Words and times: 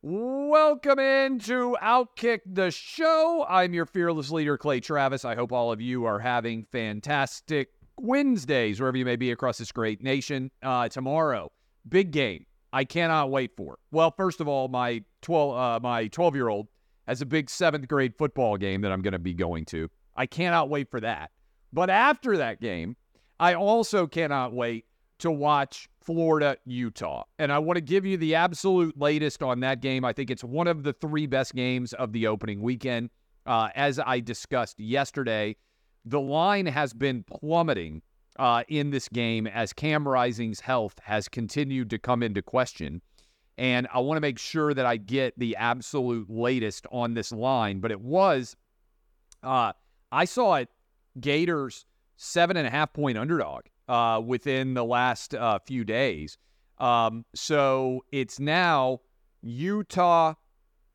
Welcome 0.00 1.00
into 1.00 1.76
Outkick 1.82 2.42
the 2.46 2.70
show. 2.70 3.44
I'm 3.48 3.74
your 3.74 3.84
fearless 3.84 4.30
leader, 4.30 4.56
Clay 4.56 4.78
Travis. 4.78 5.24
I 5.24 5.34
hope 5.34 5.50
all 5.50 5.72
of 5.72 5.80
you 5.80 6.04
are 6.04 6.20
having 6.20 6.66
fantastic 6.70 7.72
Wednesdays, 7.98 8.78
wherever 8.78 8.96
you 8.96 9.04
may 9.04 9.16
be 9.16 9.32
across 9.32 9.58
this 9.58 9.72
great 9.72 10.00
nation. 10.00 10.52
Uh, 10.62 10.88
tomorrow, 10.88 11.50
big 11.88 12.12
game. 12.12 12.46
I 12.72 12.84
cannot 12.84 13.32
wait 13.32 13.56
for. 13.56 13.72
It. 13.72 13.80
Well, 13.90 14.14
first 14.16 14.40
of 14.40 14.46
all, 14.46 14.68
my 14.68 15.02
12 15.22 15.56
uh, 15.56 15.80
my 15.82 16.06
12 16.06 16.36
year 16.36 16.48
old 16.48 16.68
has 17.08 17.20
a 17.20 17.26
big 17.26 17.50
seventh 17.50 17.88
grade 17.88 18.14
football 18.16 18.56
game 18.56 18.82
that 18.82 18.92
I'm 18.92 19.02
going 19.02 19.14
to 19.14 19.18
be 19.18 19.34
going 19.34 19.64
to. 19.64 19.90
I 20.14 20.26
cannot 20.26 20.68
wait 20.68 20.92
for 20.92 21.00
that. 21.00 21.32
But 21.72 21.90
after 21.90 22.36
that 22.36 22.60
game, 22.60 22.94
I 23.40 23.54
also 23.54 24.06
cannot 24.06 24.52
wait 24.52 24.84
to 25.18 25.32
watch 25.32 25.88
Florida, 26.08 26.56
Utah. 26.64 27.24
And 27.38 27.52
I 27.52 27.58
want 27.58 27.76
to 27.76 27.82
give 27.82 28.06
you 28.06 28.16
the 28.16 28.34
absolute 28.34 28.98
latest 28.98 29.42
on 29.42 29.60
that 29.60 29.82
game. 29.82 30.06
I 30.06 30.14
think 30.14 30.30
it's 30.30 30.42
one 30.42 30.66
of 30.66 30.82
the 30.82 30.94
three 30.94 31.26
best 31.26 31.54
games 31.54 31.92
of 31.92 32.14
the 32.14 32.26
opening 32.26 32.62
weekend. 32.62 33.10
Uh, 33.44 33.68
as 33.74 33.98
I 33.98 34.20
discussed 34.20 34.80
yesterday, 34.80 35.54
the 36.06 36.18
line 36.18 36.64
has 36.64 36.94
been 36.94 37.24
plummeting 37.24 38.00
uh, 38.38 38.62
in 38.68 38.88
this 38.88 39.06
game 39.06 39.46
as 39.46 39.74
Cam 39.74 40.08
Rising's 40.08 40.60
health 40.60 40.94
has 41.02 41.28
continued 41.28 41.90
to 41.90 41.98
come 41.98 42.22
into 42.22 42.40
question. 42.40 43.02
And 43.58 43.86
I 43.92 43.98
want 43.98 44.16
to 44.16 44.22
make 44.22 44.38
sure 44.38 44.72
that 44.72 44.86
I 44.86 44.96
get 44.96 45.38
the 45.38 45.56
absolute 45.56 46.30
latest 46.30 46.86
on 46.90 47.12
this 47.12 47.32
line. 47.32 47.80
But 47.80 47.90
it 47.90 48.00
was, 48.00 48.56
uh, 49.42 49.74
I 50.10 50.24
saw 50.24 50.54
it, 50.54 50.70
Gators 51.20 51.84
seven 52.16 52.56
and 52.56 52.66
a 52.66 52.70
half 52.70 52.94
point 52.94 53.18
underdog 53.18 53.64
uh, 53.88 54.20
within 54.24 54.74
the 54.74 54.84
last 54.84 55.34
uh, 55.34 55.58
few 55.58 55.84
days. 55.84 56.38
Um, 56.78 57.24
so 57.34 58.04
it's 58.12 58.38
now 58.38 59.00
Utah 59.42 60.34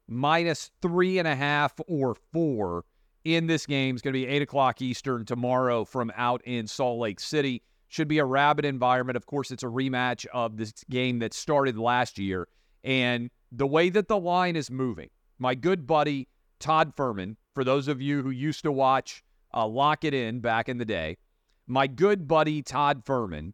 minus 0.08 0.72
three 0.82 1.20
and 1.20 1.28
a 1.28 1.36
half 1.36 1.74
or 1.88 2.16
four 2.32 2.86
in 3.24 3.48
this 3.48 3.66
game. 3.66 3.96
It's 3.96 4.02
going 4.02 4.14
to 4.14 4.20
be 4.20 4.28
eight 4.28 4.42
o'clock 4.42 4.82
Eastern 4.82 5.26
tomorrow 5.26 5.86
from 5.86 6.12
out 6.16 6.42
in 6.46 6.68
Salt 6.68 7.00
Lake 7.00 7.20
City. 7.20 7.64
Should 7.88 8.08
be 8.08 8.20
a 8.20 8.26
rabid 8.26 8.66
environment. 8.66 9.18
Of 9.18 9.26
course, 9.26 9.52
it's 9.52 9.64
a 9.64 9.68
rematch 9.68 10.26
of 10.34 10.58
this 10.58 10.74
game 10.90 11.20
that 11.20 11.34
started 11.34 11.78
last 11.78 12.18
year. 12.18 12.48
And 12.84 13.30
the 13.52 13.68
way 13.68 13.90
that 13.90 14.08
the 14.08 14.20
line 14.20 14.56
is 14.56 14.72
moving, 14.72 15.10
my 15.38 15.54
good 15.54 15.86
buddy 15.86 16.28
Todd 16.60 16.96
Fuhrman, 16.96 17.36
for 17.54 17.64
those 17.64 17.88
of 17.88 18.02
you 18.02 18.24
who 18.24 18.32
used 18.32 18.64
to 18.64 18.72
watch 18.72 19.24
uh, 19.54 19.68
Lock 19.68 20.04
It 20.04 20.14
In 20.14 20.40
back 20.40 20.70
in 20.70 20.78
the 20.78 20.86
day, 20.86 21.18
my 21.68 21.88
good 21.88 22.28
buddy 22.28 22.62
Todd 22.62 23.06
Fuhrman 23.06 23.54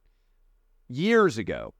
years 0.87 1.37
ago 1.37 1.73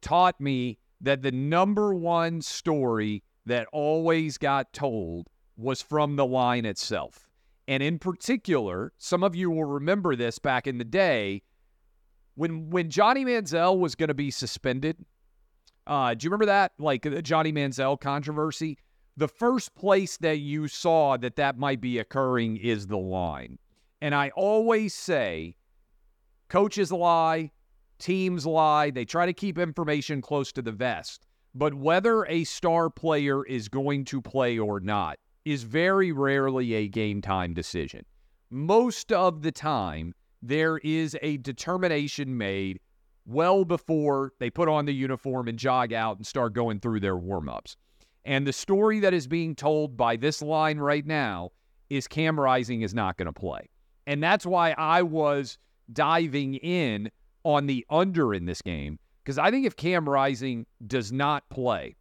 taught 0.00 0.40
me 0.40 0.78
that 1.00 1.22
the 1.22 1.32
number 1.32 1.94
one 1.94 2.40
story 2.40 3.22
that 3.46 3.68
always 3.72 4.38
got 4.38 4.72
told 4.72 5.28
was 5.56 5.82
from 5.82 6.16
the 6.16 6.26
line 6.26 6.64
itself. 6.64 7.28
And 7.68 7.82
in 7.82 7.98
particular, 7.98 8.92
some 8.98 9.22
of 9.22 9.34
you 9.34 9.50
will 9.50 9.64
remember 9.64 10.16
this 10.16 10.38
back 10.38 10.66
in 10.66 10.78
the 10.78 10.84
day 10.84 11.42
when 12.34 12.70
when 12.70 12.90
Johnny 12.90 13.24
Manziel 13.24 13.78
was 13.78 13.94
going 13.94 14.08
to 14.08 14.14
be 14.14 14.30
suspended. 14.30 14.96
Uh, 15.86 16.14
do 16.14 16.24
you 16.24 16.30
remember 16.30 16.46
that? 16.46 16.72
Like 16.78 17.02
the 17.02 17.22
Johnny 17.22 17.52
Manziel 17.52 18.00
controversy? 18.00 18.78
The 19.16 19.28
first 19.28 19.74
place 19.74 20.16
that 20.18 20.38
you 20.38 20.66
saw 20.66 21.16
that 21.18 21.36
that 21.36 21.56
might 21.56 21.80
be 21.80 21.98
occurring 21.98 22.56
is 22.56 22.86
the 22.86 22.98
line. 22.98 23.58
And 24.02 24.14
I 24.14 24.30
always 24.30 24.92
say 24.92 25.56
Coaches 26.54 26.92
lie, 26.92 27.50
teams 27.98 28.46
lie. 28.46 28.88
They 28.88 29.04
try 29.04 29.26
to 29.26 29.32
keep 29.32 29.58
information 29.58 30.22
close 30.22 30.52
to 30.52 30.62
the 30.62 30.70
vest. 30.70 31.26
But 31.52 31.74
whether 31.74 32.24
a 32.26 32.44
star 32.44 32.90
player 32.90 33.44
is 33.44 33.68
going 33.68 34.04
to 34.04 34.22
play 34.22 34.56
or 34.60 34.78
not 34.78 35.18
is 35.44 35.64
very 35.64 36.12
rarely 36.12 36.74
a 36.74 36.86
game 36.86 37.20
time 37.20 37.54
decision. 37.54 38.04
Most 38.50 39.10
of 39.10 39.42
the 39.42 39.50
time, 39.50 40.14
there 40.42 40.78
is 40.84 41.16
a 41.22 41.38
determination 41.38 42.38
made 42.38 42.78
well 43.26 43.64
before 43.64 44.32
they 44.38 44.48
put 44.48 44.68
on 44.68 44.84
the 44.84 44.94
uniform 44.94 45.48
and 45.48 45.58
jog 45.58 45.92
out 45.92 46.18
and 46.18 46.24
start 46.24 46.52
going 46.52 46.78
through 46.78 47.00
their 47.00 47.16
warm 47.16 47.48
ups. 47.48 47.76
And 48.24 48.46
the 48.46 48.52
story 48.52 49.00
that 49.00 49.12
is 49.12 49.26
being 49.26 49.56
told 49.56 49.96
by 49.96 50.14
this 50.14 50.40
line 50.40 50.78
right 50.78 51.04
now 51.04 51.50
is 51.90 52.06
Cam 52.06 52.38
Rising 52.38 52.82
is 52.82 52.94
not 52.94 53.16
going 53.16 53.26
to 53.26 53.32
play. 53.32 53.70
And 54.06 54.22
that's 54.22 54.46
why 54.46 54.70
I 54.78 55.02
was 55.02 55.58
diving 55.92 56.54
in 56.54 57.10
on 57.44 57.66
the 57.66 57.84
under 57.90 58.34
in 58.34 58.46
this 58.46 58.62
game 58.62 58.98
because 59.22 59.38
I 59.38 59.50
think 59.50 59.66
if 59.66 59.76
Cam 59.76 60.08
Rising 60.08 60.66
does 60.86 61.10
not 61.10 61.48
play, 61.48 61.96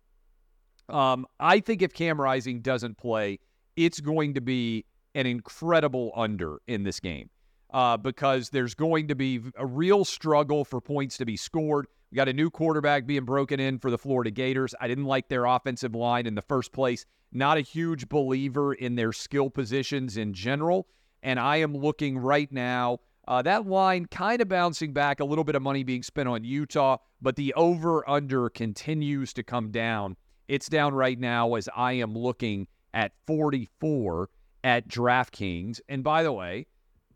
um, 0.89 1.25
I 1.39 1.59
think 1.59 1.81
if 1.81 1.93
Cam 1.93 2.19
Rising 2.19 2.61
doesn't 2.61 2.97
play, 2.97 3.39
it's 3.75 3.99
going 3.99 4.33
to 4.33 4.41
be 4.41 4.85
an 5.15 5.25
incredible 5.25 6.11
under 6.15 6.59
in 6.67 6.83
this 6.83 6.99
game 6.99 7.29
uh, 7.73 7.97
because 7.97 8.49
there's 8.49 8.75
going 8.75 9.07
to 9.07 9.15
be 9.15 9.41
a 9.57 9.65
real 9.65 10.03
struggle 10.03 10.65
for 10.65 10.81
points 10.81 11.17
to 11.17 11.25
be 11.25 11.37
scored. 11.37 11.87
We 12.11 12.17
got 12.17 12.29
a 12.29 12.33
new 12.33 12.49
quarterback 12.49 13.07
being 13.07 13.25
broken 13.25 13.59
in 13.59 13.79
for 13.79 13.89
the 13.89 13.97
Florida 13.97 14.29
Gators. 14.29 14.75
I 14.79 14.87
didn't 14.87 15.05
like 15.05 15.29
their 15.29 15.45
offensive 15.45 15.95
line 15.95 16.27
in 16.27 16.35
the 16.35 16.41
first 16.41 16.71
place. 16.73 17.05
Not 17.31 17.57
a 17.57 17.61
huge 17.61 18.09
believer 18.09 18.73
in 18.73 18.95
their 18.95 19.13
skill 19.13 19.49
positions 19.49 20.17
in 20.17 20.33
general. 20.33 20.87
And 21.23 21.39
I 21.39 21.57
am 21.57 21.75
looking 21.75 22.17
right 22.17 22.51
now 22.51 22.99
uh, 23.27 23.41
that 23.41 23.67
line 23.67 24.05
kind 24.05 24.41
of 24.41 24.49
bouncing 24.49 24.93
back, 24.93 25.19
a 25.19 25.25
little 25.25 25.43
bit 25.43 25.55
of 25.55 25.61
money 25.61 25.83
being 25.83 26.03
spent 26.03 26.27
on 26.27 26.43
Utah, 26.43 26.97
but 27.21 27.35
the 27.35 27.53
over 27.53 28.07
under 28.09 28.49
continues 28.49 29.33
to 29.33 29.43
come 29.43 29.71
down. 29.71 30.17
It's 30.47 30.67
down 30.67 30.93
right 30.93 31.17
now 31.17 31.55
as 31.55 31.69
I 31.75 31.93
am 31.93 32.17
looking 32.17 32.67
at 32.93 33.13
44 33.25 34.29
at 34.63 34.87
DraftKings. 34.87 35.79
And 35.87 36.03
by 36.03 36.23
the 36.23 36.33
way, 36.33 36.67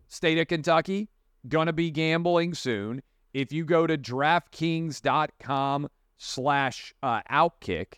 state 0.07 0.37
of 0.37 0.47
Kentucky, 0.47 1.09
gonna 1.47 1.73
be 1.73 1.91
gambling 1.91 2.53
soon. 2.53 3.01
If 3.33 3.51
you 3.51 3.65
go 3.65 3.85
to 3.85 3.97
DraftKings.com 3.97 5.89
slash 6.17 6.93
uh, 7.03 7.21
outkick, 7.29 7.95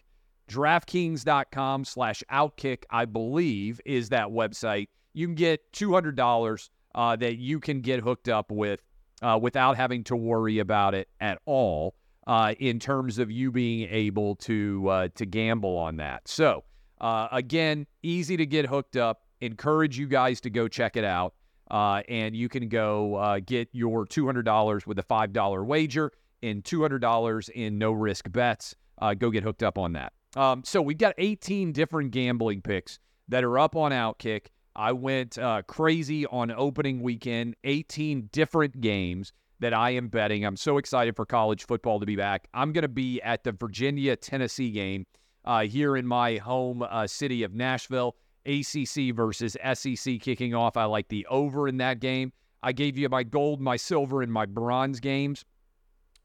DraftKings.com 0.50 1.86
slash 1.86 2.24
outkick, 2.31 2.84
I 2.90 3.06
believe, 3.06 3.80
is 3.86 4.09
that 4.09 4.28
website. 4.28 4.88
You 5.14 5.28
can 5.28 5.36
get 5.36 5.72
$200 5.74 6.70
uh, 6.96 7.16
that 7.16 7.38
you 7.38 7.60
can 7.60 7.82
get 7.82 8.02
hooked 8.02 8.30
up 8.30 8.52
with 8.52 8.82
uh, 9.22 9.38
without 9.42 9.78
having 9.78 10.04
to 10.06 10.16
worry 10.16 10.60
about 10.60 10.94
it 10.94 11.10
at 11.20 11.40
all 11.46 11.96
uh, 12.28 12.54
in 12.60 12.80
terms 12.80 13.20
of 13.20 13.32
you 13.32 13.52
being 13.52 13.88
able 13.90 14.36
to 14.36 14.88
uh, 14.90 15.08
to 15.16 15.26
gamble 15.26 15.78
on 15.78 15.98
that. 15.98 16.28
So 16.28 16.64
uh, 17.02 17.28
again, 17.32 17.88
easy 18.04 18.38
to 18.38 18.46
get 18.46 18.66
hooked 18.66 18.96
up. 18.98 19.24
Encourage 19.42 19.98
you 19.98 20.08
guys 20.08 20.42
to 20.42 20.50
go 20.50 20.68
check 20.68 20.98
it 20.98 21.06
out, 21.06 21.34
uh, 21.72 22.02
and 22.10 22.36
you 22.36 22.50
can 22.50 22.68
go 22.68 23.40
get 23.46 23.70
your 23.72 24.06
two 24.06 24.26
hundred 24.26 24.44
dollars 24.44 24.86
with 24.86 25.00
a 25.00 25.04
five 25.04 25.32
dollar 25.32 25.64
wager 25.64 26.12
and 26.44 26.64
two 26.66 26.82
hundred 26.82 27.00
dollars 27.00 27.50
in 27.50 27.78
no 27.78 27.92
risk 27.92 28.30
bets. 28.32 28.76
go 29.18 29.30
get 29.30 29.44
hooked 29.44 29.64
up 29.64 29.78
on 29.78 29.94
that. 29.94 30.12
Um, 30.36 30.64
so 30.64 30.82
we've 30.82 30.98
got 30.98 31.16
18 31.18 31.72
different 31.72 32.12
gambling 32.12 32.62
picks 32.62 33.00
that 33.28 33.44
are 33.44 33.58
up 33.58 33.76
on 33.76 33.92
Outkick. 33.92 34.47
I 34.76 34.92
went 34.92 35.38
uh, 35.38 35.62
crazy 35.64 36.26
on 36.28 36.52
opening 36.52 37.02
weekend, 37.02 37.56
18 37.64 38.30
different 38.32 38.80
games 38.82 39.34
that 39.60 39.74
I 39.74 39.92
am 39.92 40.08
betting. 40.08 40.46
I'm 40.46 40.56
so 40.56 40.78
excited 40.78 41.16
for 41.16 41.26
college 41.26 41.66
football 41.66 42.00
to 42.00 42.06
be 42.06 42.16
back. 42.16 42.48
I'm 42.54 42.72
going 42.72 42.84
to 42.84 42.88
be 42.88 43.22
at 43.22 43.44
the 43.44 43.52
Virginia 43.52 44.16
Tennessee 44.16 44.72
game 44.72 45.06
uh, 45.46 45.62
here 45.64 45.98
in 45.98 46.08
my 46.08 46.38
home 46.38 46.82
uh, 46.82 47.08
city 47.08 47.44
of 47.44 47.54
Nashville. 47.54 48.16
ACC 48.46 49.14
versus 49.14 49.58
SEC 49.74 50.20
kicking 50.22 50.56
off. 50.56 50.78
I 50.78 50.86
like 50.86 51.10
the 51.10 51.26
over 51.28 51.68
in 51.68 51.78
that 51.78 52.00
game. 52.00 52.32
I 52.64 52.72
gave 52.72 52.98
you 52.98 53.08
my 53.10 53.24
gold, 53.24 53.62
my 53.62 53.76
silver, 53.76 54.22
and 54.22 54.32
my 54.32 54.46
bronze 54.46 55.00
games 55.00 55.46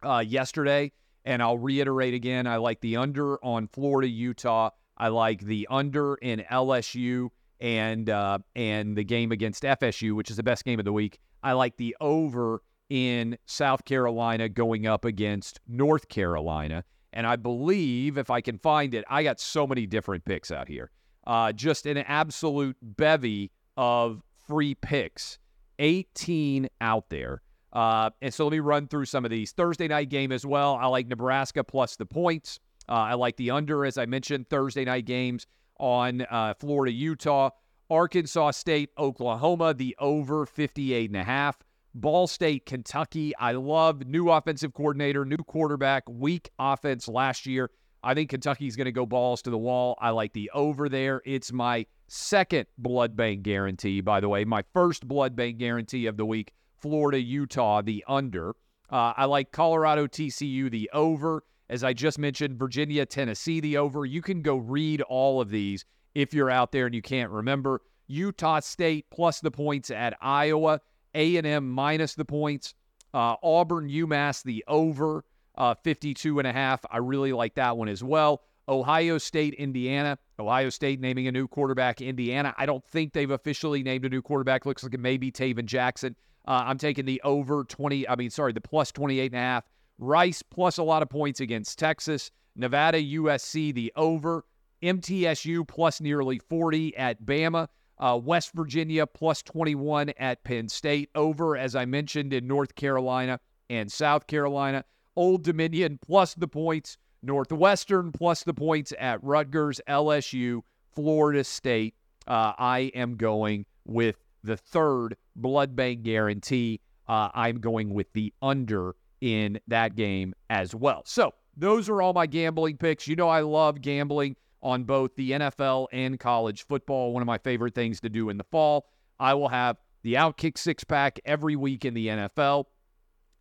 uh, 0.03 0.25
yesterday, 0.27 0.93
and 1.25 1.43
I'll 1.43 1.59
reiterate 1.59 2.15
again. 2.15 2.47
I 2.47 2.57
like 2.57 2.81
the 2.81 2.97
under 2.97 3.45
on 3.45 3.67
Florida, 3.69 4.09
Utah. 4.09 4.71
I 4.97 5.09
like 5.09 5.41
the 5.41 5.67
under 5.71 6.15
in 6.17 6.45
LSU 6.51 7.31
and 7.61 8.11
uh, 8.11 8.39
and 8.55 8.97
the 8.97 9.05
game 9.05 9.33
against 9.33 9.63
FSU, 9.63 10.15
which 10.15 10.31
is 10.31 10.37
the 10.37 10.43
best 10.43 10.65
game 10.65 10.79
of 10.79 10.85
the 10.85 10.93
week. 10.93 11.21
I 11.43 11.53
like 11.53 11.77
the 11.77 11.97
over 12.01 12.63
in 12.89 13.37
South 13.47 13.85
Carolina 13.85 14.49
going 14.49 14.87
up 14.87 15.05
against 15.05 15.61
North 15.67 16.09
Carolina. 16.09 16.85
And 17.13 17.27
I 17.27 17.37
believe 17.37 18.19
if 18.19 18.31
I 18.31 18.41
can 18.41 18.59
find 18.59 18.95
it, 18.95 19.05
I 19.09 19.23
got 19.23 19.41
so 19.41 19.67
many 19.67 19.87
different 19.87 20.25
picks 20.25 20.51
out 20.51 20.69
here. 20.69 20.91
Uh, 21.27 21.53
just 21.53 21.87
an 21.87 21.99
absolute 21.99 22.77
bevy 22.83 23.53
of 23.77 24.23
free 24.47 24.75
picks. 24.75 25.39
18 25.79 26.69
out 26.81 27.09
there. 27.11 27.43
Uh, 27.73 28.11
and 28.23 28.33
so 28.33 28.45
let 28.45 28.53
me 28.53 28.61
run 28.61 28.87
through 28.87 29.07
some 29.07 29.25
of 29.25 29.31
these. 29.31 29.53
Thursday 29.53 29.89
night 29.89 30.09
game 30.09 30.31
as 30.33 30.47
well. 30.47 30.77
I 30.77 30.87
like 30.87 31.09
Nebraska 31.09 31.65
plus 31.65 31.97
the 31.97 32.07
points. 32.07 32.61
Uh, 32.89 32.93
I 32.93 33.15
like 33.15 33.37
the 33.37 33.51
under, 33.51 33.85
as 33.85 33.99
I 33.99 34.07
mentioned, 34.07 34.49
Thursday 34.49 34.85
night 34.85 35.07
games 35.07 35.47
on 35.79 36.23
uh, 36.23 36.55
Florida, 36.55 36.93
Utah, 36.93 37.51
Arkansas 37.91 38.53
State, 38.53 38.91
Oklahoma, 38.99 39.75
the 39.75 39.95
over 39.99 40.47
58 40.47 41.11
and 41.11 41.17
a 41.21 41.25
half. 41.25 41.59
Ball 41.95 42.27
State, 42.27 42.67
Kentucky. 42.67 43.37
I 43.37 43.53
love 43.53 44.07
new 44.07 44.31
offensive 44.31 44.75
coordinator, 44.75 45.25
new 45.25 45.37
quarterback, 45.37 46.03
weak 46.09 46.51
offense 46.59 47.07
last 47.07 47.47
year. 47.47 47.71
I 48.03 48.15
think 48.15 48.31
Kentucky's 48.31 48.77
going 48.77 48.87
to 48.87 48.93
go 48.93 49.07
balls 49.07 49.43
to 49.43 49.51
the 49.51 49.59
wall. 49.59 49.97
I 50.01 50.11
like 50.11 50.33
the 50.33 50.51
over 50.53 50.89
there. 50.89 51.23
It's 51.25 51.53
my 51.53 51.87
second 52.09 52.67
blood 52.77 53.17
bank 53.17 53.43
guarantee, 53.43 54.01
by 54.01 54.21
the 54.21 54.29
way. 54.29 54.45
My 54.45 54.63
first 54.75 55.07
blood 55.07 55.37
bank 55.37 55.59
guarantee 55.59 56.07
of 56.07 56.17
the 56.17 56.27
week 56.27 56.53
Florida, 56.81 57.19
Utah, 57.19 57.81
the 57.81 58.05
under. 58.07 58.51
Uh, 58.91 59.15
I 59.17 59.25
like 59.25 59.53
Colorado, 59.53 60.07
TCU, 60.07 60.71
the 60.71 60.91
over. 60.93 61.45
As 61.75 61.83
I 61.83 61.93
just 61.93 62.21
mentioned, 62.21 62.57
Virginia, 62.57 63.05
Tennessee, 63.05 63.59
the 63.59 63.79
over. 63.79 64.07
You 64.07 64.23
can 64.23 64.43
go 64.43 64.59
read 64.59 65.03
all 65.03 65.41
of 65.41 65.51
these 65.51 65.85
if 66.15 66.33
you're 66.33 66.49
out 66.49 66.71
there 66.71 66.87
and 66.87 66.95
you 66.95 67.03
can't 67.03 67.33
remember. 67.33 67.81
Utah 68.07 68.61
State 68.61 69.07
plus 69.11 69.41
the 69.41 69.51
points 69.51 69.91
at 69.91 70.17
Iowa. 70.21 70.81
A&M 71.17 71.69
minus 71.69 72.15
the 72.15 72.25
points. 72.25 72.75
Uh, 73.13 73.35
Auburn, 73.43 73.89
UMass, 73.89 74.45
the 74.45 74.65
over 74.69 75.25
uh, 75.57 75.75
52 75.75 76.39
and 76.39 76.47
a 76.47 76.53
half. 76.53 76.85
I 76.93 76.99
really 76.99 77.33
like 77.33 77.57
that 77.57 77.77
one 77.77 77.89
as 77.89 78.05
well. 78.05 78.43
Ohio 78.69 79.19
State, 79.19 79.55
Indiana. 79.55 80.17
Ohio 80.39 80.71
State 80.71 81.01
naming 81.01 81.27
a 81.27 81.33
new 81.33 81.49
quarterback. 81.49 82.01
Indiana. 82.01 82.55
I 82.57 82.67
don't 82.67 82.85
think 82.85 83.13
they've 83.13 83.33
officially 83.33 83.83
named 83.83 84.05
a 84.05 84.09
new 84.09 84.23
quarterback. 84.23 84.65
Looks 84.65 84.85
like 84.85 84.95
it 84.95 85.01
may 85.01 85.17
be 85.17 85.33
Tayven 85.33 85.65
Jackson. 85.65 86.15
Uh, 86.47 86.63
I'm 86.67 86.79
taking 86.79 87.05
the 87.05 87.21
over 87.25 87.65
20. 87.65 88.09
I 88.09 88.15
mean, 88.15 88.31
sorry, 88.31 88.53
the 88.53 88.61
plus 88.61 88.93
28 88.93 89.33
and 89.33 89.35
a 89.35 89.39
half. 89.39 89.65
Rice 89.99 90.43
plus 90.43 90.79
a 90.79 90.83
lot 90.83 91.03
of 91.03 91.09
points 91.09 91.41
against 91.41 91.79
Texas. 91.79 92.31
Nevada, 92.57 93.03
USC, 93.03 93.75
the 93.75 93.93
over. 93.97 94.45
MTSU 94.83 95.67
plus 95.67 96.01
nearly 96.01 96.39
40 96.39 96.97
at 96.97 97.23
Bama. 97.25 97.69
Uh, 97.99 98.21
West 98.23 98.53
Virginia 98.55 99.07
plus 99.07 99.43
21 99.43 100.11
at 100.19 100.43
Penn 100.45 100.69
State. 100.69 101.11
Over, 101.15 101.57
as 101.57 101.75
I 101.75 101.85
mentioned, 101.85 102.33
in 102.33 102.47
North 102.47 102.75
Carolina 102.75 103.41
and 103.71 103.91
South 103.91 104.27
Carolina. 104.27 104.85
Old 105.17 105.45
Dominion 105.45 105.99
plus 106.05 106.35
the 106.35 106.49
points, 106.49 106.99
Northwestern 107.23 108.11
plus 108.13 108.43
the 108.43 108.53
points 108.53 108.93
at 108.99 109.23
Rutgers, 109.23 109.81
LSU, 109.89 110.63
Florida 110.93 111.45
State. 111.45 111.95
Uh, 112.27 112.53
I 112.59 112.91
am 112.95 113.17
going 113.17 113.65
with 113.85 114.17
the 114.43 114.57
third 114.57 115.17
blood 115.37 115.77
bank 115.77 116.03
guarantee. 116.03 116.81
Uh, 117.07 117.29
I'm 117.33 117.61
going 117.61 117.95
with 117.95 118.13
the 118.13 118.33
under 118.43 118.97
in 119.25 119.59
that 119.67 119.97
game 119.97 120.35
as 120.51 120.75
well. 120.75 121.01
So 121.07 121.33
those 121.57 121.89
are 121.89 122.03
all 122.03 122.13
my 122.13 122.27
gambling 122.27 122.77
picks. 122.77 123.09
You 123.09 123.17
know, 123.17 123.31
I 123.31 123.41
love 123.41 123.81
gambling 123.81 124.37
on 124.63 124.85
both 124.85 125.17
the 125.17 125.31
NFL 125.31 125.87
and 125.93 126.21
college 126.21 126.67
football. 126.67 127.11
One 127.15 127.23
of 127.23 127.27
my 127.27 127.39
favorite 127.39 127.75
things 127.75 128.01
to 128.03 128.11
do 128.11 128.29
in 128.29 128.37
the 128.37 128.45
fall. 128.45 128.85
I 129.19 129.33
will 129.33 129.49
have 129.49 129.79
the 130.03 130.15
Outkick 130.15 130.59
six 130.59 130.85
pack 130.85 131.19
every 131.25 131.57
week 131.57 131.87
in 131.87 131.95
the 131.95 132.09
NFL, 132.09 132.67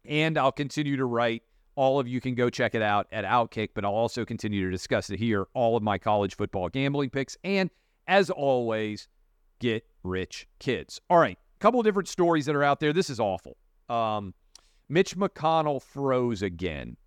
and 0.05 0.37
I'll 0.37 0.53
continue 0.53 0.95
to 0.95 1.05
write 1.05 1.43
all 1.75 1.99
of 1.99 2.07
you 2.07 2.21
can 2.21 2.33
go 2.33 2.49
check 2.49 2.75
it 2.75 2.81
out 2.81 3.07
at 3.11 3.25
Outkick, 3.25 3.69
but 3.73 3.83
I'll 3.83 3.91
also 3.91 4.23
continue 4.23 4.63
to 4.63 4.71
discuss 4.71 5.09
it 5.09 5.19
here, 5.19 5.47
all 5.53 5.75
of 5.75 5.83
my 5.83 5.97
college 5.97 6.37
football 6.37 6.69
gambling 6.69 7.09
picks. 7.09 7.35
And 7.43 7.69
as 8.07 8.29
always, 8.29 9.09
get 9.59 9.83
rich 10.03 10.47
kids. 10.59 11.01
All 11.09 11.17
right, 11.17 11.37
a 11.37 11.59
couple 11.59 11.81
of 11.81 11.85
different 11.85 12.07
stories 12.07 12.45
that 12.45 12.55
are 12.55 12.63
out 12.63 12.79
there. 12.79 12.93
This 12.93 13.09
is 13.09 13.19
awful. 13.19 13.57
Um, 13.89 14.33
Mitch 14.89 15.15
McConnell 15.15 15.81
froze 15.81 16.41
again. 16.41 16.97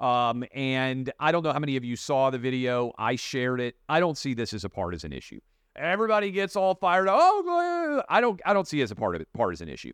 Um, 0.00 0.44
and 0.54 1.12
I 1.18 1.32
don't 1.32 1.42
know 1.42 1.52
how 1.52 1.58
many 1.58 1.76
of 1.76 1.84
you 1.84 1.96
saw 1.96 2.30
the 2.30 2.38
video. 2.38 2.92
I 2.98 3.16
shared 3.16 3.60
it. 3.60 3.76
I 3.88 3.98
don't 3.98 4.16
see 4.16 4.34
this 4.34 4.52
as 4.52 4.64
a 4.64 4.68
partisan 4.68 5.12
issue. 5.12 5.40
Everybody 5.74 6.30
gets 6.30 6.54
all 6.56 6.74
fired 6.74 7.08
up. 7.08 7.16
Oh, 7.18 8.02
I 8.08 8.20
don't. 8.20 8.40
I 8.44 8.52
don't 8.52 8.66
see 8.66 8.80
it 8.80 8.84
as 8.84 8.90
a 8.90 8.96
part 8.96 9.14
of 9.14 9.20
it, 9.20 9.28
partisan 9.32 9.68
issue. 9.68 9.92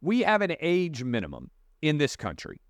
We 0.00 0.20
have 0.20 0.42
an 0.42 0.54
age 0.60 1.02
minimum 1.02 1.50
in 1.82 1.98
this 1.98 2.16
country 2.16 2.60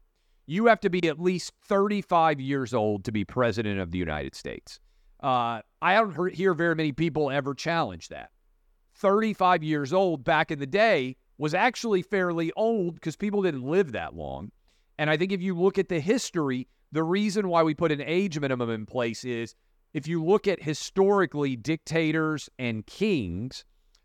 you 0.48 0.64
have 0.64 0.80
to 0.80 0.88
be 0.88 1.06
at 1.06 1.20
least 1.20 1.52
35 1.66 2.40
years 2.40 2.72
old 2.72 3.04
to 3.04 3.12
be 3.12 3.22
president 3.22 3.78
of 3.78 3.90
the 3.90 3.98
United 3.98 4.34
States. 4.34 4.80
Uh, 5.22 5.60
I 5.82 5.94
don't 5.94 6.34
hear 6.34 6.54
very 6.54 6.74
many 6.74 6.90
people 6.90 7.30
ever 7.30 7.54
challenge 7.54 8.08
that. 8.08 8.30
35 8.94 9.62
years 9.62 9.92
old 9.92 10.24
back 10.24 10.50
in 10.50 10.58
the 10.58 10.66
day 10.66 11.16
was 11.38 11.54
actually 11.54 12.02
fairly 12.02 12.52
old 12.56 12.94
because 12.94 13.16
people 13.16 13.42
didn't 13.42 13.62
live 13.62 13.92
that 13.92 14.14
long. 14.14 14.50
And 14.98 15.08
I 15.08 15.16
think 15.16 15.32
if 15.32 15.40
you 15.40 15.56
look 15.56 15.78
at 15.78 15.88
the 15.88 16.00
history, 16.00 16.68
the 16.92 17.04
reason 17.04 17.48
why 17.48 17.62
we 17.62 17.74
put 17.74 17.92
an 17.92 18.02
age 18.02 18.38
minimum 18.38 18.70
in 18.70 18.86
place 18.86 19.24
is 19.24 19.54
if 19.94 20.06
you 20.06 20.24
look 20.24 20.46
at 20.46 20.62
historically 20.62 21.56
dictators 21.56 22.50
and 22.58 22.84
kings, 22.86 23.64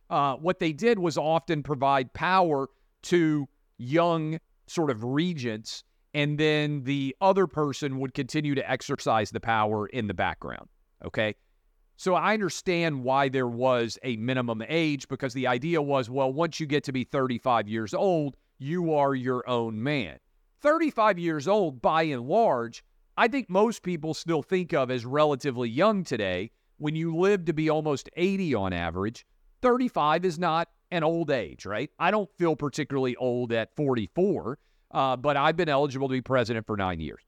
uh, 0.09 0.35
what 0.35 0.59
they 0.59 0.71
did 0.71 0.99
was 0.99 1.17
often 1.17 1.63
provide 1.63 2.13
power 2.13 2.69
to 3.03 3.47
young 3.77 4.39
sort 4.67 4.91
of 4.91 5.03
regents 5.03 5.83
and 6.13 6.37
then 6.37 6.83
the 6.83 7.15
other 7.21 7.47
person 7.47 7.99
would 7.99 8.13
continue 8.13 8.53
to 8.55 8.69
exercise 8.69 9.31
the 9.31 9.39
power 9.39 9.87
in 9.87 10.07
the 10.07 10.13
background. 10.13 10.67
Okay. 11.03 11.35
So 11.95 12.15
I 12.15 12.33
understand 12.33 13.03
why 13.03 13.29
there 13.29 13.47
was 13.47 13.97
a 14.03 14.17
minimum 14.17 14.63
age 14.67 15.07
because 15.07 15.33
the 15.33 15.47
idea 15.47 15.81
was 15.81 16.09
well, 16.09 16.31
once 16.31 16.59
you 16.59 16.65
get 16.65 16.83
to 16.85 16.91
be 16.91 17.03
35 17.03 17.67
years 17.67 17.93
old, 17.93 18.35
you 18.57 18.93
are 18.93 19.15
your 19.15 19.47
own 19.47 19.81
man. 19.81 20.17
35 20.61 21.19
years 21.19 21.47
old, 21.47 21.81
by 21.81 22.03
and 22.03 22.27
large, 22.27 22.83
I 23.17 23.27
think 23.27 23.49
most 23.49 23.83
people 23.83 24.13
still 24.13 24.41
think 24.41 24.73
of 24.73 24.89
as 24.89 25.05
relatively 25.05 25.69
young 25.69 26.03
today. 26.03 26.51
When 26.77 26.95
you 26.95 27.15
live 27.15 27.45
to 27.45 27.53
be 27.53 27.69
almost 27.69 28.09
80 28.15 28.55
on 28.55 28.73
average, 28.73 29.25
35 29.61 30.25
is 30.25 30.39
not 30.39 30.69
an 30.91 31.03
old 31.03 31.29
age, 31.29 31.65
right? 31.65 31.89
I 31.99 32.11
don't 32.11 32.29
feel 32.37 32.55
particularly 32.55 33.15
old 33.15 33.51
at 33.53 33.75
44 33.75 34.57
uh, 34.93 35.17
but 35.17 35.35
I've 35.35 35.57
been 35.57 35.69
eligible 35.69 36.07
to 36.07 36.13
be 36.13 36.21
president 36.21 36.65
for 36.65 36.77
nine 36.77 36.99
years. 36.99 37.23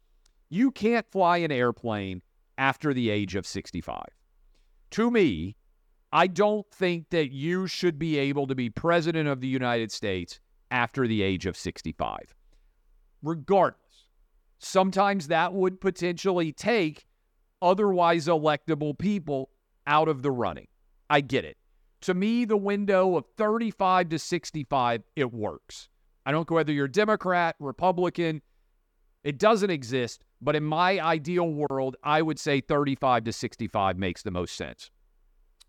You 0.49 0.71
can't 0.71 1.05
fly 1.11 1.37
an 1.37 1.51
airplane 1.51 2.21
after 2.57 2.93
the 2.93 3.09
age 3.09 3.35
of 3.35 3.45
65. 3.45 3.97
To 4.91 5.11
me, 5.11 5.55
I 6.11 6.27
don't 6.27 6.65
think 6.71 7.09
that 7.09 7.31
you 7.31 7.67
should 7.67 7.99
be 7.99 8.17
able 8.17 8.47
to 8.47 8.55
be 8.55 8.69
president 8.69 9.27
of 9.27 9.41
the 9.41 9.47
United 9.47 9.91
States 9.91 10.39
after 10.71 11.07
the 11.07 11.21
age 11.21 11.45
of 11.45 11.57
65. 11.57 12.35
Regardless, 13.21 13.79
sometimes 14.59 15.27
that 15.27 15.53
would 15.53 15.81
potentially 15.81 16.51
take 16.51 17.05
otherwise 17.61 18.27
electable 18.27 18.97
people 18.97 19.49
out 19.87 20.07
of 20.07 20.21
the 20.21 20.31
running. 20.31 20.67
I 21.09 21.21
get 21.21 21.45
it. 21.45 21.57
To 22.01 22.13
me, 22.13 22.45
the 22.45 22.57
window 22.57 23.15
of 23.15 23.25
35 23.37 24.09
to 24.09 24.19
65, 24.19 25.03
it 25.15 25.33
works. 25.33 25.89
I 26.25 26.31
don't 26.31 26.47
care 26.47 26.55
whether 26.55 26.71
you're 26.71 26.87
Democrat, 26.87 27.55
Republican, 27.59 28.41
it 29.23 29.39
doesn't 29.39 29.69
exist. 29.69 30.23
But 30.41 30.55
in 30.55 30.63
my 30.63 30.99
ideal 30.99 31.49
world, 31.51 31.95
I 32.03 32.21
would 32.21 32.39
say 32.39 32.61
35 32.61 33.23
to 33.25 33.33
65 33.33 33.97
makes 33.97 34.21
the 34.21 34.31
most 34.31 34.55
sense. 34.55 34.91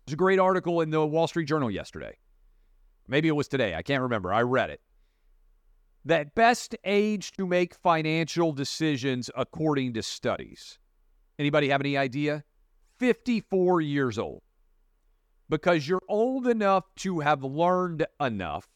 There's 0.05 0.13
a 0.13 0.17
great 0.17 0.39
article 0.39 0.81
in 0.81 0.89
the 0.89 1.05
Wall 1.05 1.27
Street 1.27 1.45
Journal 1.45 1.71
yesterday. 1.71 2.17
Maybe 3.07 3.27
it 3.27 3.35
was 3.35 3.47
today. 3.47 3.75
I 3.75 3.81
can't 3.81 4.03
remember. 4.03 4.33
I 4.33 4.41
read 4.41 4.69
it. 4.69 4.81
That 6.05 6.35
best 6.35 6.75
age 6.85 7.31
to 7.33 7.45
make 7.45 7.73
financial 7.73 8.51
decisions 8.53 9.29
according 9.35 9.93
to 9.93 10.03
studies. 10.03 10.79
Anybody 11.39 11.69
have 11.69 11.81
any 11.81 11.97
idea? 11.97 12.43
54 12.99 13.81
years 13.81 14.17
old. 14.17 14.41
Because 15.49 15.87
you're 15.87 16.01
old 16.09 16.47
enough 16.47 16.85
to 16.97 17.19
have 17.19 17.43
learned 17.43 18.05
enough 18.19 18.67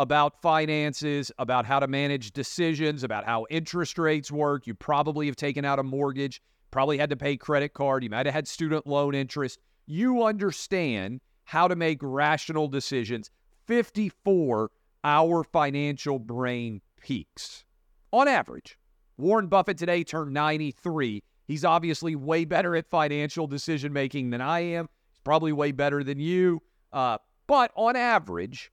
about 0.00 0.40
finances, 0.40 1.30
about 1.38 1.66
how 1.66 1.78
to 1.78 1.86
manage 1.86 2.32
decisions, 2.32 3.04
about 3.04 3.22
how 3.22 3.44
interest 3.50 3.98
rates 3.98 4.32
work. 4.32 4.66
You 4.66 4.72
probably 4.72 5.26
have 5.26 5.36
taken 5.36 5.62
out 5.62 5.78
a 5.78 5.82
mortgage, 5.82 6.40
probably 6.70 6.96
had 6.96 7.10
to 7.10 7.18
pay 7.18 7.36
credit 7.36 7.74
card, 7.74 8.02
you 8.02 8.08
might 8.08 8.24
have 8.24 8.34
had 8.34 8.48
student 8.48 8.86
loan 8.86 9.14
interest. 9.14 9.58
You 9.84 10.24
understand 10.24 11.20
how 11.44 11.68
to 11.68 11.76
make 11.76 11.98
rational 12.00 12.66
decisions. 12.66 13.30
54, 13.66 14.70
our 15.04 15.44
financial 15.44 16.18
brain 16.18 16.80
peaks 16.98 17.66
on 18.10 18.26
average. 18.26 18.78
Warren 19.18 19.48
Buffett 19.48 19.76
today 19.76 20.02
turned 20.02 20.32
93. 20.32 21.22
He's 21.46 21.62
obviously 21.62 22.16
way 22.16 22.46
better 22.46 22.74
at 22.74 22.88
financial 22.88 23.46
decision 23.46 23.92
making 23.92 24.30
than 24.30 24.40
I 24.40 24.60
am. 24.60 24.88
He's 25.10 25.20
probably 25.24 25.52
way 25.52 25.72
better 25.72 26.02
than 26.02 26.18
you. 26.18 26.62
Uh, 26.90 27.18
but 27.46 27.70
on 27.74 27.96
average, 27.96 28.72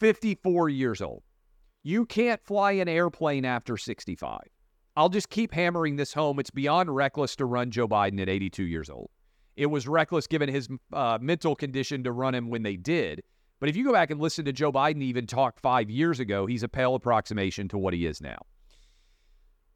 54 0.00 0.68
years 0.68 1.00
old. 1.02 1.22
You 1.82 2.06
can't 2.06 2.42
fly 2.42 2.72
an 2.72 2.88
airplane 2.88 3.44
after 3.44 3.76
65. 3.76 4.40
I'll 4.96 5.08
just 5.08 5.28
keep 5.28 5.52
hammering 5.52 5.96
this 5.96 6.14
home. 6.14 6.38
It's 6.38 6.50
beyond 6.50 6.94
reckless 6.94 7.36
to 7.36 7.46
run 7.46 7.70
Joe 7.70 7.88
Biden 7.88 8.20
at 8.20 8.28
82 8.28 8.64
years 8.64 8.88
old. 8.88 9.10
it 9.56 9.66
was 9.66 9.86
reckless 9.86 10.26
given 10.26 10.48
his 10.48 10.68
uh, 10.92 11.18
mental 11.20 11.54
condition 11.54 12.02
to 12.04 12.12
run 12.12 12.34
him 12.34 12.48
when 12.50 12.62
they 12.62 12.76
did. 12.76 13.22
But 13.60 13.68
if 13.68 13.76
you 13.76 13.84
go 13.84 13.92
back 13.92 14.10
and 14.10 14.20
listen 14.20 14.44
to 14.46 14.52
Joe 14.52 14.72
Biden 14.72 15.02
even 15.02 15.26
talk 15.26 15.60
five 15.60 15.88
years 15.88 16.20
ago, 16.20 16.46
he's 16.46 16.62
a 16.62 16.68
pale 16.68 16.94
approximation 16.94 17.68
to 17.68 17.78
what 17.78 17.94
he 17.94 18.04
is 18.06 18.20
now. 18.20 18.38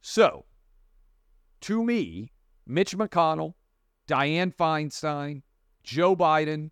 So, 0.01 0.45
to 1.63 1.85
me, 1.85 2.33
Mitch 2.67 2.97
McConnell, 2.97 3.55
Dianne 4.09 4.55
Feinstein, 4.55 5.43
Joe 5.83 6.17
Biden, 6.17 6.71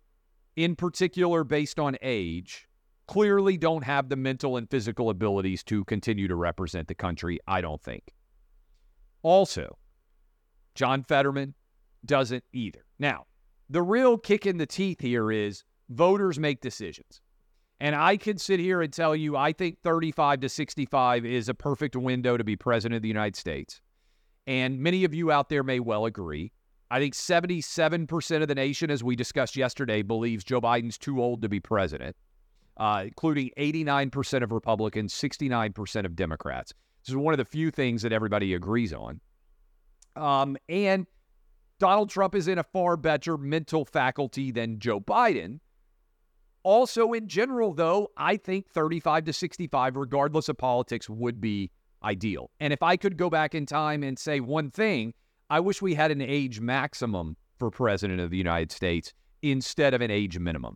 in 0.55 0.75
particular 0.75 1.43
based 1.43 1.79
on 1.79 1.97
age, 2.01 2.66
clearly 3.07 3.57
don't 3.57 3.83
have 3.83 4.09
the 4.09 4.15
mental 4.15 4.57
and 4.57 4.69
physical 4.69 5.09
abilities 5.09 5.63
to 5.63 5.83
continue 5.85 6.27
to 6.27 6.35
represent 6.35 6.87
the 6.87 6.95
country, 6.95 7.39
I 7.47 7.61
don't 7.61 7.81
think. 7.81 8.03
Also, 9.23 9.77
John 10.75 11.03
Fetterman 11.03 11.53
doesn't 12.05 12.43
either. 12.53 12.85
Now, 12.99 13.25
the 13.69 13.81
real 13.81 14.17
kick 14.17 14.45
in 14.45 14.57
the 14.57 14.65
teeth 14.65 15.01
here 15.01 15.31
is 15.31 15.63
voters 15.89 16.39
make 16.39 16.61
decisions. 16.61 17.21
And 17.79 17.95
I 17.95 18.17
can 18.17 18.37
sit 18.37 18.59
here 18.59 18.81
and 18.81 18.91
tell 18.91 19.15
you 19.15 19.37
I 19.37 19.53
think 19.53 19.77
35 19.83 20.41
to 20.41 20.49
65 20.49 21.25
is 21.25 21.49
a 21.49 21.53
perfect 21.53 21.95
window 21.95 22.35
to 22.37 22.43
be 22.43 22.55
president 22.55 22.97
of 22.97 23.01
the 23.03 23.07
United 23.07 23.35
States. 23.35 23.81
And 24.47 24.79
many 24.79 25.03
of 25.03 25.13
you 25.13 25.31
out 25.31 25.49
there 25.49 25.63
may 25.63 25.79
well 25.79 26.05
agree. 26.05 26.51
I 26.89 26.99
think 26.99 27.13
77% 27.13 28.41
of 28.41 28.47
the 28.47 28.55
nation, 28.55 28.89
as 28.89 29.03
we 29.03 29.15
discussed 29.15 29.57
yesterday, 29.57 30.01
believes 30.01 30.43
Joe 30.43 30.61
Biden's 30.61 30.97
too 30.97 31.21
old 31.21 31.41
to 31.41 31.49
be 31.49 31.59
president, 31.59 32.15
uh, 32.77 33.03
including 33.05 33.51
89% 33.57 34.43
of 34.43 34.51
Republicans, 34.51 35.13
69% 35.13 36.05
of 36.05 36.15
Democrats. 36.15 36.73
This 37.03 37.09
is 37.09 37.17
one 37.17 37.33
of 37.33 37.37
the 37.37 37.45
few 37.45 37.71
things 37.71 38.01
that 38.01 38.13
everybody 38.13 38.53
agrees 38.53 38.93
on. 38.93 39.19
Um, 40.15 40.57
and 40.67 41.05
Donald 41.79 42.09
Trump 42.09 42.35
is 42.35 42.47
in 42.47 42.57
a 42.57 42.63
far 42.63 42.97
better 42.97 43.37
mental 43.37 43.85
faculty 43.85 44.51
than 44.51 44.79
Joe 44.79 44.99
Biden. 44.99 45.59
Also, 46.63 47.13
in 47.13 47.27
general, 47.27 47.73
though, 47.73 48.09
I 48.17 48.35
think 48.35 48.67
35 48.69 49.25
to 49.25 49.33
65, 49.33 49.95
regardless 49.95 50.49
of 50.49 50.57
politics, 50.57 51.09
would 51.09 51.39
be 51.39 51.71
ideal. 52.03 52.51
And 52.59 52.73
if 52.73 52.83
I 52.83 52.97
could 52.97 53.17
go 53.17 53.29
back 53.29 53.55
in 53.55 53.65
time 53.65 54.03
and 54.03 54.17
say 54.17 54.39
one 54.39 54.71
thing, 54.71 55.13
I 55.49 55.59
wish 55.59 55.81
we 55.81 55.93
had 55.93 56.11
an 56.11 56.21
age 56.21 56.59
maximum 56.59 57.37
for 57.57 57.71
president 57.71 58.19
of 58.19 58.31
the 58.31 58.37
United 58.37 58.71
States 58.71 59.13
instead 59.41 59.93
of 59.93 60.01
an 60.01 60.11
age 60.11 60.37
minimum. 60.37 60.75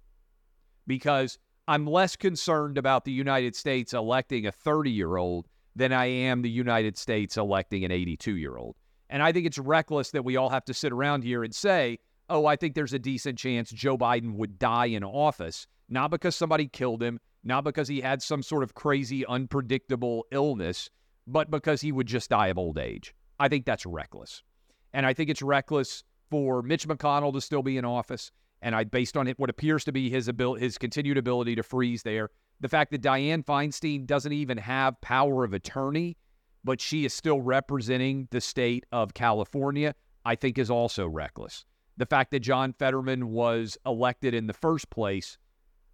Because 0.88 1.38
I'm 1.72 1.88
less 1.88 2.18
concerned 2.18 2.78
about 2.78 3.06
the 3.06 3.14
United 3.14 3.56
States 3.56 3.94
electing 3.94 4.46
a 4.46 4.52
30 4.52 4.92
year 4.92 5.16
old 5.16 5.48
than 5.74 5.94
I 5.94 6.08
am 6.08 6.42
the 6.42 6.50
United 6.50 6.98
States 6.98 7.38
electing 7.38 7.86
an 7.86 7.94
82 7.94 8.36
year 8.36 8.58
old. 8.58 8.76
And 9.10 9.24
I 9.24 9.32
think 9.32 9.46
it's 9.46 9.58
reckless 9.58 10.12
that 10.12 10.26
we 10.26 10.36
all 10.36 10.50
have 10.50 10.66
to 10.66 10.74
sit 10.74 10.92
around 10.92 11.24
here 11.24 11.46
and 11.46 11.56
say, 11.56 12.00
oh, 12.30 12.46
I 12.46 12.58
think 12.58 12.76
there's 12.76 12.92
a 12.92 13.00
decent 13.00 13.40
chance 13.40 13.72
Joe 13.72 13.98
Biden 13.98 14.34
would 14.34 14.60
die 14.60 14.88
in 14.88 15.02
office, 15.06 15.66
not 15.88 16.12
because 16.12 16.36
somebody 16.36 16.68
killed 16.68 17.02
him, 17.02 17.22
not 17.42 17.64
because 17.64 17.88
he 17.88 18.02
had 18.02 18.22
some 18.22 18.44
sort 18.44 18.64
of 18.64 18.74
crazy, 18.74 19.26
unpredictable 19.26 20.26
illness, 20.30 20.90
but 21.26 21.50
because 21.50 21.80
he 21.80 21.94
would 21.94 22.08
just 22.08 22.32
die 22.32 22.48
of 22.48 22.58
old 22.58 22.80
age. 22.80 23.16
I 23.40 23.48
think 23.48 23.66
that's 23.66 23.86
reckless. 23.86 24.44
And 24.92 25.06
I 25.06 25.14
think 25.14 25.30
it's 25.30 25.42
reckless 25.42 26.04
for 26.30 26.64
Mitch 26.64 26.86
McConnell 26.86 27.32
to 27.32 27.40
still 27.40 27.64
be 27.64 27.78
in 27.78 27.86
office. 27.86 28.30
And 28.62 28.76
I, 28.76 28.84
based 28.84 29.18
on 29.18 29.28
it, 29.28 29.40
what 29.40 29.50
appears 29.50 29.84
to 29.86 29.92
be 29.92 30.10
his 30.10 30.28
ability, 30.28 30.64
his 30.64 30.78
continued 30.78 31.18
ability 31.18 31.56
to 31.56 31.64
freeze 31.64 32.04
there, 32.04 32.30
the 32.60 32.70
fact 32.70 32.92
that 32.92 33.02
Dianne 33.02 33.44
Feinstein 33.44 34.06
doesn't 34.06 34.32
even 34.32 34.58
have 34.58 35.00
power 35.02 35.44
of 35.44 35.54
attorney, 35.54 36.16
but 36.64 36.80
she 36.80 37.06
is 37.06 37.14
still 37.14 37.42
representing 37.42 38.28
the 38.30 38.40
state 38.40 38.86
of 38.92 39.14
California, 39.16 39.96
I 40.26 40.36
think 40.36 40.60
is 40.60 40.70
also 40.70 41.08
reckless. 41.08 41.66
The 41.98 42.06
fact 42.06 42.32
that 42.32 42.42
John 42.42 42.74
Fetterman 42.74 43.30
was 43.30 43.78
elected 43.86 44.34
in 44.34 44.46
the 44.46 44.54
first 44.54 44.90
place, 44.92 45.38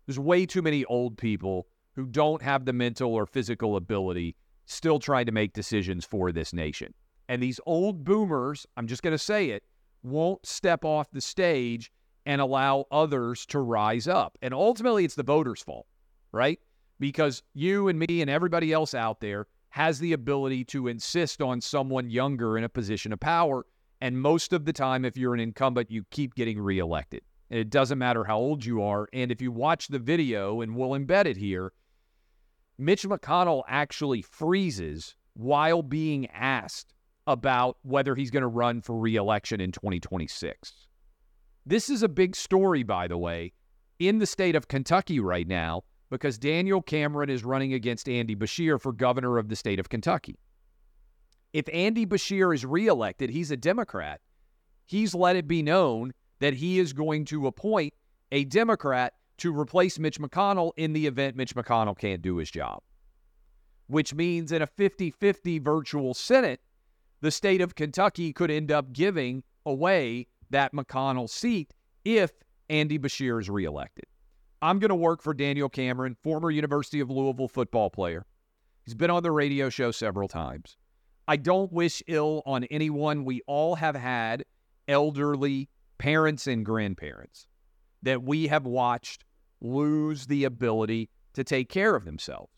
there's 0.06 0.20
way 0.20 0.46
too 0.46 0.62
many 0.62 0.84
old 0.86 1.18
people 1.18 1.68
who 1.96 2.06
don't 2.06 2.42
have 2.42 2.66
the 2.66 2.74
mental 2.74 3.14
or 3.14 3.26
physical 3.26 3.78
ability 3.78 4.36
still 4.66 5.00
trying 5.00 5.26
to 5.26 5.32
make 5.32 5.54
decisions 5.54 6.06
for 6.06 6.32
this 6.32 6.54
nation. 6.54 6.94
And 7.30 7.42
these 7.42 7.60
old 7.66 8.04
boomers, 8.04 8.66
I'm 8.76 8.88
just 8.88 9.04
going 9.04 9.14
to 9.14 9.18
say 9.18 9.50
it, 9.50 9.64
won't 10.04 10.46
step 10.46 10.86
off 10.86 11.10
the 11.12 11.22
stage 11.22 11.92
and 12.28 12.42
allow 12.42 12.86
others 12.92 13.46
to 13.46 13.60
rise 13.60 14.06
up. 14.06 14.38
And 14.42 14.54
ultimately, 14.54 15.06
it's 15.06 15.16
the 15.16 15.24
voters' 15.24 15.64
fault, 15.64 15.88
right? 16.34 16.60
Because 17.00 17.42
you 17.54 17.88
and 17.88 17.98
me 17.98 18.22
and 18.22 18.30
everybody 18.30 18.74
else 18.74 18.94
out 18.94 19.22
there 19.22 19.48
has 19.70 19.98
the 19.98 20.12
ability 20.12 20.66
to 20.66 20.90
insist 20.90 21.42
on 21.42 21.62
someone 21.62 22.10
younger 22.10 22.58
in 22.58 22.66
a 22.66 22.70
position 22.70 23.14
of 23.14 23.20
power. 23.22 23.66
And 24.02 24.22
most 24.22 24.52
of 24.52 24.66
the 24.66 24.74
time, 24.74 25.06
if 25.06 25.16
you're 25.16 25.34
an 25.34 25.40
incumbent, 25.40 25.90
you 25.90 26.04
keep 26.12 26.36
getting 26.36 26.60
reelected. 26.60 27.22
And 27.50 27.62
it 27.62 27.70
doesn't 27.70 27.98
matter 27.98 28.26
how 28.26 28.38
old 28.38 28.66
you 28.66 28.84
are. 28.84 29.08
And 29.14 29.32
if 29.32 29.42
you 29.42 29.50
watch 29.50 29.88
the 29.88 29.98
video, 29.98 30.60
and 30.60 30.76
we'll 30.76 31.00
embed 31.00 31.28
it 31.28 31.38
here, 31.38 31.72
Mitch 32.78 33.04
McConnell 33.04 33.64
actually 33.70 34.22
freezes 34.22 35.16
while 35.34 35.82
being 35.82 36.28
asked 36.32 36.94
about 37.26 37.78
whether 37.84 38.16
he's 38.16 38.32
going 38.32 38.42
to 38.42 38.48
run 38.48 38.82
for 38.82 39.00
reelection 39.00 39.62
in 39.62 39.72
2026. 39.72 40.87
This 41.68 41.90
is 41.90 42.02
a 42.02 42.08
big 42.08 42.34
story, 42.34 42.84
by 42.84 43.10
the 43.10 43.18
way, 43.18 43.52
in 44.00 44.20
the 44.20 44.26
state 44.26 44.56
of 44.56 44.70
Kentucky 44.70 45.20
right 45.20 45.46
now 45.46 45.84
because 46.10 46.38
Daniel 46.38 46.82
Cameron 46.82 47.30
is 47.30 47.44
running 47.44 47.74
against 47.74 48.08
Andy 48.08 48.38
Beshear 48.38 48.80
for 48.80 48.94
governor 48.94 49.38
of 49.38 49.50
the 49.50 49.56
state 49.58 49.78
of 49.78 49.90
Kentucky. 49.90 50.40
If 51.52 51.68
Andy 51.74 52.06
Beshear 52.06 52.56
is 52.56 52.66
reelected, 52.66 53.32
he's 53.32 53.52
a 53.52 53.58
Democrat. 53.58 54.22
He's 54.86 55.14
let 55.14 55.36
it 55.36 55.46
be 55.46 55.62
known 55.62 56.14
that 56.40 56.54
he 56.54 56.80
is 56.80 56.94
going 56.94 57.26
to 57.26 57.48
appoint 57.48 57.94
a 58.32 58.46
Democrat 58.46 59.16
to 59.40 59.54
replace 59.54 60.00
Mitch 60.00 60.22
McConnell 60.22 60.72
in 60.78 60.94
the 60.94 61.06
event 61.06 61.36
Mitch 61.36 61.54
McConnell 61.54 61.98
can't 61.98 62.22
do 62.22 62.38
his 62.38 62.50
job. 62.50 62.82
Which 63.88 64.14
means 64.14 64.54
in 64.54 64.62
a 64.62 64.68
50 64.68 65.12
50 65.12 65.60
virtual 65.60 66.14
Senate, 66.14 66.62
the 67.20 67.32
state 67.32 67.60
of 67.60 67.76
Kentucky 67.76 68.32
could 68.32 68.52
end 68.52 68.72
up 68.72 68.94
giving 68.94 69.44
away 69.66 70.28
that 70.50 70.74
McConnell 70.74 71.30
seat 71.30 71.74
if 72.06 72.32
Andy 72.70 72.98
Beshear 73.00 73.40
is 73.40 73.50
reelected. 73.50 74.06
I'm 74.62 74.80
going 74.80 74.90
to 74.90 74.96
work 74.96 75.22
for 75.22 75.34
Daniel 75.34 75.70
Cameron, 75.70 76.16
former 76.24 76.50
University 76.50 77.00
of 77.00 77.10
Louisville 77.10 77.48
football 77.48 77.90
player. 77.90 78.26
He's 78.86 78.96
been 78.96 79.10
on 79.10 79.24
the 79.24 79.32
radio 79.32 79.70
show 79.70 79.92
several 79.92 80.28
times. 80.28 80.78
I 81.28 81.36
don't 81.36 81.72
wish 81.72 82.02
ill 82.08 82.42
on 82.46 82.64
anyone. 82.66 83.26
We 83.26 83.42
all 83.48 83.76
have 83.76 83.96
had 83.96 84.46
elderly 84.88 85.70
parents 85.98 86.48
and 86.48 86.66
grandparents 86.66 87.48
that 88.04 88.24
we 88.24 88.48
have 88.48 88.66
watched 88.66 89.26
lose 89.62 90.28
the 90.28 90.46
ability 90.46 91.10
to 91.34 91.44
take 91.44 91.70
care 91.70 91.96
of 91.96 92.06
themselves. 92.06 92.52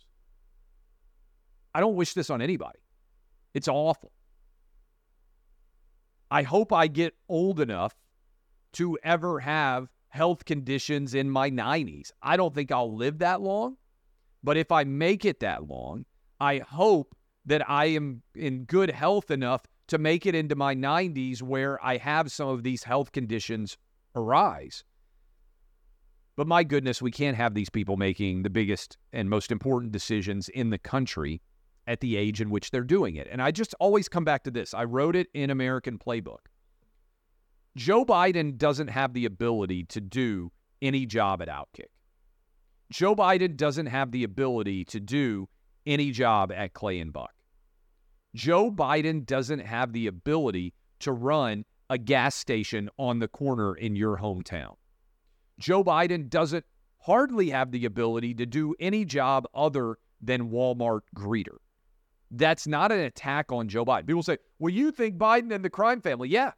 I 1.74 1.80
don't 1.80 1.96
wish 1.96 2.14
this 2.14 2.30
on 2.30 2.42
anybody. 2.42 2.80
It's 3.54 3.68
awful. 3.68 4.12
I 6.32 6.44
hope 6.44 6.72
I 6.72 6.88
get 6.88 7.16
old 7.28 7.60
enough 7.60 7.96
to 8.74 8.98
ever 9.04 9.40
have 9.40 9.90
health 10.10 10.46
conditions 10.46 11.14
in 11.14 11.30
my 11.30 11.50
90s. 11.50 12.12
I 12.22 12.38
don't 12.38 12.54
think 12.54 12.72
I'll 12.72 12.96
live 12.96 13.20
that 13.20 13.42
long, 13.42 13.78
but 14.44 14.58
if 14.58 14.72
I 14.72 14.84
make 14.84 15.26
it 15.26 15.40
that 15.40 15.68
long, 15.68 16.06
I 16.40 16.60
hope 16.60 17.16
that 17.46 17.68
I 17.70 17.86
am 17.86 18.22
in 18.36 18.66
good 18.66 18.92
health 18.92 19.32
enough 19.32 19.66
to 19.88 19.98
make 19.98 20.26
it 20.26 20.36
into 20.36 20.56
my 20.56 20.76
90s 20.76 21.42
where 21.42 21.84
I 21.84 21.98
have 21.98 22.32
some 22.32 22.48
of 22.48 22.64
these 22.64 22.84
health 22.84 23.12
conditions 23.12 23.78
arise. 24.16 24.84
But 26.36 26.48
my 26.48 26.64
goodness, 26.64 27.02
we 27.02 27.12
can't 27.12 27.36
have 27.36 27.54
these 27.54 27.70
people 27.70 27.98
making 27.98 28.44
the 28.44 28.50
biggest 28.50 28.98
and 29.12 29.30
most 29.30 29.52
important 29.52 29.92
decisions 29.92 30.48
in 30.48 30.70
the 30.70 30.78
country 30.78 31.42
at 31.90 32.02
the 32.02 32.16
age 32.16 32.40
in 32.40 32.52
which 32.52 32.70
they're 32.70 32.84
doing 32.84 33.16
it. 33.16 33.28
And 33.30 33.42
I 33.42 33.50
just 33.50 33.74
always 33.80 34.08
come 34.08 34.24
back 34.24 34.44
to 34.44 34.52
this. 34.52 34.76
I 34.76 34.84
wrote 34.84 35.16
it 35.16 35.28
in 35.34 35.50
American 35.50 35.98
Playbook. 35.98 36.46
Joe 37.76 38.06
Biden 38.06 38.58
doesn't 38.58 38.90
have 38.90 39.14
the 39.14 39.26
ability 39.26 39.86
to 39.86 40.00
do 40.00 40.52
any 40.84 41.08
job 41.08 41.42
at 41.42 41.48
Outkick. 41.48 41.90
Joe 42.92 43.16
Biden 43.16 43.58
doesn't 43.58 43.88
have 43.88 44.12
the 44.12 44.24
ability 44.24 44.86
to 44.86 45.00
do 45.00 45.50
any 45.88 46.12
job 46.12 46.52
at 46.52 46.74
Clay 46.74 47.00
and 47.00 47.12
Buck. 47.12 47.34
Joe 48.36 48.70
Biden 48.70 49.26
doesn't 49.26 49.60
have 49.60 49.92
the 49.92 50.06
ability 50.06 50.76
to 51.00 51.12
run 51.12 51.66
a 51.90 51.98
gas 51.98 52.36
station 52.36 52.90
on 53.00 53.18
the 53.18 53.28
corner 53.28 53.74
in 53.74 53.96
your 53.96 54.18
hometown. 54.18 54.76
Joe 55.60 55.84
Biden 55.84 56.30
doesn't 56.30 56.66
hardly 57.00 57.50
have 57.50 57.72
the 57.72 57.86
ability 57.86 58.36
to 58.36 58.46
do 58.46 58.76
any 58.80 59.06
job 59.06 59.48
other 59.56 59.98
than 60.22 60.52
Walmart 60.52 61.02
greeter. 61.16 61.58
That's 62.32 62.68
not 62.68 62.92
an 62.92 63.00
attack 63.00 63.52
on 63.52 63.68
Joe 63.68 63.86
Biden. 63.86 64.08
People 64.08 64.24
say, 64.24 64.38
well, 64.60 64.74
you 64.74 64.92
think 64.92 65.18
Biden 65.18 65.54
and 65.54 65.66
the 65.66 65.70
crime 65.70 66.02
family. 66.02 66.30
Yeah, 66.30 66.52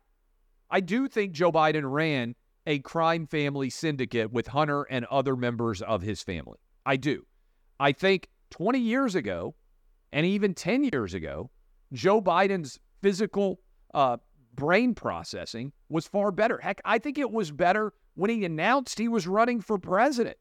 I 0.70 0.80
do 0.80 1.08
think 1.08 1.34
Joe 1.34 1.52
Biden 1.52 1.90
ran 1.90 2.36
a 2.68 2.80
crime 2.80 3.26
family 3.28 3.70
syndicate 3.70 4.32
with 4.32 4.48
Hunter 4.48 4.84
and 4.84 5.06
other 5.06 5.36
members 5.36 5.82
of 5.82 6.02
his 6.02 6.22
family. 6.22 6.60
I 6.86 6.98
do. 6.98 7.26
I 7.80 7.92
think 7.92 8.28
20 8.52 8.80
years 8.80 9.16
ago, 9.16 9.56
and 10.12 10.26
even 10.26 10.54
10 10.54 10.90
years 10.92 11.14
ago, 11.14 11.50
Joe 11.94 12.22
Biden's 12.22 12.80
physical 13.02 13.60
uh, 13.94 14.18
brain 14.56 14.94
processing 14.94 15.72
was 15.90 16.08
far 16.08 16.32
better. 16.32 16.60
Heck, 16.60 16.82
I 16.86 17.00
think 17.00 17.18
it 17.18 17.32
was 17.32 17.52
better 17.52 17.94
when 18.16 18.30
he 18.30 18.46
announced 18.46 19.00
he 19.00 19.08
was 19.08 19.28
running 19.28 19.62
for 19.62 19.78
president. 19.78 20.38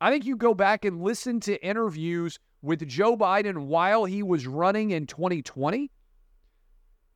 I 0.00 0.10
think 0.10 0.24
you 0.24 0.36
go 0.36 0.54
back 0.54 0.84
and 0.84 1.02
listen 1.02 1.40
to 1.40 1.62
interviews 1.64 2.38
with 2.62 2.86
Joe 2.88 3.16
Biden 3.16 3.66
while 3.66 4.04
he 4.04 4.22
was 4.22 4.46
running 4.46 4.90
in 4.90 5.06
2020. 5.06 5.90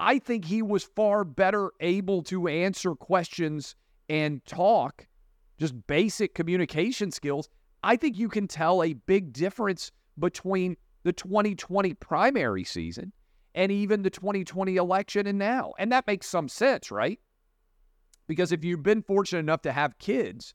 I 0.00 0.18
think 0.18 0.44
he 0.44 0.62
was 0.62 0.84
far 0.84 1.25
better 1.25 1.70
able 1.80 2.22
to 2.25 2.49
answer 2.49 2.94
questions 2.94 3.76
and 4.08 4.44
talk, 4.44 5.06
just 5.58 5.87
basic 5.87 6.34
communication 6.34 7.11
skills. 7.11 7.49
I 7.84 7.96
think 7.96 8.18
you 8.18 8.28
can 8.28 8.49
tell 8.49 8.82
a 8.82 8.94
big 8.94 9.32
difference 9.32 9.92
between 10.18 10.76
the 11.04 11.12
2020 11.12 11.94
primary 11.94 12.64
season 12.64 13.12
and 13.54 13.70
even 13.70 14.02
the 14.02 14.11
2020 14.11 14.76
election 14.76 15.26
and 15.26 15.38
now. 15.38 15.72
And 15.78 15.92
that 15.92 16.06
makes 16.06 16.26
some 16.26 16.49
sense, 16.49 16.90
right? 16.90 17.18
Because 18.26 18.52
if 18.52 18.64
you've 18.64 18.82
been 18.82 19.02
fortunate 19.02 19.40
enough 19.40 19.62
to 19.62 19.72
have 19.72 19.99
kids, 19.99 20.54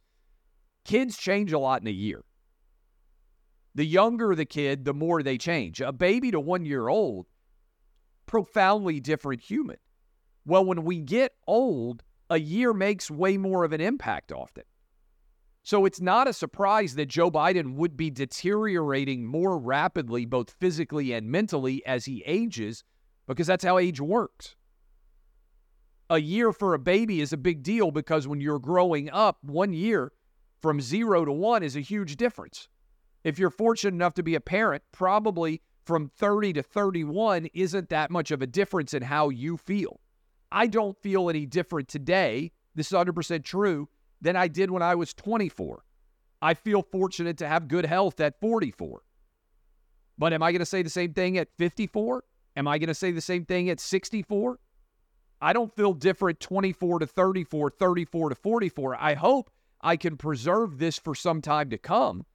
kids 0.83 1.17
change 1.17 1.53
a 1.53 1.59
lot 1.59 1.81
in 1.81 1.87
a 1.87 1.91
year. 1.91 2.23
The 3.77 3.85
younger 3.85 4.33
the 4.33 4.43
kid, 4.43 4.85
the 4.85 4.93
more 4.93 5.21
they 5.21 5.37
change. 5.37 5.81
A 5.81 5.93
baby 5.93 6.31
to 6.31 6.39
one 6.39 6.65
year 6.65 6.87
old, 6.87 7.27
profoundly 8.25 8.99
different 8.99 9.39
human. 9.39 9.77
Well, 10.47 10.65
when 10.65 10.83
we 10.83 10.99
get 10.99 11.33
old, 11.45 12.01
a 12.31 12.39
year 12.39 12.73
makes 12.73 13.11
way 13.11 13.37
more 13.37 13.63
of 13.63 13.73
an 13.73 13.79
impact 13.79 14.31
often. 14.31 14.63
So 15.61 15.85
it's 15.85 16.01
not 16.01 16.27
a 16.27 16.33
surprise 16.33 16.95
that 16.95 17.05
Joe 17.05 17.29
Biden 17.29 17.75
would 17.75 17.95
be 17.95 18.09
deteriorating 18.09 19.23
more 19.23 19.59
rapidly, 19.59 20.25
both 20.25 20.55
physically 20.59 21.13
and 21.13 21.29
mentally, 21.29 21.85
as 21.85 22.05
he 22.05 22.23
ages, 22.25 22.83
because 23.27 23.45
that's 23.45 23.63
how 23.63 23.77
age 23.77 24.01
works. 24.01 24.55
A 26.09 26.17
year 26.17 26.51
for 26.51 26.73
a 26.73 26.79
baby 26.79 27.21
is 27.21 27.31
a 27.31 27.37
big 27.37 27.61
deal 27.61 27.91
because 27.91 28.27
when 28.27 28.41
you're 28.41 28.57
growing 28.57 29.11
up, 29.11 29.37
one 29.43 29.73
year 29.73 30.13
from 30.63 30.81
zero 30.81 31.25
to 31.25 31.31
one 31.31 31.61
is 31.61 31.75
a 31.75 31.81
huge 31.81 32.15
difference. 32.15 32.69
If 33.27 33.37
you're 33.37 33.49
fortunate 33.49 33.93
enough 33.93 34.13
to 34.13 34.23
be 34.23 34.35
a 34.35 34.39
parent, 34.39 34.83
probably 34.93 35.61
from 35.83 36.07
30 36.07 36.53
to 36.53 36.63
31 36.63 37.47
isn't 37.53 37.89
that 37.89 38.09
much 38.09 38.31
of 38.31 38.41
a 38.41 38.47
difference 38.47 38.93
in 38.93 39.03
how 39.03 39.27
you 39.27 39.57
feel. 39.57 39.99
I 40.49 40.67
don't 40.67 40.97
feel 41.01 41.29
any 41.29 41.45
different 41.45 41.89
today. 41.89 42.53
This 42.73 42.89
is 42.89 42.93
100% 42.93 43.43
true 43.43 43.89
than 44.21 44.37
I 44.37 44.47
did 44.47 44.71
when 44.71 44.81
I 44.81 44.95
was 44.95 45.13
24. 45.13 45.83
I 46.41 46.53
feel 46.53 46.81
fortunate 46.81 47.37
to 47.39 47.49
have 47.49 47.67
good 47.67 47.85
health 47.85 48.21
at 48.21 48.39
44. 48.39 49.01
But 50.17 50.31
am 50.31 50.41
I 50.41 50.53
going 50.53 50.59
to 50.59 50.65
say 50.65 50.81
the 50.81 50.89
same 50.89 51.11
thing 51.11 51.37
at 51.37 51.49
54? 51.57 52.23
Am 52.55 52.65
I 52.65 52.77
going 52.77 52.87
to 52.87 52.93
say 52.93 53.11
the 53.11 53.19
same 53.19 53.43
thing 53.43 53.69
at 53.69 53.81
64? 53.81 54.57
I 55.41 55.51
don't 55.51 55.75
feel 55.75 55.93
different 55.93 56.39
24 56.39 56.99
to 56.99 57.07
34, 57.07 57.71
34 57.71 58.29
to 58.29 58.35
44. 58.35 58.95
I 58.97 59.15
hope 59.15 59.51
I 59.81 59.97
can 59.97 60.15
preserve 60.15 60.77
this 60.77 60.97
for 60.97 61.13
some 61.13 61.41
time 61.41 61.69
to 61.71 61.77
come. 61.77 62.25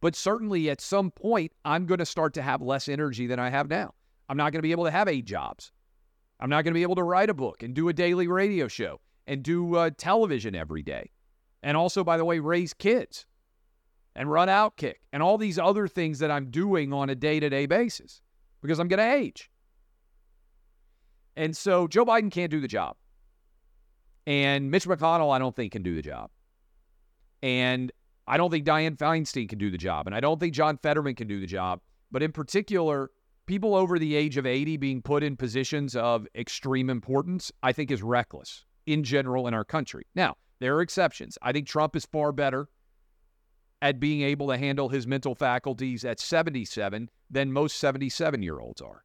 But 0.00 0.16
certainly 0.16 0.70
at 0.70 0.80
some 0.80 1.10
point, 1.10 1.52
I'm 1.64 1.86
going 1.86 1.98
to 1.98 2.06
start 2.06 2.34
to 2.34 2.42
have 2.42 2.62
less 2.62 2.88
energy 2.88 3.26
than 3.26 3.38
I 3.38 3.50
have 3.50 3.68
now. 3.68 3.94
I'm 4.28 4.36
not 4.36 4.52
going 4.52 4.60
to 4.60 4.62
be 4.62 4.72
able 4.72 4.84
to 4.84 4.90
have 4.90 5.08
eight 5.08 5.24
jobs. 5.24 5.72
I'm 6.38 6.48
not 6.48 6.62
going 6.64 6.72
to 6.72 6.78
be 6.78 6.82
able 6.82 6.94
to 6.96 7.02
write 7.02 7.28
a 7.28 7.34
book 7.34 7.62
and 7.62 7.74
do 7.74 7.88
a 7.88 7.92
daily 7.92 8.26
radio 8.26 8.66
show 8.68 9.00
and 9.26 9.42
do 9.42 9.76
uh, 9.76 9.90
television 9.98 10.54
every 10.54 10.82
day 10.82 11.10
and 11.62 11.76
also, 11.76 12.02
by 12.02 12.16
the 12.16 12.24
way, 12.24 12.38
raise 12.38 12.72
kids 12.74 13.26
and 14.16 14.30
run 14.30 14.48
Outkick 14.48 14.96
and 15.12 15.22
all 15.22 15.38
these 15.38 15.58
other 15.58 15.86
things 15.86 16.18
that 16.20 16.30
I'm 16.30 16.50
doing 16.50 16.92
on 16.92 17.10
a 17.10 17.14
day 17.14 17.40
to 17.40 17.48
day 17.50 17.66
basis 17.66 18.22
because 18.62 18.78
I'm 18.78 18.88
going 18.88 18.98
to 18.98 19.14
age. 19.14 19.50
And 21.36 21.56
so 21.56 21.86
Joe 21.86 22.04
Biden 22.04 22.30
can't 22.30 22.50
do 22.50 22.60
the 22.60 22.68
job. 22.68 22.96
And 24.26 24.70
Mitch 24.70 24.86
McConnell, 24.86 25.34
I 25.34 25.38
don't 25.38 25.54
think, 25.54 25.72
can 25.72 25.82
do 25.82 25.94
the 25.94 26.02
job. 26.02 26.30
And 27.42 27.92
I 28.26 28.36
don't 28.36 28.50
think 28.50 28.64
Dianne 28.64 28.96
Feinstein 28.96 29.48
can 29.48 29.58
do 29.58 29.70
the 29.70 29.78
job. 29.78 30.06
And 30.06 30.14
I 30.14 30.20
don't 30.20 30.38
think 30.38 30.54
John 30.54 30.78
Fetterman 30.78 31.14
can 31.14 31.26
do 31.26 31.40
the 31.40 31.46
job. 31.46 31.80
But 32.10 32.22
in 32.22 32.32
particular, 32.32 33.10
people 33.46 33.74
over 33.74 33.98
the 33.98 34.14
age 34.14 34.36
of 34.36 34.46
80 34.46 34.76
being 34.76 35.02
put 35.02 35.22
in 35.22 35.36
positions 35.36 35.96
of 35.96 36.26
extreme 36.34 36.90
importance, 36.90 37.50
I 37.62 37.72
think 37.72 37.90
is 37.90 38.02
reckless 38.02 38.64
in 38.86 39.02
general 39.04 39.48
in 39.48 39.54
our 39.54 39.64
country. 39.64 40.06
Now, 40.14 40.36
there 40.60 40.76
are 40.76 40.82
exceptions. 40.82 41.38
I 41.42 41.52
think 41.52 41.66
Trump 41.66 41.96
is 41.96 42.06
far 42.06 42.32
better 42.32 42.68
at 43.82 43.98
being 43.98 44.22
able 44.22 44.48
to 44.48 44.58
handle 44.58 44.88
his 44.88 45.06
mental 45.06 45.34
faculties 45.34 46.04
at 46.04 46.20
77 46.20 47.08
than 47.30 47.52
most 47.52 47.78
77 47.78 48.42
year 48.42 48.60
olds 48.60 48.80
are. 48.82 49.02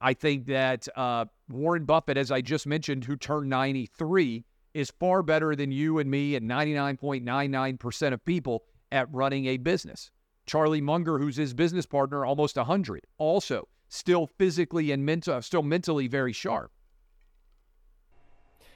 I 0.00 0.14
think 0.14 0.46
that 0.46 0.86
uh, 0.96 1.24
Warren 1.48 1.84
Buffett, 1.84 2.16
as 2.16 2.30
I 2.30 2.40
just 2.40 2.66
mentioned, 2.66 3.04
who 3.04 3.16
turned 3.16 3.48
93, 3.48 4.44
is 4.74 4.90
far 4.90 5.22
better 5.22 5.54
than 5.54 5.72
you 5.72 5.98
and 5.98 6.10
me 6.10 6.34
and 6.34 6.50
99.99% 6.50 8.12
of 8.12 8.24
people 8.24 8.64
at 8.92 9.12
running 9.12 9.46
a 9.46 9.56
business. 9.56 10.10
Charlie 10.46 10.80
Munger, 10.80 11.18
who's 11.18 11.36
his 11.36 11.54
business 11.54 11.86
partner, 11.86 12.24
almost 12.24 12.56
100, 12.56 13.06
also 13.16 13.68
still 13.88 14.26
physically 14.26 14.90
and 14.90 15.06
mental, 15.06 15.40
still 15.40 15.62
mentally 15.62 16.08
very 16.08 16.32
sharp. 16.32 16.70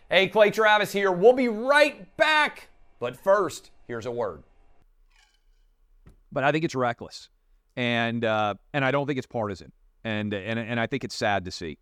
Hey, 0.09 0.29
Clay 0.29 0.51
Travis 0.51 0.93
here. 0.93 1.13
We'll 1.13 1.35
be 1.35 1.49
right 1.49 2.17
back. 2.17 2.69
But 2.99 3.17
first, 3.17 3.71
here's 3.87 4.07
a 4.07 4.11
word. 4.11 4.43
But 6.33 6.45
I 6.45 6.53
think 6.53 6.65
it's 6.65 6.75
reckless, 6.75 7.29
and 7.77 8.25
uh, 8.25 8.55
and 8.73 8.85
I 8.85 8.91
don't 8.91 9.07
think 9.07 9.19
it's 9.19 9.27
partisan, 9.27 9.73
and 10.05 10.33
and 10.33 10.59
and 10.59 10.81
I 10.81 10.87
think 10.87 11.05
it's 11.05 11.15
sad 11.15 11.45
to 11.47 11.51
see. 11.51 11.79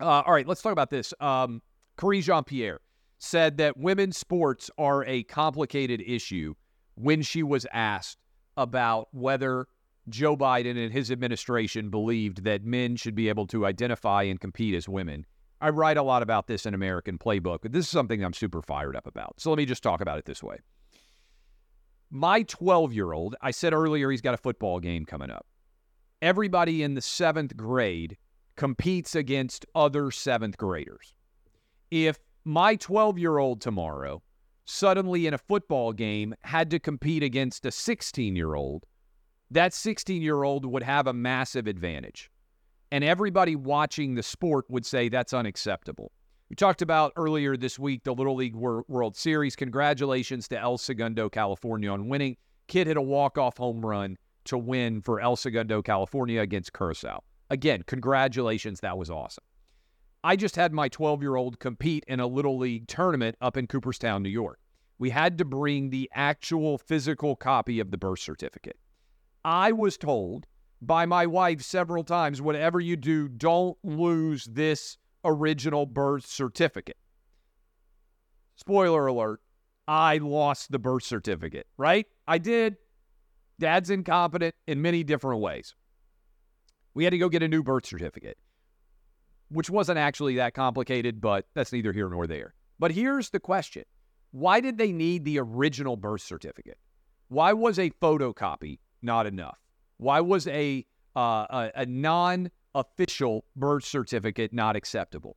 Uh, 0.00 0.22
all 0.26 0.32
right, 0.32 0.46
let's 0.46 0.62
talk 0.62 0.72
about 0.72 0.90
this. 0.90 1.12
Um, 1.20 1.62
Jean 2.00 2.44
Pierre 2.44 2.80
said 3.20 3.58
that 3.58 3.76
women's 3.76 4.16
sports 4.16 4.70
are 4.78 5.04
a 5.04 5.22
complicated 5.24 6.02
issue 6.04 6.54
when 6.94 7.20
she 7.22 7.42
was 7.42 7.66
asked 7.70 8.18
about 8.56 9.08
whether 9.12 9.66
Joe 10.08 10.36
Biden 10.36 10.82
and 10.82 10.92
his 10.92 11.10
administration 11.10 11.90
believed 11.90 12.44
that 12.44 12.64
men 12.64 12.96
should 12.96 13.14
be 13.14 13.28
able 13.28 13.46
to 13.48 13.66
identify 13.66 14.22
and 14.22 14.40
compete 14.40 14.74
as 14.74 14.88
women. 14.88 15.26
I 15.60 15.68
write 15.68 15.98
a 15.98 16.02
lot 16.02 16.22
about 16.22 16.46
this 16.46 16.64
in 16.64 16.72
American 16.72 17.18
Playbook, 17.18 17.58
but 17.60 17.72
this 17.72 17.84
is 17.84 17.90
something 17.90 18.24
I'm 18.24 18.32
super 18.32 18.62
fired 18.62 18.96
up 18.96 19.06
about. 19.06 19.38
So 19.38 19.50
let 19.50 19.58
me 19.58 19.66
just 19.66 19.82
talk 19.82 20.00
about 20.00 20.18
it 20.18 20.24
this 20.24 20.42
way. 20.42 20.56
My 22.10 22.42
12 22.44 22.94
year 22.94 23.12
old, 23.12 23.36
I 23.42 23.50
said 23.50 23.74
earlier 23.74 24.10
he's 24.10 24.22
got 24.22 24.34
a 24.34 24.38
football 24.38 24.80
game 24.80 25.04
coming 25.04 25.30
up. 25.30 25.46
Everybody 26.22 26.82
in 26.82 26.94
the 26.94 27.02
seventh 27.02 27.54
grade 27.54 28.16
competes 28.56 29.14
against 29.14 29.66
other 29.74 30.10
seventh 30.10 30.56
graders. 30.56 31.12
If 31.90 32.18
my 32.44 32.76
12 32.76 33.18
year 33.18 33.38
old 33.38 33.60
tomorrow 33.60 34.22
suddenly 34.64 35.26
in 35.26 35.34
a 35.34 35.38
football 35.38 35.92
game 35.92 36.34
had 36.42 36.70
to 36.70 36.78
compete 36.78 37.22
against 37.22 37.66
a 37.66 37.70
16 37.70 38.36
year 38.36 38.54
old, 38.54 38.86
that 39.50 39.72
16 39.74 40.22
year 40.22 40.42
old 40.42 40.64
would 40.64 40.82
have 40.82 41.06
a 41.06 41.12
massive 41.12 41.66
advantage 41.66 42.30
and 42.92 43.04
everybody 43.04 43.56
watching 43.56 44.14
the 44.14 44.22
sport 44.22 44.64
would 44.68 44.84
say 44.84 45.08
that's 45.08 45.32
unacceptable. 45.32 46.12
We 46.48 46.56
talked 46.56 46.82
about 46.82 47.12
earlier 47.16 47.56
this 47.56 47.78
week 47.78 48.02
the 48.02 48.14
Little 48.14 48.34
League 48.34 48.56
World 48.56 49.16
Series. 49.16 49.54
Congratulations 49.54 50.48
to 50.48 50.58
El 50.58 50.78
Segundo, 50.78 51.28
California 51.28 51.90
on 51.90 52.08
winning. 52.08 52.36
Kid 52.66 52.86
hit 52.88 52.96
a 52.96 53.02
walk-off 53.02 53.56
home 53.56 53.84
run 53.84 54.16
to 54.44 54.58
win 54.58 55.00
for 55.00 55.20
El 55.20 55.36
Segundo, 55.36 55.82
California 55.82 56.40
against 56.40 56.72
Curacao. 56.72 57.22
Again, 57.50 57.82
congratulations. 57.86 58.80
That 58.80 58.98
was 58.98 59.10
awesome. 59.10 59.44
I 60.22 60.36
just 60.36 60.56
had 60.56 60.72
my 60.72 60.88
12 60.88 61.22
year 61.22 61.36
old 61.36 61.58
compete 61.58 62.04
in 62.06 62.20
a 62.20 62.26
Little 62.26 62.58
League 62.58 62.88
tournament 62.88 63.36
up 63.40 63.56
in 63.56 63.66
Cooperstown, 63.66 64.22
New 64.22 64.28
York. 64.28 64.58
We 64.98 65.10
had 65.10 65.38
to 65.38 65.46
bring 65.46 65.88
the 65.88 66.10
actual 66.14 66.76
physical 66.76 67.36
copy 67.36 67.80
of 67.80 67.90
the 67.90 67.96
birth 67.96 68.18
certificate. 68.18 68.76
I 69.44 69.72
was 69.72 69.96
told 69.96 70.46
by 70.82 71.06
my 71.06 71.26
wife 71.26 71.62
several 71.62 72.04
times 72.04 72.42
whatever 72.42 72.80
you 72.80 72.96
do, 72.96 73.28
don't 73.28 73.78
lose 73.82 74.44
this 74.44 74.98
original 75.24 75.86
birth 75.86 76.26
certificate. 76.26 76.98
Spoiler 78.56 79.06
alert, 79.06 79.40
I 79.88 80.18
lost 80.18 80.70
the 80.70 80.78
birth 80.78 81.04
certificate, 81.04 81.66
right? 81.78 82.06
I 82.28 82.36
did. 82.36 82.76
Dad's 83.58 83.90
incompetent 83.90 84.54
in 84.66 84.82
many 84.82 85.02
different 85.02 85.40
ways. 85.40 85.74
We 86.92 87.04
had 87.04 87.10
to 87.10 87.18
go 87.18 87.28
get 87.28 87.42
a 87.42 87.48
new 87.48 87.62
birth 87.62 87.86
certificate, 87.86 88.38
which 89.50 89.68
wasn't 89.70 89.98
actually 89.98 90.36
that 90.36 90.54
complicated, 90.54 91.20
but 91.20 91.46
that's 91.54 91.72
neither 91.72 91.92
here 91.92 92.08
nor 92.08 92.26
there. 92.26 92.54
But 92.78 92.92
here's 92.92 93.30
the 93.30 93.40
question 93.40 93.84
Why 94.30 94.60
did 94.60 94.78
they 94.78 94.92
need 94.92 95.24
the 95.24 95.38
original 95.38 95.96
birth 95.96 96.22
certificate? 96.22 96.78
Why 97.28 97.52
was 97.52 97.78
a 97.78 97.90
photocopy 97.90 98.78
not 99.02 99.26
enough? 99.26 99.58
Why 99.98 100.20
was 100.20 100.46
a 100.46 100.86
uh, 101.16 101.46
a, 101.50 101.70
a 101.74 101.86
non-official 101.86 103.44
birth 103.56 103.84
certificate 103.84 104.52
not 104.52 104.76
acceptable? 104.76 105.36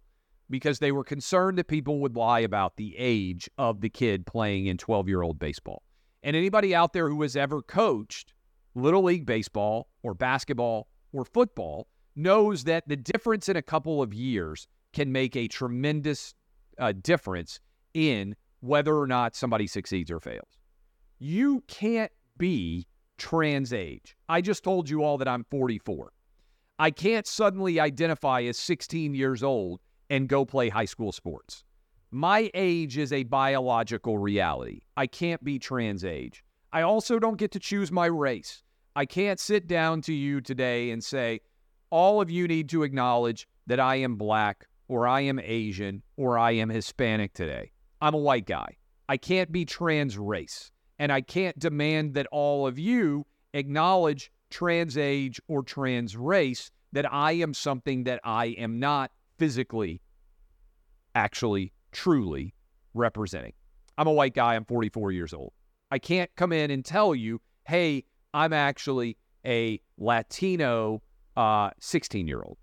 Because 0.50 0.80
they 0.80 0.92
were 0.92 1.04
concerned 1.04 1.58
that 1.58 1.68
people 1.68 2.00
would 2.00 2.16
lie 2.16 2.42
about 2.42 2.78
the 2.78 2.96
age 2.98 3.50
of 3.58 3.82
the 3.82 3.90
kid 3.90 4.26
playing 4.26 4.68
in 4.68 4.78
12-year-old 4.78 5.40
baseball. 5.40 5.82
And 6.22 6.36
anybody 6.36 6.76
out 6.76 6.94
there 6.94 7.10
who 7.10 7.22
has 7.24 7.36
ever 7.36 7.62
coached 7.62 8.34
little 8.76 9.04
league 9.04 9.26
baseball 9.26 9.90
or 10.04 10.14
basketball 10.14 10.88
or 11.12 11.26
football 11.26 11.88
knows 12.16 12.64
that 12.66 12.88
the 12.88 12.96
difference 12.96 13.50
in 13.50 13.56
a 13.56 13.62
couple 13.62 14.02
of 14.02 14.14
years 14.14 14.68
can 14.94 15.12
make 15.12 15.36
a 15.36 15.48
tremendous 15.48 16.36
uh, 16.78 16.94
difference 17.02 17.60
in 17.94 18.36
whether 18.62 18.96
or 18.98 19.08
not 19.08 19.36
somebody 19.36 19.68
succeeds 19.68 20.10
or 20.12 20.20
fails. 20.20 20.58
You 21.20 21.64
can't 21.68 22.12
be 22.38 22.88
trans 23.18 23.74
age. 23.74 24.16
I 24.30 24.42
just 24.42 24.64
told 24.64 24.90
you 24.90 25.04
all 25.04 25.18
that 25.18 25.28
I'm 25.28 25.44
44. 25.46 26.12
I 26.80 26.92
can't 26.92 27.28
suddenly 27.28 27.80
identify 27.80 28.42
as 28.42 28.58
16 28.58 29.14
years 29.14 29.44
old 29.44 29.80
and 30.10 30.28
go 30.28 30.46
play 30.46 30.70
high 30.70 30.86
school 30.86 31.12
sports. 31.12 31.64
My 32.12 32.52
age 32.54 32.98
is 32.98 33.12
a 33.12 33.24
biological 33.24 34.18
reality. 34.18 34.82
I 34.98 35.08
can't 35.08 35.44
be 35.44 35.60
trans 35.60 36.04
age. 36.04 36.44
I 36.72 36.82
also 36.82 37.20
don't 37.20 37.38
get 37.38 37.52
to 37.52 37.60
choose 37.60 37.92
my 37.92 38.06
race. 38.06 38.64
I 38.96 39.06
can't 39.06 39.40
sit 39.40 39.68
down 39.68 40.02
to 40.02 40.14
you 40.14 40.42
today 40.42 40.92
and 40.92 41.04
say, 41.04 41.42
all 41.94 42.20
of 42.20 42.32
you 42.32 42.48
need 42.48 42.70
to 42.70 42.82
acknowledge 42.82 43.48
that 43.68 43.80
I 43.80 43.98
am 43.98 44.16
black 44.16 44.66
or 44.88 45.08
I 45.08 45.22
am 45.22 45.40
Asian 45.40 46.02
or 46.18 46.40
I 46.40 46.54
am 46.54 46.70
Hispanic 46.70 47.34
today. 47.36 47.72
I'm 48.02 48.16
a 48.16 48.18
white 48.18 48.48
guy. 48.48 48.78
I 49.08 49.18
can't 49.18 49.52
be 49.52 49.64
trans 49.64 50.18
race. 50.18 50.72
And 50.98 51.12
I 51.12 51.22
can't 51.22 51.58
demand 51.60 52.16
that 52.16 52.26
all 52.32 52.66
of 52.66 52.80
you 52.80 53.28
acknowledge 53.54 54.32
trans 54.50 54.98
age 54.98 55.40
or 55.48 55.62
trans 55.62 56.18
race, 56.18 56.72
that 56.94 57.14
I 57.14 57.34
am 57.34 57.54
something 57.54 58.06
that 58.06 58.20
I 58.24 58.48
am 58.48 58.80
not 58.80 59.12
physically, 59.38 60.02
actually, 61.14 61.74
truly 61.92 62.56
representing. 62.96 63.54
I'm 64.00 64.08
a 64.08 64.12
white 64.12 64.34
guy. 64.34 64.56
I'm 64.56 64.66
44 64.66 65.12
years 65.12 65.32
old. 65.32 65.54
I 65.92 66.00
can't 66.00 66.32
come 66.36 66.54
in 66.54 66.72
and 66.72 66.84
tell 66.84 67.14
you, 67.14 67.40
hey, 67.66 68.06
I'm 68.34 68.52
actually 68.52 69.16
a 69.46 69.80
Latino 70.00 71.04
16 71.36 72.26
uh, 72.26 72.28
year 72.28 72.42
old. 72.42 72.58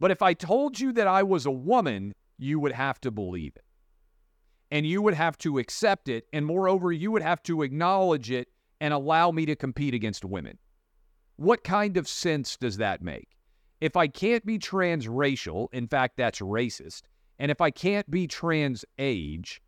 But 0.00 0.10
if 0.10 0.22
I 0.22 0.34
told 0.34 0.78
you 0.78 0.92
that 0.92 1.06
I 1.06 1.22
was 1.22 1.46
a 1.46 1.50
woman, 1.50 2.14
you 2.38 2.60
would 2.60 2.72
have 2.72 3.00
to 3.00 3.10
believe 3.10 3.52
it. 3.56 3.64
And 4.70 4.86
you 4.86 5.02
would 5.02 5.14
have 5.14 5.38
to 5.38 5.58
accept 5.58 6.08
it. 6.08 6.24
And 6.32 6.46
moreover, 6.46 6.92
you 6.92 7.10
would 7.10 7.22
have 7.22 7.42
to 7.44 7.62
acknowledge 7.62 8.30
it 8.30 8.48
and 8.80 8.94
allow 8.94 9.30
me 9.30 9.46
to 9.46 9.56
compete 9.56 9.94
against 9.94 10.24
women. 10.24 10.58
What 11.36 11.64
kind 11.64 11.96
of 11.96 12.06
sense 12.06 12.56
does 12.56 12.76
that 12.76 13.02
make? 13.02 13.28
If 13.80 13.96
I 13.96 14.08
can't 14.08 14.44
be 14.44 14.58
transracial, 14.58 15.68
in 15.72 15.86
fact, 15.86 16.16
that's 16.16 16.40
racist, 16.40 17.02
and 17.38 17.50
if 17.50 17.60
I 17.60 17.70
can't 17.70 18.08
be 18.10 18.26
trans 18.26 18.84
age, 18.98 19.62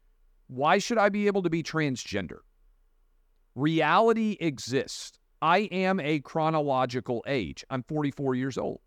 why 0.48 0.78
should 0.78 0.98
I 0.98 1.08
be 1.08 1.28
able 1.28 1.42
to 1.42 1.50
be 1.50 1.62
transgender? 1.62 2.38
Reality 3.54 4.36
exists. 4.40 5.19
I 5.42 5.60
am 5.72 6.00
a 6.00 6.20
chronological 6.20 7.24
age. 7.26 7.64
I'm 7.70 7.82
44 7.82 8.34
years 8.34 8.58
old. 8.58 8.80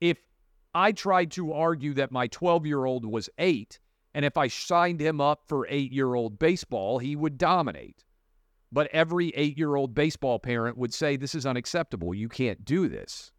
If 0.00 0.18
I 0.74 0.92
tried 0.92 1.30
to 1.32 1.52
argue 1.52 1.94
that 1.94 2.12
my 2.12 2.26
12 2.28 2.66
year 2.66 2.84
old 2.84 3.04
was 3.04 3.28
eight, 3.38 3.78
and 4.14 4.24
if 4.24 4.36
I 4.36 4.48
signed 4.48 5.00
him 5.00 5.20
up 5.20 5.42
for 5.46 5.66
eight 5.68 5.92
year 5.92 6.14
old 6.14 6.38
baseball, 6.38 6.98
he 6.98 7.14
would 7.14 7.38
dominate. 7.38 8.04
But 8.72 8.88
every 8.92 9.30
eight 9.30 9.58
year 9.58 9.76
old 9.76 9.94
baseball 9.94 10.38
parent 10.38 10.76
would 10.76 10.94
say, 10.94 11.16
This 11.16 11.34
is 11.34 11.46
unacceptable. 11.46 12.14
You 12.14 12.28
can't 12.28 12.64
do 12.64 12.88
this. 12.88 13.32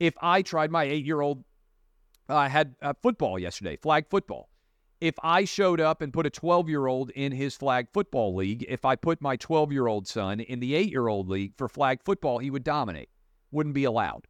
If 0.00 0.14
I 0.20 0.42
tried 0.42 0.70
my 0.70 0.84
eight 0.84 1.04
year 1.04 1.20
old, 1.20 1.44
I 2.28 2.46
uh, 2.46 2.48
had 2.48 2.74
uh, 2.80 2.94
football 3.02 3.38
yesterday, 3.38 3.76
flag 3.76 4.06
football. 4.08 4.48
If 5.00 5.14
I 5.22 5.44
showed 5.44 5.80
up 5.80 6.00
and 6.00 6.12
put 6.12 6.26
a 6.26 6.30
12 6.30 6.68
year 6.68 6.86
old 6.86 7.10
in 7.10 7.32
his 7.32 7.54
flag 7.54 7.88
football 7.92 8.34
league, 8.34 8.64
if 8.68 8.84
I 8.84 8.96
put 8.96 9.20
my 9.20 9.36
12 9.36 9.72
year 9.72 9.86
old 9.86 10.06
son 10.06 10.40
in 10.40 10.60
the 10.60 10.74
eight 10.74 10.90
year 10.90 11.08
old 11.08 11.28
league 11.28 11.52
for 11.56 11.68
flag 11.68 12.00
football, 12.04 12.38
he 12.38 12.50
would 12.50 12.64
dominate, 12.64 13.10
wouldn't 13.50 13.74
be 13.74 13.84
allowed. 13.84 14.26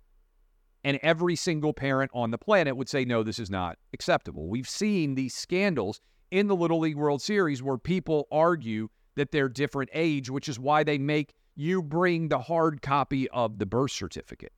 And 0.83 0.99
every 1.03 1.37
single 1.37 1.73
parent 1.73 2.11
on 2.15 2.31
the 2.31 2.39
planet 2.39 2.77
would 2.77 2.89
say, 2.89 3.05
no, 3.05 3.23
this 3.23 3.39
is 3.39 3.51
not 3.51 3.79
acceptable. 3.93 4.49
We've 4.49 4.69
seen 4.69 5.15
these 5.15 5.35
scandals 5.35 6.01
in 6.31 6.47
the 6.47 6.57
Little 6.57 6.81
League 6.81 6.97
World 6.97 7.23
Series 7.23 7.63
where 7.63 7.79
people 7.79 8.27
argue 8.31 8.89
that 9.17 9.31
they're 9.31 9.49
different 9.49 9.91
age, 9.95 10.29
which 10.29 10.49
is 10.49 10.59
why 10.59 10.85
they 10.85 10.99
make 10.99 11.35
you 11.57 11.83
bring 11.83 12.29
the 12.29 12.39
hard 12.39 12.83
copy 12.83 13.29
of 13.31 13.59
the 13.59 13.67
birth 13.67 13.93
certificate. 13.93 14.53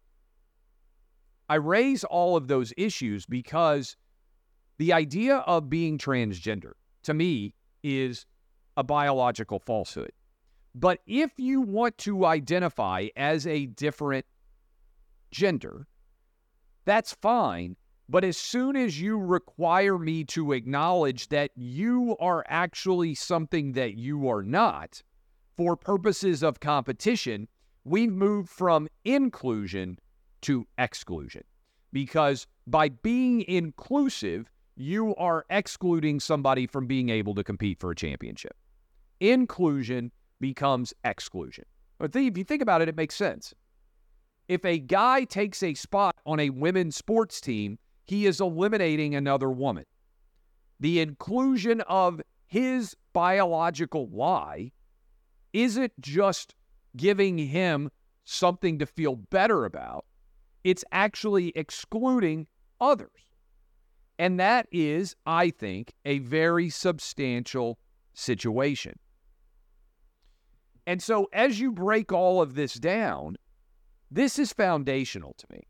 I 1.49 1.57
raise 1.57 2.03
all 2.03 2.37
of 2.37 2.49
those 2.49 2.73
issues 2.77 3.27
because 3.27 3.97
the 4.78 4.92
idea 4.92 5.36
of 5.38 5.70
being 5.70 5.98
transgender, 5.98 6.72
to 7.04 7.14
me, 7.14 7.54
is 7.82 8.26
a 8.76 8.84
biological 8.84 9.58
falsehood. 9.58 10.12
But 10.74 11.00
if 11.06 11.32
you 11.38 11.62
want 11.62 11.96
to 11.98 12.26
identify 12.26 13.08
as 13.16 13.46
a 13.46 13.66
different 13.66 14.26
gender, 15.30 15.86
that's 16.84 17.14
fine. 17.14 17.76
But 18.08 18.24
as 18.24 18.36
soon 18.36 18.76
as 18.76 19.00
you 19.00 19.18
require 19.18 19.98
me 19.98 20.24
to 20.24 20.52
acknowledge 20.52 21.28
that 21.28 21.50
you 21.56 22.16
are 22.20 22.44
actually 22.46 23.14
something 23.14 23.72
that 23.72 23.96
you 23.96 24.28
are 24.28 24.42
not, 24.42 25.02
for 25.56 25.76
purposes 25.76 26.42
of 26.42 26.60
competition, 26.60 27.48
we've 27.84 28.12
moved 28.12 28.50
from 28.50 28.88
inclusion 29.04 29.98
to 30.42 30.66
exclusion. 30.76 31.42
Because 31.92 32.46
by 32.66 32.90
being 32.90 33.40
inclusive, 33.42 34.50
you 34.76 35.14
are 35.16 35.44
excluding 35.50 36.20
somebody 36.20 36.66
from 36.66 36.86
being 36.86 37.08
able 37.08 37.34
to 37.34 37.42
compete 37.42 37.80
for 37.80 37.90
a 37.90 37.96
championship. 37.96 38.54
Inclusion 39.20 40.12
becomes 40.40 40.92
exclusion. 41.02 41.64
If 41.98 42.36
you 42.36 42.44
think 42.44 42.62
about 42.62 42.82
it, 42.82 42.88
it 42.88 42.96
makes 42.96 43.14
sense. 43.14 43.54
If 44.48 44.64
a 44.64 44.78
guy 44.78 45.24
takes 45.24 45.62
a 45.62 45.74
spot 45.74 46.14
on 46.26 46.38
a 46.38 46.50
women's 46.50 46.94
sports 46.94 47.40
team, 47.40 47.78
he 48.04 48.26
is 48.26 48.40
eliminating 48.40 49.14
another 49.14 49.50
woman. 49.50 49.84
The 50.78 51.00
inclusion 51.00 51.80
of 51.82 52.20
his 52.46 52.94
biological 53.12 54.08
lie 54.10 54.72
isn't 55.52 55.92
just 56.00 56.54
giving 56.96 57.38
him 57.38 57.90
something 58.24 58.78
to 58.78 58.86
feel 58.86 59.16
better 59.16 59.64
about, 59.64 60.04
it's 60.64 60.84
actually 60.92 61.48
excluding 61.56 62.46
others. 62.80 63.25
And 64.18 64.40
that 64.40 64.66
is, 64.72 65.14
I 65.26 65.50
think, 65.50 65.92
a 66.05 66.18
very 66.20 66.70
substantial 66.70 67.79
situation. 68.14 68.98
And 70.87 71.02
so, 71.02 71.29
as 71.33 71.61
you 71.61 71.72
break 71.72 72.12
all 72.12 72.40
of 72.40 72.55
this 72.55 72.74
down, 72.74 73.37
this 74.11 74.38
is 74.38 74.52
foundational 74.52 75.35
to 75.38 75.46
me 75.50 75.66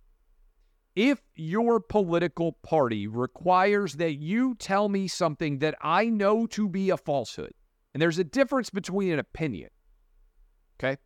if 0.97 1.21
your 1.35 1.79
political 1.79 2.53
party 2.63 3.07
requires 3.07 3.95
that 3.95 4.15
you 4.15 4.55
tell 4.55 4.89
me 4.89 5.07
something 5.07 5.59
that 5.59 5.77
I 5.83 6.07
know 6.07 6.47
to 6.49 6.69
be 6.69 6.89
a 6.89 6.97
falsehood, 6.97 7.53
and 7.93 8.01
there's 8.01 8.19
a 8.19 8.25
difference 8.25 8.71
between 8.71 9.13
an 9.13 9.19
opinion, 9.19 9.69
okay? 10.81 10.97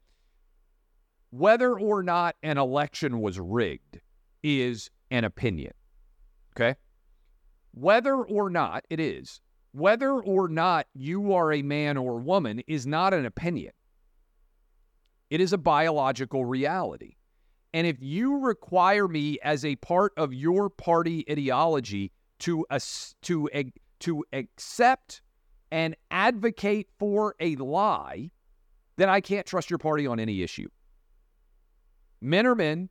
Whether 1.31 1.79
or 1.79 2.05
not 2.05 2.37
an 2.45 2.57
election 2.57 3.21
was 3.21 3.41
rigged 3.41 4.01
is 4.45 4.91
an 5.11 5.25
opinion, 5.25 5.73
okay? 6.57 6.77
Whether 7.73 8.17
or 8.17 8.51
not 8.51 8.85
it 8.91 9.01
is, 9.01 9.41
whether 9.73 10.13
or 10.13 10.49
not 10.49 10.87
you 10.95 11.33
are 11.33 11.53
a 11.53 11.63
man 11.63 11.97
or 11.97 12.19
woman 12.19 12.61
is 12.67 12.87
not 12.87 13.15
an 13.15 13.27
opinion. 13.27 13.73
It 15.31 15.41
is 15.41 15.53
a 15.53 15.59
biological 15.59 16.45
reality. 16.45 17.15
And 17.73 17.87
if 17.87 17.99
you 18.01 18.39
require 18.39 19.07
me 19.07 19.39
as 19.43 19.65
a 19.65 19.77
part 19.77 20.13
of 20.17 20.35
your 20.35 20.69
party 20.69 21.25
ideology 21.31 22.11
to 22.41 22.67
to 23.23 23.49
to 24.01 24.25
accept 24.33 25.23
and 25.71 25.95
advocate 26.11 26.89
for 26.99 27.37
a 27.39 27.55
lie, 27.57 28.31
then 28.97 29.09
I 29.09 29.21
can't 29.21 29.47
trust 29.47 29.71
your 29.71 29.79
party 29.79 30.07
on 30.07 30.19
any 30.19 30.43
issue. 30.43 30.69
Men 32.21 32.47
are 32.47 32.57
men, 32.57 32.89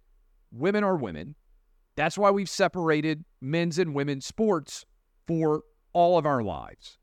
women 0.52 0.84
are 0.84 0.96
women. 0.96 1.36
That's 2.00 2.18
why 2.18 2.32
we've 2.32 2.50
separated 2.50 3.26
men's 3.42 3.78
and 3.78 3.94
women's 3.94 4.26
sports 4.26 4.86
for 5.28 5.64
all 5.92 6.18
of 6.18 6.26
our 6.26 6.42
lives. 6.42 6.98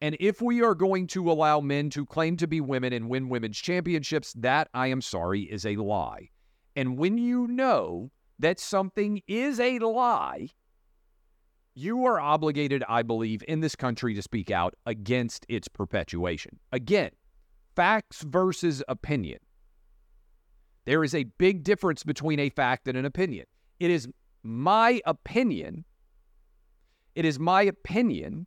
And 0.00 0.16
if 0.20 0.40
we 0.40 0.62
are 0.62 0.76
going 0.76 1.08
to 1.08 1.28
allow 1.28 1.58
men 1.58 1.90
to 1.90 2.06
claim 2.06 2.36
to 2.36 2.46
be 2.46 2.60
women 2.60 2.92
and 2.92 3.08
win 3.08 3.28
women's 3.28 3.58
championships, 3.58 4.32
that, 4.34 4.68
I 4.74 4.86
am 4.86 5.02
sorry, 5.02 5.40
is 5.40 5.66
a 5.66 5.74
lie. 5.74 6.28
And 6.76 6.98
when 6.98 7.18
you 7.18 7.48
know 7.48 8.12
that 8.38 8.60
something 8.60 9.22
is 9.26 9.58
a 9.58 9.80
lie, 9.80 10.50
you 11.74 12.06
are 12.06 12.20
obligated, 12.20 12.84
I 12.88 13.02
believe, 13.02 13.42
in 13.48 13.58
this 13.58 13.74
country 13.74 14.14
to 14.14 14.22
speak 14.22 14.52
out 14.52 14.72
against 14.86 15.44
its 15.48 15.66
perpetuation. 15.66 16.60
Again, 16.70 17.10
facts 17.74 18.22
versus 18.22 18.84
opinion. 18.86 19.40
There 20.84 21.02
is 21.02 21.12
a 21.12 21.24
big 21.38 21.64
difference 21.64 22.04
between 22.04 22.38
a 22.38 22.50
fact 22.50 22.86
and 22.86 22.96
an 22.96 23.04
opinion. 23.04 23.46
It 23.80 23.90
is 23.90 24.08
my 24.42 25.00
opinion. 25.06 25.84
It 27.14 27.24
is 27.24 27.38
my 27.38 27.62
opinion 27.62 28.46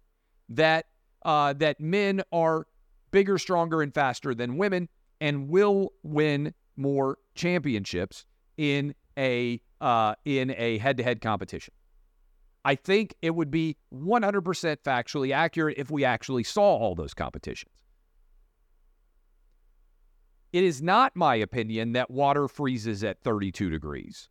that 0.50 0.86
uh, 1.26 1.54
that 1.54 1.80
men 1.80 2.22
are 2.32 2.68
bigger, 3.12 3.38
stronger, 3.38 3.82
and 3.82 3.94
faster 3.94 4.36
than 4.36 4.58
women, 4.58 4.88
and 5.20 5.50
will 5.50 5.94
win 6.04 6.54
more 6.76 7.18
championships 7.36 8.26
in 8.58 8.94
a 9.18 9.62
uh, 9.82 10.16
in 10.26 10.54
a 10.58 10.78
head 10.78 10.98
to 10.98 11.04
head 11.04 11.22
competition. 11.22 11.74
I 12.66 12.76
think 12.76 13.16
it 13.22 13.32
would 13.32 13.52
be 13.52 13.76
100% 13.94 14.78
factually 14.86 15.34
accurate 15.34 15.78
if 15.78 15.92
we 15.92 16.06
actually 16.06 16.44
saw 16.44 16.78
all 16.78 16.96
those 16.96 17.14
competitions. 17.14 17.74
It 20.54 20.64
is 20.64 20.82
not 20.82 21.14
my 21.16 21.36
opinion 21.36 21.94
that 21.94 22.10
water 22.10 22.48
freezes 22.48 23.04
at 23.04 23.22
32 23.22 23.70
degrees. 23.70 24.30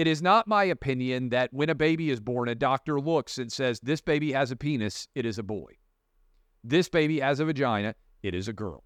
It 0.00 0.06
is 0.06 0.22
not 0.22 0.48
my 0.48 0.64
opinion 0.64 1.28
that 1.28 1.52
when 1.52 1.68
a 1.68 1.74
baby 1.74 2.08
is 2.08 2.20
born, 2.20 2.48
a 2.48 2.54
doctor 2.54 2.98
looks 2.98 3.36
and 3.36 3.52
says, 3.52 3.80
This 3.80 4.00
baby 4.00 4.32
has 4.32 4.50
a 4.50 4.56
penis, 4.56 5.06
it 5.14 5.26
is 5.26 5.38
a 5.38 5.42
boy. 5.42 5.76
This 6.64 6.88
baby 6.88 7.20
has 7.20 7.38
a 7.38 7.44
vagina, 7.44 7.94
it 8.22 8.34
is 8.34 8.48
a 8.48 8.54
girl. 8.54 8.82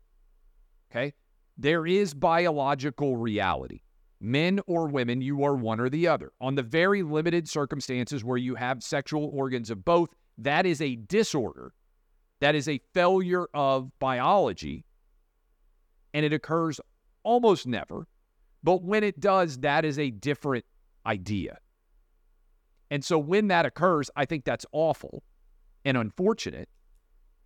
Okay? 0.90 1.14
There 1.56 1.86
is 1.86 2.14
biological 2.14 3.16
reality. 3.16 3.82
Men 4.18 4.58
or 4.66 4.88
women, 4.88 5.20
you 5.20 5.44
are 5.44 5.54
one 5.54 5.78
or 5.78 5.88
the 5.88 6.08
other. 6.08 6.32
On 6.40 6.56
the 6.56 6.64
very 6.64 7.04
limited 7.04 7.48
circumstances 7.48 8.24
where 8.24 8.36
you 8.36 8.56
have 8.56 8.82
sexual 8.82 9.30
organs 9.32 9.70
of 9.70 9.84
both, 9.84 10.08
that 10.38 10.66
is 10.66 10.80
a 10.80 10.96
disorder. 10.96 11.74
That 12.40 12.56
is 12.56 12.66
a 12.66 12.80
failure 12.92 13.46
of 13.54 13.96
biology. 14.00 14.84
And 16.12 16.26
it 16.26 16.32
occurs 16.32 16.80
almost 17.22 17.68
never. 17.68 18.08
But 18.64 18.82
when 18.82 19.04
it 19.04 19.20
does, 19.20 19.58
that 19.58 19.84
is 19.84 20.00
a 20.00 20.10
different 20.10 20.64
idea. 21.06 21.58
And 22.90 23.04
so 23.04 23.18
when 23.18 23.48
that 23.48 23.66
occurs, 23.66 24.10
I 24.16 24.24
think 24.24 24.44
that's 24.44 24.66
awful 24.72 25.22
and 25.84 25.96
unfortunate. 25.96 26.68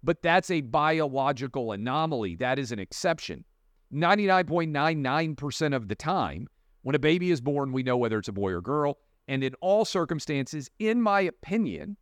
But 0.02 0.22
that's 0.22 0.50
a 0.50 0.60
biological 0.60 1.72
anomaly. 1.72 2.36
That 2.36 2.58
is 2.58 2.70
an 2.70 2.78
exception. 2.78 3.44
99.99% 3.92 5.74
of 5.74 5.88
the 5.88 5.94
time, 5.94 6.46
when 6.82 6.94
a 6.94 6.98
baby 6.98 7.30
is 7.30 7.40
born, 7.40 7.72
we 7.72 7.82
know 7.82 7.96
whether 7.96 8.18
it's 8.18 8.28
a 8.28 8.32
boy 8.32 8.52
or 8.52 8.60
girl. 8.60 8.98
And 9.26 9.42
in 9.42 9.54
all 9.60 9.84
circumstances, 9.84 10.70
in 10.78 11.02
my 11.02 11.22
opinion, 11.22 11.96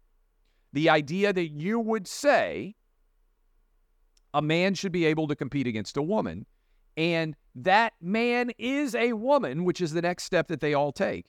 the 0.72 0.90
idea 0.90 1.32
that 1.32 1.48
you 1.48 1.80
would 1.80 2.06
say 2.06 2.74
a 4.34 4.42
man 4.42 4.74
should 4.74 4.92
be 4.92 5.06
able 5.06 5.26
to 5.28 5.36
compete 5.36 5.66
against 5.66 5.96
a 5.96 6.02
woman 6.02 6.44
and 6.96 7.36
that 7.54 7.94
man 8.00 8.50
is 8.58 8.94
a 8.94 9.12
woman, 9.12 9.64
which 9.64 9.80
is 9.80 9.92
the 9.92 10.02
next 10.02 10.24
step 10.24 10.48
that 10.48 10.60
they 10.60 10.74
all 10.74 10.92
take, 10.92 11.26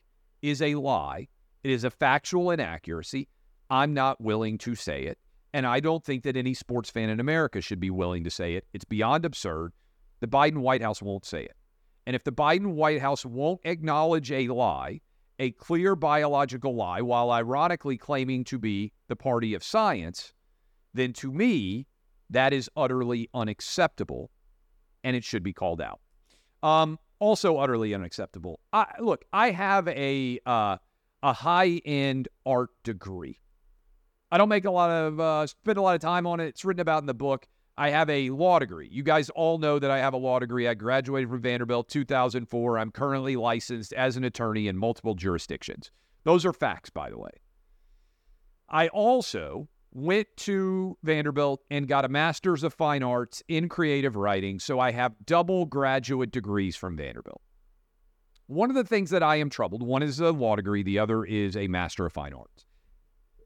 is 0.50 0.62
a 0.62 0.76
lie. 0.76 1.28
It 1.64 1.72
is 1.72 1.84
a 1.84 1.92
factual 1.92 2.52
inaccuracy. 2.52 3.28
I'm 3.70 3.94
not 3.94 4.22
willing 4.22 4.58
to 4.60 4.76
say 4.76 5.04
it. 5.04 5.18
And 5.54 5.66
I 5.66 5.80
don't 5.80 6.04
think 6.04 6.24
that 6.24 6.38
any 6.38 6.54
sports 6.54 6.90
fan 6.90 7.10
in 7.10 7.20
America 7.20 7.62
should 7.62 7.80
be 7.80 7.90
willing 7.90 8.24
to 8.24 8.30
say 8.30 8.56
it. 8.56 8.66
It's 8.74 8.86
beyond 8.86 9.26
absurd. 9.26 9.74
The 10.20 10.28
Biden 10.28 10.60
White 10.60 10.82
House 10.82 11.02
won't 11.02 11.26
say 11.26 11.44
it. 11.44 11.56
And 12.06 12.16
if 12.16 12.24
the 12.24 12.32
Biden 12.32 12.74
White 12.74 13.02
House 13.02 13.26
won't 13.26 13.60
acknowledge 13.66 14.32
a 14.32 14.48
lie, 14.48 15.02
a 15.40 15.52
clear 15.52 15.96
biological 15.96 16.76
lie, 16.76 17.02
while 17.02 17.32
ironically 17.32 17.98
claiming 17.98 18.44
to 18.46 18.58
be 18.58 18.92
the 19.08 19.16
party 19.16 19.54
of 19.54 19.64
science, 19.64 20.34
then 20.94 21.14
to 21.14 21.32
me, 21.32 21.86
that 22.30 22.54
is 22.54 22.70
utterly 22.76 23.30
unacceptable 23.34 24.30
and 25.04 25.16
it 25.16 25.24
should 25.24 25.44
be 25.44 25.54
called 25.54 25.82
out. 25.82 26.00
Um, 26.64 27.00
also, 27.20 27.58
utterly 27.58 27.94
unacceptable. 27.94 28.60
I, 28.72 28.86
look, 29.00 29.26
I 29.34 29.52
have 29.52 29.88
a 29.88 30.40
uh, 30.46 30.78
a 31.24 31.34
high 31.34 31.82
end 31.86 32.28
art 32.46 32.70
degree. 32.84 33.40
I 34.32 34.38
don't 34.38 34.50
make 34.50 34.66
a 34.66 34.72
lot 34.72 34.90
of 34.90 35.20
uh, 35.20 35.48
spend 35.48 35.78
a 35.78 35.82
lot 35.82 35.96
of 35.96 36.02
time 36.02 36.28
on 36.28 36.40
it. 36.40 36.48
It's 36.48 36.66
written 36.66 36.82
about 36.82 37.02
in 37.02 37.08
the 37.08 37.14
book. 37.14 37.48
I 37.78 37.92
have 37.92 38.10
a 38.10 38.32
law 38.32 38.58
degree. 38.58 38.90
You 38.92 39.04
guys 39.04 39.30
all 39.30 39.60
know 39.60 39.78
that 39.78 39.92
I 39.92 40.00
have 40.00 40.14
a 40.14 40.18
law 40.18 40.40
degree. 40.40 40.68
I 40.68 40.74
graduated 40.74 41.30
from 41.30 41.42
Vanderbilt 41.42 41.88
2004. 41.90 42.80
I'm 42.80 42.92
currently 42.92 43.36
licensed 43.36 43.94
as 43.94 44.18
an 44.18 44.24
attorney 44.24 44.68
in 44.68 44.78
multiple 44.78 45.14
jurisdictions. 45.14 45.92
Those 46.24 46.44
are 46.46 46.54
facts, 46.54 46.90
by 46.90 47.10
the 47.10 47.20
way. 47.20 47.30
I 48.68 48.88
also 48.90 49.70
went 49.98 50.28
to 50.38 50.96
Vanderbilt 51.02 51.60
and 51.72 51.88
got 51.88 52.06
a 52.06 52.08
master's 52.08 52.64
of 52.64 52.72
fine 52.72 53.02
arts 53.02 53.42
in 53.48 53.68
creative 53.68 54.16
writing. 54.16 54.60
So 54.60 54.80
I 54.80 54.92
have 54.92 55.16
double 55.26 55.66
graduate 55.66 56.30
degrees 56.30 56.76
from 56.76 56.96
Vanderbilt. 56.96 57.42
One 58.46 58.70
of 58.70 58.76
the 58.76 58.84
things 58.84 59.10
that 59.10 59.24
I 59.24 59.38
am 59.38 59.50
troubled, 59.50 59.82
one 59.82 60.04
is 60.04 60.20
a 60.20 60.32
law 60.32 60.56
degree, 60.56 60.84
the 60.84 61.00
other 61.00 61.26
is 61.26 61.58
a 61.58 61.68
master 61.68 62.06
of 62.06 62.14
fine 62.14 62.34
arts. 62.34 62.66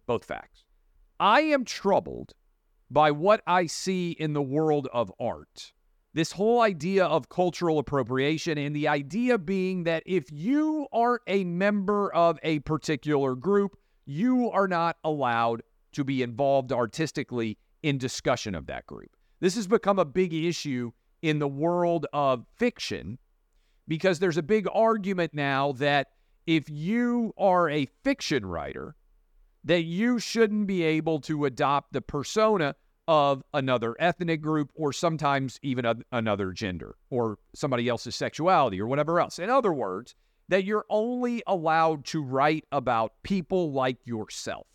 Both 0.05 0.25
facts. 0.25 0.65
I 1.21 1.39
am 1.39 1.63
troubled 1.63 2.33
by 2.89 3.11
what 3.11 3.41
I 3.47 3.67
see 3.67 4.11
in 4.11 4.33
the 4.33 4.41
world 4.41 4.89
of 4.91 5.09
art. 5.21 5.71
This 6.13 6.33
whole 6.33 6.59
idea 6.59 7.05
of 7.05 7.29
cultural 7.29 7.79
appropriation, 7.79 8.57
and 8.57 8.75
the 8.75 8.89
idea 8.89 9.37
being 9.37 9.85
that 9.85 10.03
if 10.05 10.25
you 10.29 10.87
aren't 10.91 11.21
a 11.27 11.45
member 11.45 12.13
of 12.13 12.37
a 12.43 12.59
particular 12.59 13.35
group, 13.35 13.77
you 14.05 14.51
are 14.51 14.67
not 14.67 14.97
allowed 15.05 15.61
to 15.93 16.03
be 16.03 16.21
involved 16.21 16.71
artistically 16.71 17.57
in 17.83 17.97
discussion 17.97 18.55
of 18.55 18.67
that 18.67 18.85
group. 18.85 19.09
This 19.39 19.55
has 19.55 19.67
become 19.67 19.99
a 19.99 20.05
big 20.05 20.33
issue 20.33 20.91
in 21.21 21.39
the 21.39 21.47
world 21.47 22.05
of 22.13 22.45
fiction 22.57 23.17
because 23.87 24.19
there's 24.19 24.37
a 24.37 24.43
big 24.43 24.67
argument 24.73 25.33
now 25.33 25.71
that 25.73 26.07
if 26.47 26.69
you 26.69 27.33
are 27.37 27.69
a 27.69 27.87
fiction 28.03 28.45
writer, 28.45 28.95
that 29.63 29.83
you 29.83 30.19
shouldn't 30.19 30.67
be 30.67 30.83
able 30.83 31.19
to 31.21 31.45
adopt 31.45 31.93
the 31.93 32.01
persona 32.01 32.75
of 33.07 33.43
another 33.53 33.95
ethnic 33.99 34.41
group 34.41 34.71
or 34.75 34.93
sometimes 34.93 35.59
even 35.61 35.85
a, 35.85 35.95
another 36.11 36.51
gender 36.51 36.95
or 37.09 37.37
somebody 37.53 37.87
else's 37.87 38.15
sexuality 38.15 38.79
or 38.79 38.87
whatever 38.87 39.19
else. 39.19 39.39
In 39.39 39.49
other 39.49 39.73
words, 39.73 40.15
that 40.49 40.63
you're 40.65 40.85
only 40.89 41.41
allowed 41.47 42.05
to 42.05 42.23
write 42.23 42.65
about 42.71 43.13
people 43.23 43.71
like 43.71 43.97
yourself. 44.05 44.67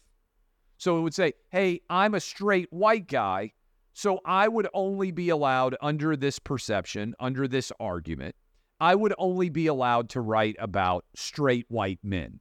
So 0.78 0.98
it 0.98 1.00
would 1.00 1.14
say, 1.14 1.32
hey, 1.50 1.80
I'm 1.88 2.14
a 2.14 2.20
straight 2.20 2.72
white 2.72 3.08
guy, 3.08 3.52
so 3.94 4.20
I 4.24 4.46
would 4.46 4.68
only 4.74 5.10
be 5.10 5.30
allowed 5.30 5.76
under 5.80 6.16
this 6.16 6.38
perception, 6.38 7.14
under 7.18 7.48
this 7.48 7.72
argument, 7.80 8.34
I 8.78 8.94
would 8.94 9.14
only 9.16 9.48
be 9.48 9.68
allowed 9.68 10.10
to 10.10 10.20
write 10.20 10.56
about 10.58 11.06
straight 11.14 11.64
white 11.68 11.98
men. 12.02 12.40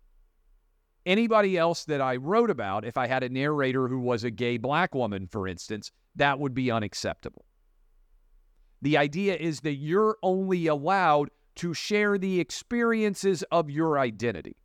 Anybody 1.06 1.58
else 1.58 1.86
that 1.86 2.02
I 2.02 2.18
wrote 2.18 2.50
about, 2.50 2.84
if 2.84 2.98
I 2.98 3.08
had 3.08 3.24
a 3.24 3.30
narrator 3.30 3.88
who 3.88 4.00
was 4.00 4.24
a 4.24 4.32
gay 4.32 4.58
black 4.58 4.94
woman, 4.94 5.28
for 5.28 5.48
instance, 5.48 5.92
that 6.16 6.40
would 6.40 6.54
be 6.54 6.72
unacceptable. 6.72 7.46
The 8.82 8.98
idea 8.98 9.36
is 9.36 9.62
that 9.62 9.76
you're 9.76 10.18
only 10.24 10.68
allowed 10.68 11.30
to 11.56 11.74
share 11.74 12.18
the 12.18 12.40
experiences 12.40 13.44
of 13.52 13.70
your 13.70 13.98
identity. 13.98 14.58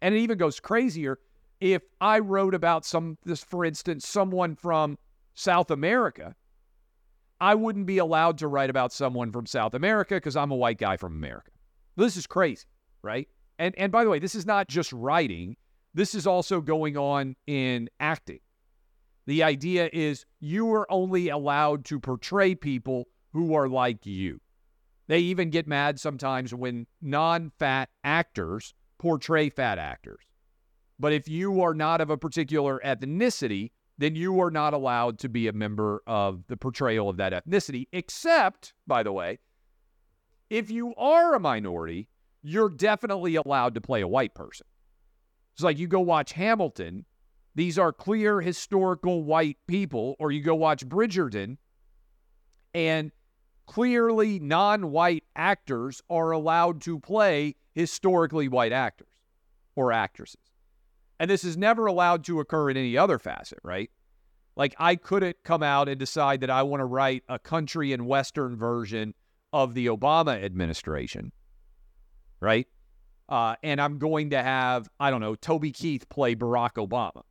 And 0.00 0.14
it 0.14 0.18
even 0.20 0.38
goes 0.38 0.58
crazier 0.58 1.18
if 1.60 1.82
I 2.00 2.18
wrote 2.18 2.54
about 2.54 2.84
some 2.84 3.18
this 3.24 3.42
for 3.42 3.64
instance 3.64 4.06
someone 4.06 4.56
from 4.56 4.98
South 5.34 5.70
America, 5.70 6.34
I 7.40 7.54
wouldn't 7.54 7.86
be 7.86 7.98
allowed 7.98 8.38
to 8.38 8.48
write 8.48 8.70
about 8.70 8.92
someone 8.92 9.32
from 9.32 9.46
South 9.46 9.74
America 9.74 10.14
because 10.14 10.36
I'm 10.36 10.50
a 10.50 10.56
white 10.56 10.78
guy 10.78 10.96
from 10.96 11.14
America. 11.14 11.50
This 11.96 12.16
is 12.16 12.26
crazy, 12.26 12.66
right? 13.02 13.28
And 13.58 13.74
and 13.78 13.92
by 13.92 14.04
the 14.04 14.10
way, 14.10 14.18
this 14.18 14.34
is 14.34 14.46
not 14.46 14.68
just 14.68 14.92
writing. 14.92 15.56
This 15.94 16.14
is 16.14 16.26
also 16.26 16.60
going 16.60 16.96
on 16.96 17.36
in 17.46 17.88
acting. 18.00 18.40
The 19.26 19.42
idea 19.42 19.88
is 19.92 20.26
you 20.40 20.72
are 20.74 20.90
only 20.90 21.28
allowed 21.28 21.84
to 21.86 22.00
portray 22.00 22.54
people 22.54 23.08
who 23.32 23.54
are 23.54 23.68
like 23.68 24.04
you. 24.04 24.40
They 25.06 25.20
even 25.20 25.50
get 25.50 25.66
mad 25.66 26.00
sometimes 26.00 26.52
when 26.54 26.86
non-fat 27.00 27.90
actors 28.02 28.74
portray 28.98 29.50
fat 29.50 29.78
actors. 29.78 30.24
But 30.98 31.12
if 31.12 31.28
you 31.28 31.60
are 31.62 31.74
not 31.74 32.00
of 32.00 32.10
a 32.10 32.16
particular 32.16 32.80
ethnicity, 32.84 33.72
then 33.98 34.14
you 34.14 34.40
are 34.40 34.50
not 34.50 34.74
allowed 34.74 35.18
to 35.20 35.28
be 35.28 35.48
a 35.48 35.52
member 35.52 36.02
of 36.06 36.46
the 36.48 36.56
portrayal 36.56 37.08
of 37.08 37.16
that 37.16 37.32
ethnicity, 37.32 37.86
except, 37.92 38.74
by 38.86 39.02
the 39.02 39.12
way, 39.12 39.38
if 40.50 40.70
you 40.70 40.94
are 40.96 41.34
a 41.34 41.40
minority, 41.40 42.08
you're 42.42 42.68
definitely 42.68 43.36
allowed 43.36 43.74
to 43.74 43.80
play 43.80 44.00
a 44.00 44.08
white 44.08 44.34
person. 44.34 44.66
It's 45.54 45.62
like 45.62 45.78
you 45.78 45.86
go 45.86 46.00
watch 46.00 46.32
Hamilton, 46.32 47.04
these 47.54 47.78
are 47.78 47.92
clear 47.92 48.40
historical 48.40 49.22
white 49.22 49.58
people, 49.66 50.16
or 50.18 50.32
you 50.32 50.42
go 50.42 50.54
watch 50.54 50.86
Bridgerton, 50.86 51.56
and 52.74 53.12
clearly 53.66 54.40
non 54.40 54.90
white 54.90 55.24
actors 55.36 56.02
are 56.10 56.32
allowed 56.32 56.80
to 56.82 56.98
play 56.98 57.54
historically 57.74 58.48
white 58.48 58.72
actors 58.72 59.08
or 59.76 59.92
actresses. 59.92 60.43
And 61.24 61.30
this 61.30 61.42
is 61.42 61.56
never 61.56 61.86
allowed 61.86 62.22
to 62.24 62.40
occur 62.40 62.68
in 62.68 62.76
any 62.76 62.98
other 62.98 63.18
facet, 63.18 63.58
right? 63.62 63.90
Like 64.56 64.74
I 64.78 64.94
couldn't 64.94 65.38
come 65.42 65.62
out 65.62 65.88
and 65.88 65.98
decide 65.98 66.42
that 66.42 66.50
I 66.50 66.62
want 66.64 66.82
to 66.82 66.84
write 66.84 67.22
a 67.30 67.38
country 67.38 67.94
and 67.94 68.06
western 68.06 68.58
version 68.58 69.14
of 69.50 69.72
the 69.72 69.86
Obama 69.86 70.44
administration, 70.44 71.32
right? 72.40 72.68
Uh, 73.26 73.56
and 73.62 73.80
I'm 73.80 73.96
going 73.96 74.28
to 74.32 74.42
have 74.42 74.86
I 75.00 75.10
don't 75.10 75.22
know 75.22 75.34
Toby 75.34 75.72
Keith 75.72 76.06
play 76.10 76.34
Barack 76.34 76.72
Obama, 76.72 77.22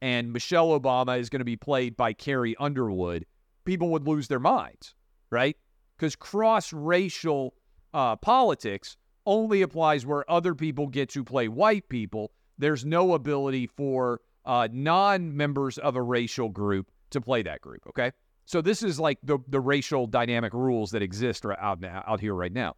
and 0.00 0.32
Michelle 0.32 0.78
Obama 0.78 1.18
is 1.18 1.30
going 1.30 1.40
to 1.40 1.44
be 1.44 1.56
played 1.56 1.96
by 1.96 2.12
Carrie 2.12 2.54
Underwood. 2.60 3.26
People 3.64 3.88
would 3.88 4.06
lose 4.06 4.28
their 4.28 4.38
minds, 4.38 4.94
right? 5.30 5.56
Because 5.96 6.14
cross-racial 6.14 7.54
uh, 7.92 8.14
politics 8.14 8.96
only 9.26 9.62
applies 9.62 10.06
where 10.06 10.30
other 10.30 10.54
people 10.54 10.86
get 10.86 11.08
to 11.08 11.24
play 11.24 11.48
white 11.48 11.88
people. 11.88 12.30
There's 12.60 12.84
no 12.84 13.14
ability 13.14 13.66
for 13.66 14.20
uh, 14.44 14.68
non 14.70 15.36
members 15.36 15.78
of 15.78 15.96
a 15.96 16.02
racial 16.02 16.48
group 16.48 16.90
to 17.10 17.20
play 17.20 17.42
that 17.42 17.60
group. 17.60 17.82
Okay. 17.88 18.12
So 18.44 18.60
this 18.60 18.82
is 18.82 18.98
like 18.98 19.18
the, 19.22 19.38
the 19.48 19.60
racial 19.60 20.06
dynamic 20.06 20.52
rules 20.52 20.90
that 20.90 21.02
exist 21.02 21.44
out, 21.46 21.80
now, 21.80 22.02
out 22.06 22.20
here 22.20 22.34
right 22.34 22.52
now. 22.52 22.76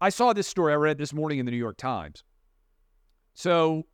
I 0.00 0.10
saw 0.10 0.32
this 0.32 0.46
story 0.46 0.72
I 0.72 0.76
read 0.76 0.98
this 0.98 1.12
morning 1.12 1.38
in 1.38 1.46
the 1.46 1.52
New 1.52 1.58
York 1.58 1.78
Times. 1.78 2.22
So 3.34 3.86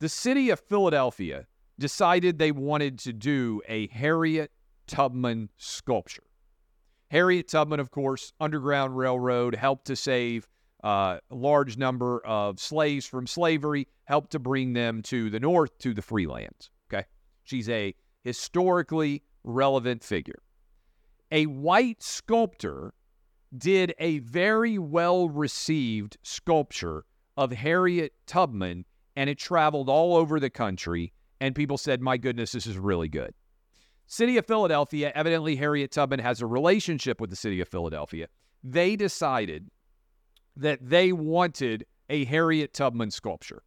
the 0.00 0.08
city 0.08 0.50
of 0.50 0.60
Philadelphia 0.60 1.46
decided 1.78 2.38
they 2.38 2.52
wanted 2.52 2.98
to 3.00 3.12
do 3.12 3.62
a 3.68 3.86
Harriet 3.88 4.50
Tubman 4.86 5.48
sculpture. 5.56 6.24
Harriet 7.10 7.48
Tubman, 7.48 7.80
of 7.80 7.90
course, 7.90 8.32
Underground 8.40 8.96
Railroad, 8.96 9.54
helped 9.54 9.86
to 9.86 9.96
save 9.96 10.48
uh, 10.84 11.18
a 11.30 11.34
large 11.34 11.76
number 11.76 12.24
of 12.24 12.60
slaves 12.60 13.06
from 13.06 13.26
slavery, 13.26 13.88
helped 14.04 14.32
to 14.32 14.38
bring 14.38 14.72
them 14.72 15.02
to 15.02 15.30
the 15.30 15.40
north, 15.40 15.76
to 15.78 15.92
the 15.92 16.02
free 16.02 16.26
lands. 16.26 16.70
Okay. 16.92 17.04
She's 17.44 17.68
a 17.68 17.94
historically 18.22 19.22
relevant 19.44 20.02
figure. 20.04 20.42
A 21.30 21.46
white 21.46 22.02
sculptor 22.02 22.94
did 23.56 23.94
a 23.98 24.18
very 24.20 24.78
well 24.78 25.28
received 25.28 26.16
sculpture 26.22 27.04
of 27.36 27.52
Harriet 27.52 28.12
Tubman, 28.26 28.84
and 29.16 29.30
it 29.30 29.38
traveled 29.38 29.88
all 29.88 30.16
over 30.16 30.40
the 30.40 30.50
country. 30.50 31.12
And 31.40 31.54
people 31.54 31.78
said, 31.78 32.00
My 32.00 32.16
goodness, 32.16 32.52
this 32.52 32.66
is 32.66 32.78
really 32.78 33.08
good. 33.08 33.32
City 34.06 34.38
of 34.38 34.46
Philadelphia, 34.46 35.12
evidently 35.14 35.54
Harriet 35.56 35.92
Tubman 35.92 36.18
has 36.20 36.40
a 36.40 36.46
relationship 36.46 37.20
with 37.20 37.30
the 37.30 37.36
city 37.36 37.60
of 37.60 37.68
Philadelphia. 37.68 38.28
They 38.64 38.96
decided 38.96 39.70
that 40.58 40.78
they 40.82 41.12
wanted 41.12 41.86
a 42.10 42.24
Harriet 42.24 42.74
Tubman 42.74 43.10
sculpture. 43.10 43.62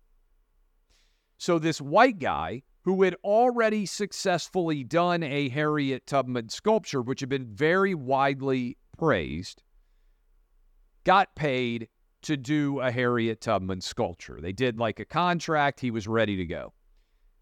So 1.37 1.57
this 1.57 1.81
white 1.81 2.19
guy 2.19 2.63
who 2.83 3.03
had 3.03 3.15
already 3.23 3.85
successfully 3.85 4.83
done 4.83 5.23
a 5.23 5.49
Harriet 5.49 6.05
Tubman 6.05 6.49
sculpture, 6.49 7.01
which 7.01 7.19
had 7.19 7.29
been 7.29 7.47
very 7.47 7.95
widely 7.95 8.77
praised, 8.97 9.63
got 11.03 11.33
paid 11.35 11.87
to 12.23 12.37
do 12.37 12.79
a 12.79 12.91
Harriet 12.91 13.41
Tubman 13.41 13.81
sculpture. 13.81 14.39
They 14.41 14.51
did 14.51 14.77
like 14.77 14.99
a 14.99 15.05
contract, 15.05 15.79
he 15.79 15.91
was 15.91 16.07
ready 16.07 16.35
to 16.35 16.45
go. 16.45 16.73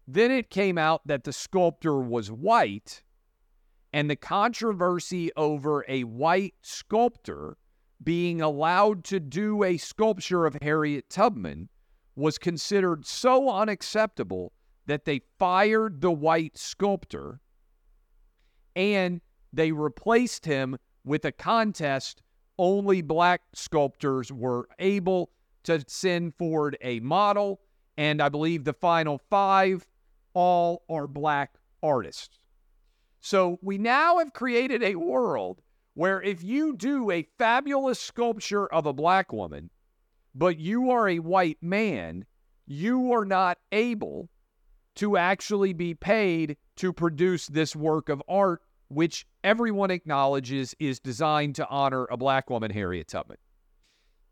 Then 0.06 0.30
it 0.30 0.50
came 0.50 0.78
out 0.78 1.06
that 1.06 1.24
the 1.24 1.32
sculptor 1.32 1.98
was 1.98 2.30
white, 2.30 3.02
and 3.92 4.08
the 4.08 4.16
controversy 4.16 5.30
over 5.36 5.84
a 5.88 6.04
white 6.04 6.54
sculptor 6.62 7.56
being 8.02 8.40
allowed 8.40 9.04
to 9.04 9.20
do 9.20 9.62
a 9.62 9.76
sculpture 9.76 10.46
of 10.46 10.56
Harriet 10.62 11.10
Tubman 11.10 11.68
was 12.16 12.38
considered 12.38 13.06
so 13.06 13.50
unacceptable 13.50 14.52
that 14.86 15.04
they 15.04 15.20
fired 15.38 16.00
the 16.00 16.10
white 16.10 16.56
sculptor 16.56 17.40
and 18.74 19.20
they 19.52 19.72
replaced 19.72 20.46
him 20.46 20.76
with 21.04 21.24
a 21.24 21.32
contest 21.32 22.22
only 22.58 23.00
black 23.00 23.40
sculptors 23.54 24.30
were 24.30 24.68
able 24.78 25.30
to 25.64 25.82
send 25.88 26.34
forward 26.36 26.76
a 26.82 27.00
model. 27.00 27.60
And 27.96 28.20
I 28.20 28.28
believe 28.28 28.64
the 28.64 28.74
final 28.74 29.18
five 29.30 29.86
all 30.34 30.84
are 30.88 31.06
black 31.06 31.54
artists. 31.82 32.38
So 33.20 33.58
we 33.62 33.78
now 33.78 34.18
have 34.18 34.32
created 34.32 34.82
a 34.82 34.96
world 34.96 35.62
where 35.94 36.22
if 36.22 36.42
you 36.42 36.76
do 36.76 37.10
a 37.10 37.26
fabulous 37.38 38.00
sculpture 38.00 38.66
of 38.66 38.86
a 38.86 38.92
black 38.92 39.32
woman, 39.32 39.70
but 40.34 40.58
you 40.58 40.90
are 40.90 41.08
a 41.08 41.18
white 41.18 41.58
man, 41.60 42.24
you 42.66 43.12
are 43.12 43.24
not 43.24 43.58
able 43.72 44.28
to 44.96 45.16
actually 45.16 45.72
be 45.72 45.94
paid 45.94 46.56
to 46.76 46.92
produce 46.92 47.46
this 47.46 47.74
work 47.74 48.08
of 48.08 48.22
art 48.28 48.62
which 48.88 49.24
everyone 49.44 49.90
acknowledges 49.90 50.74
is 50.80 50.98
designed 50.98 51.54
to 51.54 51.68
honor 51.68 52.06
a 52.10 52.16
black 52.16 52.50
woman, 52.50 52.72
Harriet 52.72 53.06
Tubman. 53.06 53.36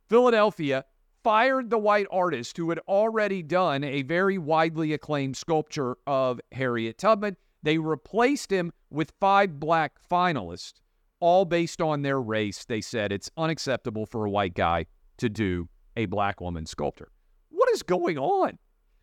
Philadelphia 0.09 0.85
fired 1.23 1.71
the 1.71 1.79
white 1.79 2.07
artist 2.11 2.57
who 2.57 2.69
had 2.71 2.81
already 2.89 3.43
done 3.43 3.85
a 3.85 4.03
very 4.03 4.37
widely 4.37 4.93
acclaimed 4.93 5.37
sculpture 5.37 5.97
of 6.07 6.41
Harriet 6.53 6.99
Tubman. 6.99 7.37
They 7.63 7.79
replaced 7.79 8.51
him 8.51 8.73
with 8.91 9.13
five 9.21 9.61
black 9.61 9.93
finalists, 10.11 10.81
all 11.21 11.45
based 11.45 11.81
on 11.81 12.03
their 12.03 12.21
race. 12.21 12.65
They 12.65 12.81
said 12.81 13.13
it's 13.13 13.31
unacceptable 13.37 14.07
for 14.07 14.25
a 14.25 14.31
white 14.31 14.55
guy 14.55 14.87
to 15.19 15.29
do 15.29 15.69
a 15.97 16.07
black 16.07 16.41
woman 16.41 16.67
sculptor. 16.67 17.11
What 17.51 17.71
is 17.71 17.83
going 17.83 18.19
on? 18.19 18.59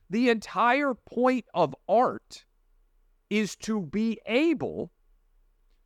The 0.10 0.30
entire 0.30 0.94
point 0.94 1.46
of 1.54 1.76
art 1.90 2.46
is 3.30 3.56
to 3.58 3.82
be 3.82 4.20
able 4.26 4.92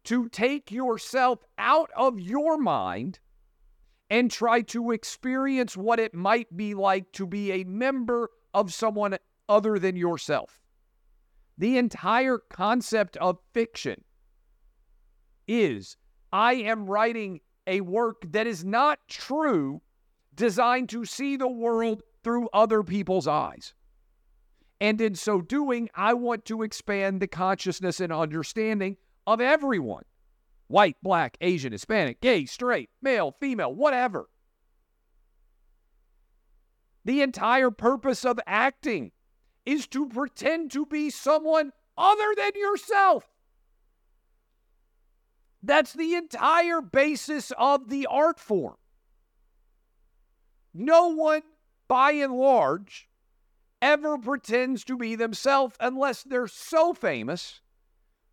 to 0.05 0.29
take 0.29 0.71
yourself 0.71 1.39
out 1.57 1.89
of 1.95 2.19
your 2.19 2.57
mind 2.57 3.19
and 4.09 4.31
try 4.31 4.61
to 4.61 4.91
experience 4.91 5.77
what 5.77 5.99
it 5.99 6.13
might 6.13 6.55
be 6.55 6.73
like 6.73 7.11
to 7.13 7.27
be 7.27 7.51
a 7.51 7.63
member 7.63 8.29
of 8.53 8.73
someone 8.73 9.17
other 9.47 9.77
than 9.77 9.95
yourself. 9.95 10.61
The 11.57 11.77
entire 11.77 12.39
concept 12.49 13.17
of 13.17 13.37
fiction 13.53 14.03
is 15.47 15.97
I 16.31 16.53
am 16.53 16.85
writing 16.85 17.41
a 17.65 17.81
work 17.81 18.23
that 18.31 18.47
is 18.47 18.63
not 18.63 18.99
true, 19.07 19.81
designed 20.33 20.89
to 20.89 21.05
see 21.05 21.35
the 21.35 21.47
world 21.47 22.03
through 22.23 22.49
other 22.53 22.83
people's 22.83 23.27
eyes. 23.27 23.73
And 24.81 25.01
in 25.01 25.15
so 25.15 25.41
doing, 25.41 25.89
I 25.93 26.13
want 26.13 26.45
to 26.45 26.63
expand 26.63 27.21
the 27.21 27.27
consciousness 27.27 27.99
and 27.99 28.13
understanding 28.13 28.97
of 29.27 29.41
everyone 29.41 30.03
white, 30.67 30.97
black, 31.01 31.35
Asian, 31.41 31.71
Hispanic, 31.71 32.21
gay, 32.21 32.45
straight, 32.45 32.89
male, 33.01 33.35
female, 33.39 33.73
whatever. 33.73 34.29
The 37.03 37.21
entire 37.21 37.71
purpose 37.71 38.23
of 38.23 38.39
acting 38.45 39.11
is 39.65 39.87
to 39.87 40.07
pretend 40.07 40.71
to 40.71 40.85
be 40.85 41.09
someone 41.09 41.71
other 41.97 42.33
than 42.37 42.51
yourself. 42.55 43.27
That's 45.61 45.93
the 45.93 46.15
entire 46.15 46.81
basis 46.81 47.51
of 47.57 47.89
the 47.89 48.07
art 48.07 48.39
form. 48.39 48.77
No 50.73 51.07
one, 51.09 51.41
by 51.87 52.11
and 52.11 52.33
large, 52.33 53.09
ever 53.81 54.17
pretends 54.17 54.83
to 54.85 54.97
be 54.97 55.15
themselves 55.15 55.75
unless 55.79 56.23
they're 56.23 56.47
so 56.47 56.93
famous 56.93 57.61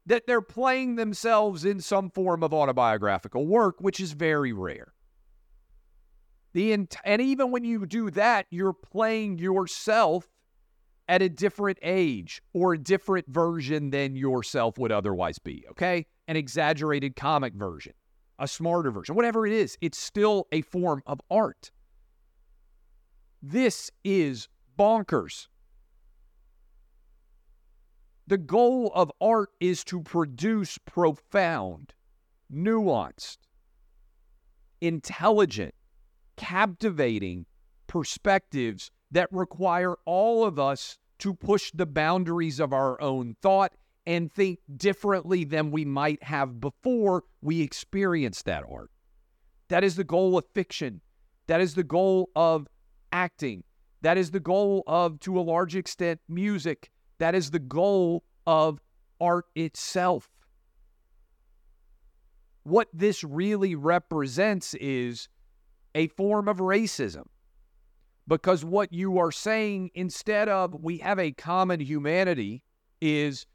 that 0.04 0.26
they're 0.26 0.40
playing 0.40 0.94
themselves 0.94 1.64
in 1.64 1.80
some 1.80 2.10
form 2.10 2.42
of 2.44 2.54
autobiographical 2.54 3.46
work, 3.46 3.76
which 3.80 3.98
is 3.98 4.12
very 4.12 4.52
rare. 4.52 4.92
The 6.52 6.72
int- 6.72 6.96
and 7.04 7.20
even 7.20 7.50
when 7.50 7.64
you 7.64 7.84
do 7.86 8.10
that, 8.12 8.46
you're 8.50 8.72
playing 8.72 9.38
yourself 9.38 10.28
at 11.08 11.22
a 11.22 11.28
different 11.28 11.78
age 11.82 12.40
or 12.52 12.74
a 12.74 12.78
different 12.78 13.26
version 13.28 13.90
than 13.90 14.16
yourself 14.16 14.78
would 14.78 14.92
otherwise 14.92 15.38
be, 15.38 15.64
okay? 15.70 16.06
An 16.28 16.36
exaggerated 16.36 17.14
comic 17.14 17.54
version, 17.54 17.92
a 18.38 18.48
smarter 18.48 18.90
version, 18.90 19.14
whatever 19.14 19.46
it 19.46 19.52
is, 19.52 19.78
it's 19.80 19.98
still 19.98 20.46
a 20.50 20.62
form 20.62 21.02
of 21.06 21.20
art. 21.30 21.70
This 23.42 23.90
is 24.04 24.48
bonkers. 24.76 25.48
The 28.26 28.38
goal 28.38 28.90
of 28.92 29.12
art 29.20 29.50
is 29.60 29.84
to 29.84 30.02
produce 30.02 30.78
profound, 30.78 31.94
nuanced, 32.52 33.38
intelligent, 34.80 35.74
captivating 36.36 37.46
perspectives 37.86 38.90
that 39.12 39.32
require 39.32 39.94
all 40.04 40.44
of 40.44 40.58
us 40.58 40.98
to 41.20 41.34
push 41.34 41.70
the 41.72 41.86
boundaries 41.86 42.58
of 42.58 42.72
our 42.72 43.00
own 43.00 43.36
thought 43.40 43.72
and 44.06 44.32
think 44.32 44.60
differently 44.76 45.44
than 45.44 45.70
we 45.70 45.84
might 45.84 46.22
have 46.22 46.60
before 46.60 47.24
we 47.42 47.60
experienced 47.60 48.44
that 48.44 48.64
art. 48.70 48.90
That 49.68 49.82
is 49.82 49.96
the 49.96 50.04
goal 50.04 50.38
of 50.38 50.44
fiction. 50.54 51.00
That 51.48 51.60
is 51.60 51.74
the 51.74 51.84
goal 51.84 52.30
of 52.36 52.68
acting. 53.12 53.64
That 54.02 54.16
is 54.16 54.30
the 54.30 54.40
goal 54.40 54.84
of, 54.86 55.18
to 55.20 55.38
a 55.38 55.42
large 55.42 55.74
extent, 55.74 56.20
music. 56.28 56.90
That 57.18 57.34
is 57.34 57.50
the 57.50 57.58
goal 57.58 58.24
of 58.46 58.80
art 59.20 59.46
itself. 59.54 60.28
What 62.62 62.88
this 62.92 63.24
really 63.24 63.74
represents 63.74 64.74
is 64.74 65.28
a 65.94 66.08
form 66.08 66.48
of 66.48 66.58
racism. 66.58 67.24
Because 68.28 68.64
what 68.64 68.92
you 68.92 69.18
are 69.18 69.30
saying, 69.30 69.90
instead 69.94 70.48
of 70.48 70.74
we 70.74 70.98
have 70.98 71.18
a 71.18 71.32
common 71.32 71.80
humanity, 71.80 72.62
is 73.00 73.46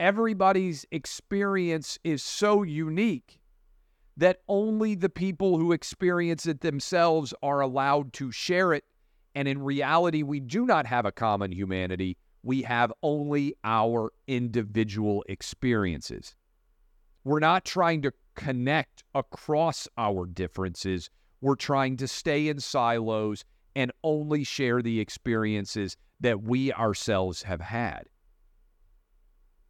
everybody's 0.00 0.86
experience 0.90 1.98
is 2.04 2.22
so 2.22 2.62
unique 2.62 3.40
that 4.16 4.40
only 4.48 4.94
the 4.94 5.08
people 5.08 5.58
who 5.58 5.72
experience 5.72 6.46
it 6.46 6.60
themselves 6.60 7.32
are 7.42 7.60
allowed 7.60 8.12
to 8.12 8.32
share 8.32 8.72
it. 8.72 8.84
And 9.34 9.46
in 9.46 9.62
reality, 9.62 10.22
we 10.22 10.40
do 10.40 10.66
not 10.66 10.86
have 10.86 11.06
a 11.06 11.12
common 11.12 11.52
humanity. 11.52 12.16
We 12.42 12.62
have 12.62 12.92
only 13.02 13.54
our 13.62 14.12
individual 14.26 15.24
experiences. 15.28 16.34
We're 17.24 17.38
not 17.40 17.64
trying 17.64 18.02
to 18.02 18.12
connect 18.34 19.04
across 19.14 19.86
our 19.96 20.26
differences. 20.26 21.10
We're 21.40 21.56
trying 21.56 21.96
to 21.98 22.08
stay 22.08 22.48
in 22.48 22.58
silos 22.58 23.44
and 23.76 23.92
only 24.02 24.42
share 24.42 24.82
the 24.82 24.98
experiences 24.98 25.96
that 26.20 26.42
we 26.42 26.72
ourselves 26.72 27.42
have 27.42 27.60
had. 27.60 28.04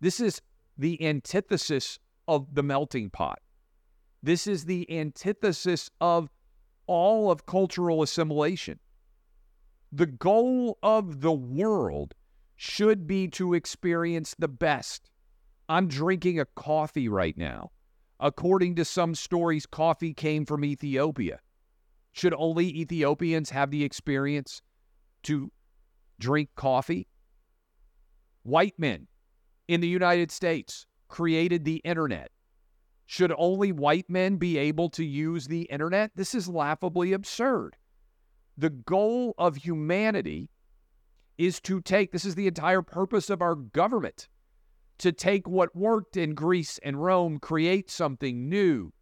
This 0.00 0.20
is 0.20 0.40
the 0.76 1.04
antithesis 1.04 1.98
of 2.26 2.54
the 2.54 2.62
melting 2.62 3.10
pot. 3.10 3.40
This 4.22 4.46
is 4.46 4.64
the 4.64 4.90
antithesis 4.90 5.90
of 6.00 6.30
all 6.86 7.30
of 7.30 7.46
cultural 7.46 8.02
assimilation. 8.02 8.78
The 9.92 10.06
goal 10.06 10.78
of 10.82 11.20
the 11.20 11.32
world 11.32 12.14
should 12.56 13.06
be 13.06 13.28
to 13.28 13.54
experience 13.54 14.34
the 14.38 14.48
best. 14.48 15.10
I'm 15.68 15.88
drinking 15.88 16.40
a 16.40 16.44
coffee 16.44 17.08
right 17.08 17.36
now. 17.36 17.70
According 18.20 18.74
to 18.76 18.84
some 18.84 19.14
stories, 19.14 19.66
coffee 19.66 20.12
came 20.12 20.44
from 20.44 20.64
Ethiopia. 20.64 21.40
Should 22.12 22.34
only 22.34 22.66
Ethiopians 22.66 23.50
have 23.50 23.70
the 23.70 23.84
experience 23.84 24.60
to 25.24 25.52
drink 26.18 26.50
coffee? 26.56 27.06
White 28.42 28.78
men 28.78 29.06
in 29.68 29.80
the 29.80 29.88
United 29.88 30.32
States 30.32 30.86
created 31.06 31.64
the 31.64 31.76
internet. 31.84 32.30
Should 33.06 33.32
only 33.38 33.72
white 33.72 34.10
men 34.10 34.36
be 34.36 34.58
able 34.58 34.90
to 34.90 35.04
use 35.04 35.46
the 35.46 35.62
internet? 35.62 36.10
This 36.14 36.34
is 36.34 36.48
laughably 36.48 37.12
absurd. 37.12 37.76
The 38.56 38.70
goal 38.70 39.34
of 39.38 39.56
humanity 39.56 40.50
is 41.38 41.60
to 41.60 41.80
take, 41.80 42.10
this 42.10 42.24
is 42.24 42.34
the 42.34 42.48
entire 42.48 42.82
purpose 42.82 43.30
of 43.30 43.40
our 43.40 43.54
government, 43.54 44.28
to 44.98 45.12
take 45.12 45.48
what 45.48 45.76
worked 45.76 46.16
in 46.16 46.34
Greece 46.34 46.78
and 46.82 47.02
Rome, 47.02 47.38
create 47.38 47.88
something 47.90 48.48
new 48.48 48.92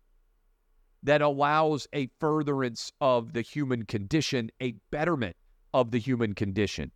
that 1.02 1.22
allows 1.22 1.88
a 1.92 2.10
furtherance 2.20 2.92
of 3.00 3.32
the 3.32 3.40
human 3.40 3.86
condition, 3.86 4.50
a 4.60 4.74
betterment 4.90 5.36
of 5.72 5.90
the 5.90 5.98
human 5.98 6.34
condition. 6.34 6.90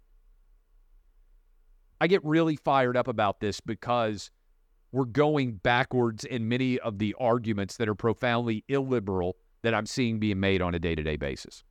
I 2.01 2.07
get 2.07 2.24
really 2.24 2.57
fired 2.57 2.96
up 2.96 3.09
about 3.09 3.40
this 3.40 3.61
because 3.61 4.30
we're 4.92 5.05
going 5.05 5.53
backwards 5.55 6.24
in 6.24 6.48
many 6.48 6.78
of 6.78 6.98
the 6.98 7.14
arguments 7.20 7.76
that 7.76 7.88
are 7.88 7.94
profoundly 7.94 8.64
illiberal 8.68 9.36
that 9.62 9.74
I'm 9.74 9.86
seeing 9.86 10.18
being 10.18 10.40
made 10.40 10.62
on 10.62 10.74
a 10.74 10.78
day 10.78 10.94
to 10.94 11.03
day 11.03 11.16
basis. 11.16 11.62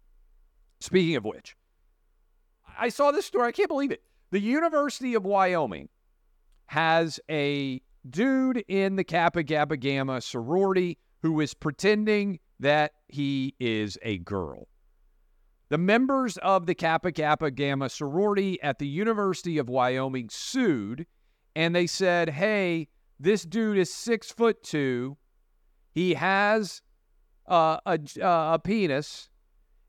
Speaking 0.80 1.16
of 1.16 1.26
which, 1.26 1.56
I 2.78 2.90
saw 2.90 3.12
this 3.12 3.26
story. 3.26 3.48
I 3.48 3.52
can't 3.52 3.68
believe 3.68 3.92
it. 3.92 4.04
The 4.32 4.40
University 4.40 5.16
of 5.16 5.26
Wyoming 5.26 5.90
has 6.68 7.20
a 7.30 7.82
dude 8.10 8.64
in 8.68 8.96
the 8.96 9.04
Kappa 9.04 9.44
Kappa 9.44 9.76
Gamma 9.76 10.22
sorority 10.22 10.98
who 11.22 11.42
is 11.42 11.54
pretending 11.54 12.40
that 12.60 12.94
he 13.08 13.56
is 13.60 13.98
a 14.04 14.20
girl. 14.20 14.68
The 15.70 15.78
members 15.78 16.38
of 16.38 16.66
the 16.66 16.74
Kappa 16.74 17.12
Kappa 17.12 17.52
Gamma 17.52 17.90
sorority 17.90 18.62
at 18.64 18.80
the 18.80 18.88
University 18.88 19.60
of 19.60 19.70
Wyoming 19.70 20.30
sued, 20.30 21.06
and 21.56 21.76
they 21.76 21.86
said, 21.86 22.30
hey, 22.30 22.88
this 23.20 23.44
dude 23.44 23.78
is 23.78 23.94
six 23.94 24.32
foot 24.32 24.64
two. 24.64 25.18
He 25.92 26.16
has 26.16 26.82
uh, 27.48 27.78
a, 27.86 28.00
uh, 28.20 28.54
a 28.56 28.60
penis, 28.64 29.30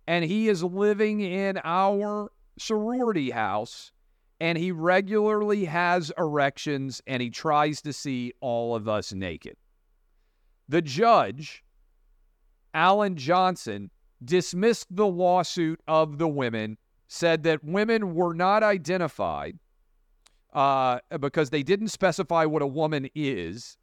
and 0.06 0.24
he 0.24 0.48
is 0.48 0.62
living 0.62 1.20
in 1.20 1.58
our 1.64 2.30
sorority 2.58 3.30
house, 3.30 3.92
and 4.38 4.58
he 4.58 4.72
regularly 4.72 5.64
has 5.64 6.12
erections, 6.18 7.00
and 7.06 7.22
he 7.22 7.30
tries 7.30 7.80
to 7.82 7.92
see 7.94 8.34
all 8.40 8.74
of 8.74 8.86
us 8.86 9.14
naked. 9.14 9.56
The 10.68 10.82
judge, 10.82 11.64
Alan 12.74 13.16
Johnson, 13.16 13.90
dismissed 14.24 14.86
the 14.90 15.06
lawsuit 15.06 15.80
of 15.88 16.18
the 16.18 16.28
women, 16.28 16.76
said 17.08 17.42
that 17.42 17.64
women 17.64 18.14
were 18.14 18.34
not 18.34 18.62
identified 18.62 19.58
uh, 20.52 20.98
because 21.20 21.50
they 21.50 21.62
didn't 21.62 21.88
specify 21.88 22.44
what 22.44 22.62
a 22.62 22.66
woman 22.66 23.08
is. 23.14 23.76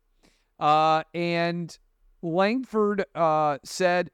Uh, 0.60 1.04
and 1.14 1.78
Langford 2.22 3.06
uh, 3.16 3.58
said, 3.64 4.12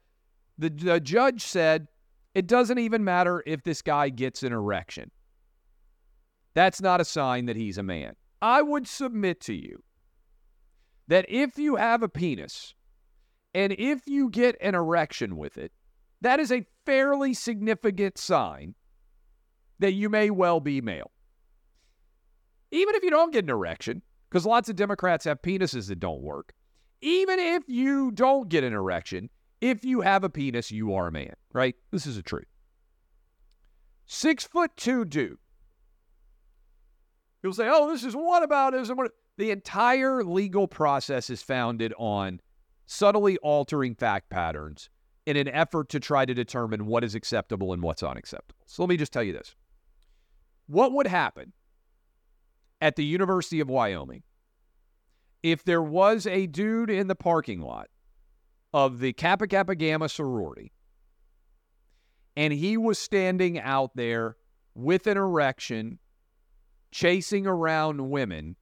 the, 0.58 0.70
the 0.70 1.00
judge 1.00 1.42
said, 1.42 1.88
it 2.34 2.46
doesn't 2.46 2.78
even 2.78 3.04
matter 3.04 3.42
if 3.46 3.62
this 3.62 3.82
guy 3.82 4.08
gets 4.08 4.42
an 4.42 4.52
erection. 4.52 5.10
That's 6.54 6.80
not 6.80 7.00
a 7.00 7.04
sign 7.04 7.46
that 7.46 7.56
he's 7.56 7.78
a 7.78 7.82
man. 7.82 8.14
I 8.42 8.62
would 8.62 8.86
submit 8.86 9.40
to 9.42 9.54
you 9.54 9.82
that 11.08 11.26
if 11.28 11.58
you 11.58 11.76
have 11.76 12.02
a 12.02 12.08
penis 12.08 12.74
and 13.54 13.72
if 13.72 14.06
you 14.06 14.30
get 14.30 14.56
an 14.60 14.74
erection 14.74 15.36
with 15.36 15.58
it, 15.58 15.72
that 16.24 16.40
is 16.40 16.50
a 16.50 16.64
fairly 16.86 17.34
significant 17.34 18.16
sign 18.16 18.74
that 19.78 19.92
you 19.92 20.08
may 20.08 20.30
well 20.30 20.58
be 20.58 20.80
male. 20.80 21.10
Even 22.70 22.94
if 22.94 23.02
you 23.02 23.10
don't 23.10 23.32
get 23.32 23.44
an 23.44 23.50
erection, 23.50 24.00
because 24.30 24.46
lots 24.46 24.70
of 24.70 24.76
Democrats 24.76 25.26
have 25.26 25.42
penises 25.42 25.88
that 25.88 26.00
don't 26.00 26.22
work, 26.22 26.54
even 27.02 27.38
if 27.38 27.64
you 27.68 28.10
don't 28.10 28.48
get 28.48 28.64
an 28.64 28.72
erection, 28.72 29.28
if 29.60 29.84
you 29.84 30.00
have 30.00 30.24
a 30.24 30.30
penis, 30.30 30.70
you 30.70 30.94
are 30.94 31.08
a 31.08 31.12
man, 31.12 31.34
right? 31.52 31.76
This 31.90 32.06
is 32.06 32.16
a 32.16 32.22
truth. 32.22 32.48
Six 34.06 34.44
foot 34.44 34.70
two 34.78 35.04
dude. 35.04 35.36
You'll 37.42 37.52
say, 37.52 37.68
oh, 37.70 37.90
this 37.92 38.02
is 38.02 38.16
what 38.16 38.48
whataboutism. 38.48 39.08
The 39.36 39.50
entire 39.50 40.24
legal 40.24 40.68
process 40.68 41.28
is 41.28 41.42
founded 41.42 41.92
on 41.98 42.40
subtly 42.86 43.36
altering 43.38 43.94
fact 43.94 44.30
patterns 44.30 44.88
in 45.26 45.36
an 45.36 45.48
effort 45.48 45.88
to 45.90 46.00
try 46.00 46.24
to 46.24 46.34
determine 46.34 46.86
what 46.86 47.04
is 47.04 47.14
acceptable 47.14 47.72
and 47.72 47.82
what's 47.82 48.02
unacceptable. 48.02 48.60
So 48.66 48.82
let 48.82 48.88
me 48.88 48.96
just 48.96 49.12
tell 49.12 49.22
you 49.22 49.32
this. 49.32 49.54
What 50.66 50.92
would 50.92 51.06
happen 51.06 51.52
at 52.80 52.96
the 52.96 53.04
University 53.04 53.60
of 53.60 53.68
Wyoming 53.68 54.22
if 55.42 55.64
there 55.64 55.82
was 55.82 56.26
a 56.26 56.46
dude 56.46 56.90
in 56.90 57.06
the 57.06 57.14
parking 57.14 57.60
lot 57.60 57.88
of 58.72 58.98
the 58.98 59.12
Kappa 59.12 59.46
Kappa 59.46 59.74
Gamma 59.74 60.08
sorority 60.08 60.72
and 62.36 62.52
he 62.52 62.76
was 62.76 62.98
standing 62.98 63.58
out 63.58 63.94
there 63.94 64.36
with 64.74 65.06
an 65.06 65.16
erection 65.16 65.98
chasing 66.90 67.46
around 67.46 68.10
women 68.10 68.56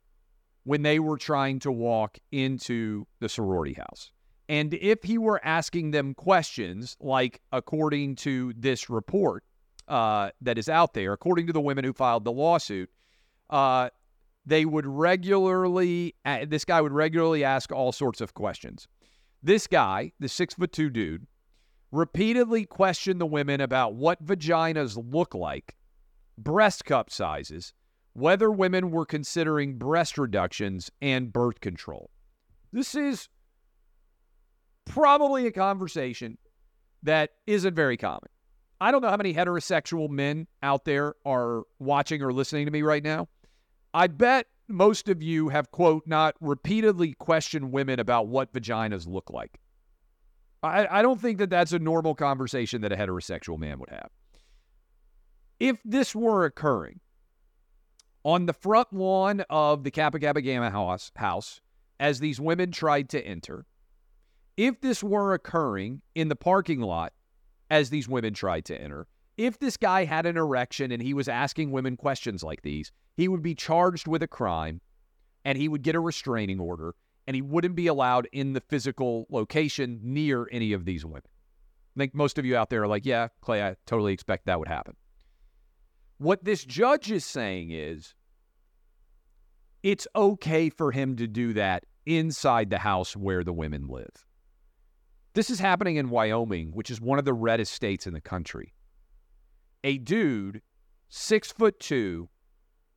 when 0.64 0.82
they 0.82 0.98
were 0.98 1.16
trying 1.16 1.58
to 1.60 1.72
walk 1.72 2.18
into 2.30 3.06
the 3.20 3.28
sorority 3.28 3.74
house? 3.74 4.12
And 4.48 4.74
if 4.74 5.02
he 5.02 5.18
were 5.18 5.40
asking 5.44 5.92
them 5.92 6.14
questions, 6.14 6.96
like 7.00 7.40
according 7.52 8.16
to 8.16 8.52
this 8.56 8.90
report 8.90 9.44
uh, 9.88 10.30
that 10.40 10.58
is 10.58 10.68
out 10.68 10.94
there, 10.94 11.12
according 11.12 11.46
to 11.46 11.52
the 11.52 11.60
women 11.60 11.84
who 11.84 11.92
filed 11.92 12.24
the 12.24 12.32
lawsuit, 12.32 12.90
uh, 13.50 13.90
they 14.44 14.64
would 14.64 14.86
regularly, 14.86 16.14
uh, 16.24 16.44
this 16.46 16.64
guy 16.64 16.80
would 16.80 16.92
regularly 16.92 17.44
ask 17.44 17.70
all 17.70 17.92
sorts 17.92 18.20
of 18.20 18.34
questions. 18.34 18.88
This 19.42 19.66
guy, 19.66 20.12
the 20.18 20.28
six 20.28 20.54
foot 20.54 20.72
two 20.72 20.90
dude, 20.90 21.26
repeatedly 21.92 22.64
questioned 22.64 23.20
the 23.20 23.26
women 23.26 23.60
about 23.60 23.94
what 23.94 24.24
vaginas 24.24 24.96
look 25.12 25.34
like, 25.34 25.76
breast 26.38 26.84
cup 26.84 27.10
sizes, 27.10 27.72
whether 28.14 28.50
women 28.50 28.90
were 28.90 29.06
considering 29.06 29.78
breast 29.78 30.18
reductions, 30.18 30.90
and 31.00 31.32
birth 31.32 31.60
control. 31.60 32.10
This 32.72 32.94
is 32.94 33.28
probably 34.84 35.46
a 35.46 35.52
conversation 35.52 36.38
that 37.02 37.30
isn't 37.46 37.74
very 37.74 37.96
common. 37.96 38.28
I 38.80 38.90
don't 38.90 39.02
know 39.02 39.10
how 39.10 39.16
many 39.16 39.34
heterosexual 39.34 40.08
men 40.08 40.46
out 40.62 40.84
there 40.84 41.14
are 41.24 41.62
watching 41.78 42.22
or 42.22 42.32
listening 42.32 42.66
to 42.66 42.72
me 42.72 42.82
right 42.82 43.02
now. 43.02 43.28
I 43.94 44.08
bet 44.08 44.46
most 44.68 45.08
of 45.08 45.22
you 45.22 45.50
have, 45.50 45.70
quote, 45.70 46.04
not 46.06 46.34
repeatedly 46.40 47.12
questioned 47.14 47.72
women 47.72 48.00
about 48.00 48.26
what 48.26 48.52
vaginas 48.52 49.06
look 49.06 49.30
like. 49.30 49.60
I, 50.62 50.98
I 50.98 51.02
don't 51.02 51.20
think 51.20 51.38
that 51.38 51.50
that's 51.50 51.72
a 51.72 51.78
normal 51.78 52.14
conversation 52.14 52.80
that 52.82 52.92
a 52.92 52.96
heterosexual 52.96 53.58
man 53.58 53.78
would 53.78 53.90
have. 53.90 54.10
If 55.60 55.76
this 55.84 56.14
were 56.14 56.44
occurring 56.44 57.00
on 58.24 58.46
the 58.46 58.52
front 58.52 58.92
lawn 58.92 59.44
of 59.50 59.84
the 59.84 59.90
Kappa 59.90 60.18
Gamma 60.18 60.70
house, 60.70 61.12
house 61.16 61.60
as 62.00 62.20
these 62.20 62.40
women 62.40 62.72
tried 62.72 63.08
to 63.10 63.24
enter, 63.24 63.66
if 64.56 64.80
this 64.80 65.02
were 65.02 65.34
occurring 65.34 66.02
in 66.14 66.28
the 66.28 66.36
parking 66.36 66.80
lot 66.80 67.12
as 67.70 67.90
these 67.90 68.08
women 68.08 68.34
tried 68.34 68.64
to 68.66 68.80
enter, 68.80 69.06
if 69.36 69.58
this 69.58 69.76
guy 69.76 70.04
had 70.04 70.26
an 70.26 70.36
erection 70.36 70.92
and 70.92 71.02
he 71.02 71.14
was 71.14 71.28
asking 71.28 71.70
women 71.70 71.96
questions 71.96 72.42
like 72.42 72.62
these, 72.62 72.92
he 73.16 73.28
would 73.28 73.42
be 73.42 73.54
charged 73.54 74.06
with 74.06 74.22
a 74.22 74.28
crime 74.28 74.80
and 75.44 75.56
he 75.56 75.68
would 75.68 75.82
get 75.82 75.94
a 75.94 76.00
restraining 76.00 76.60
order 76.60 76.94
and 77.26 77.34
he 77.34 77.42
wouldn't 77.42 77.76
be 77.76 77.86
allowed 77.86 78.28
in 78.32 78.52
the 78.52 78.60
physical 78.60 79.26
location 79.30 80.00
near 80.02 80.48
any 80.52 80.72
of 80.72 80.84
these 80.84 81.04
women. 81.04 81.22
I 81.96 82.00
think 82.00 82.14
most 82.14 82.38
of 82.38 82.44
you 82.44 82.56
out 82.56 82.70
there 82.70 82.82
are 82.82 82.88
like, 82.88 83.06
yeah, 83.06 83.28
Clay, 83.40 83.62
I 83.62 83.76
totally 83.86 84.12
expect 84.12 84.46
that 84.46 84.58
would 84.58 84.68
happen. 84.68 84.96
What 86.18 86.44
this 86.44 86.64
judge 86.64 87.10
is 87.10 87.24
saying 87.24 87.70
is 87.70 88.14
it's 89.82 90.06
okay 90.14 90.70
for 90.70 90.92
him 90.92 91.16
to 91.16 91.26
do 91.26 91.52
that 91.54 91.84
inside 92.06 92.70
the 92.70 92.78
house 92.78 93.16
where 93.16 93.44
the 93.44 93.52
women 93.52 93.88
live. 93.88 94.26
This 95.34 95.48
is 95.48 95.60
happening 95.60 95.96
in 95.96 96.10
Wyoming, 96.10 96.72
which 96.72 96.90
is 96.90 97.00
one 97.00 97.18
of 97.18 97.24
the 97.24 97.32
reddest 97.32 97.72
states 97.72 98.06
in 98.06 98.12
the 98.12 98.20
country. 98.20 98.74
A 99.82 99.98
dude, 99.98 100.60
six 101.08 101.50
foot 101.50 101.80
two, 101.80 102.28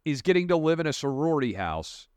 is 0.03 0.21
getting 0.21 0.49
to 0.49 0.57
live 0.57 0.79
in 0.79 0.87
a 0.87 0.93
sorority 0.93 1.53
house, 1.53 2.07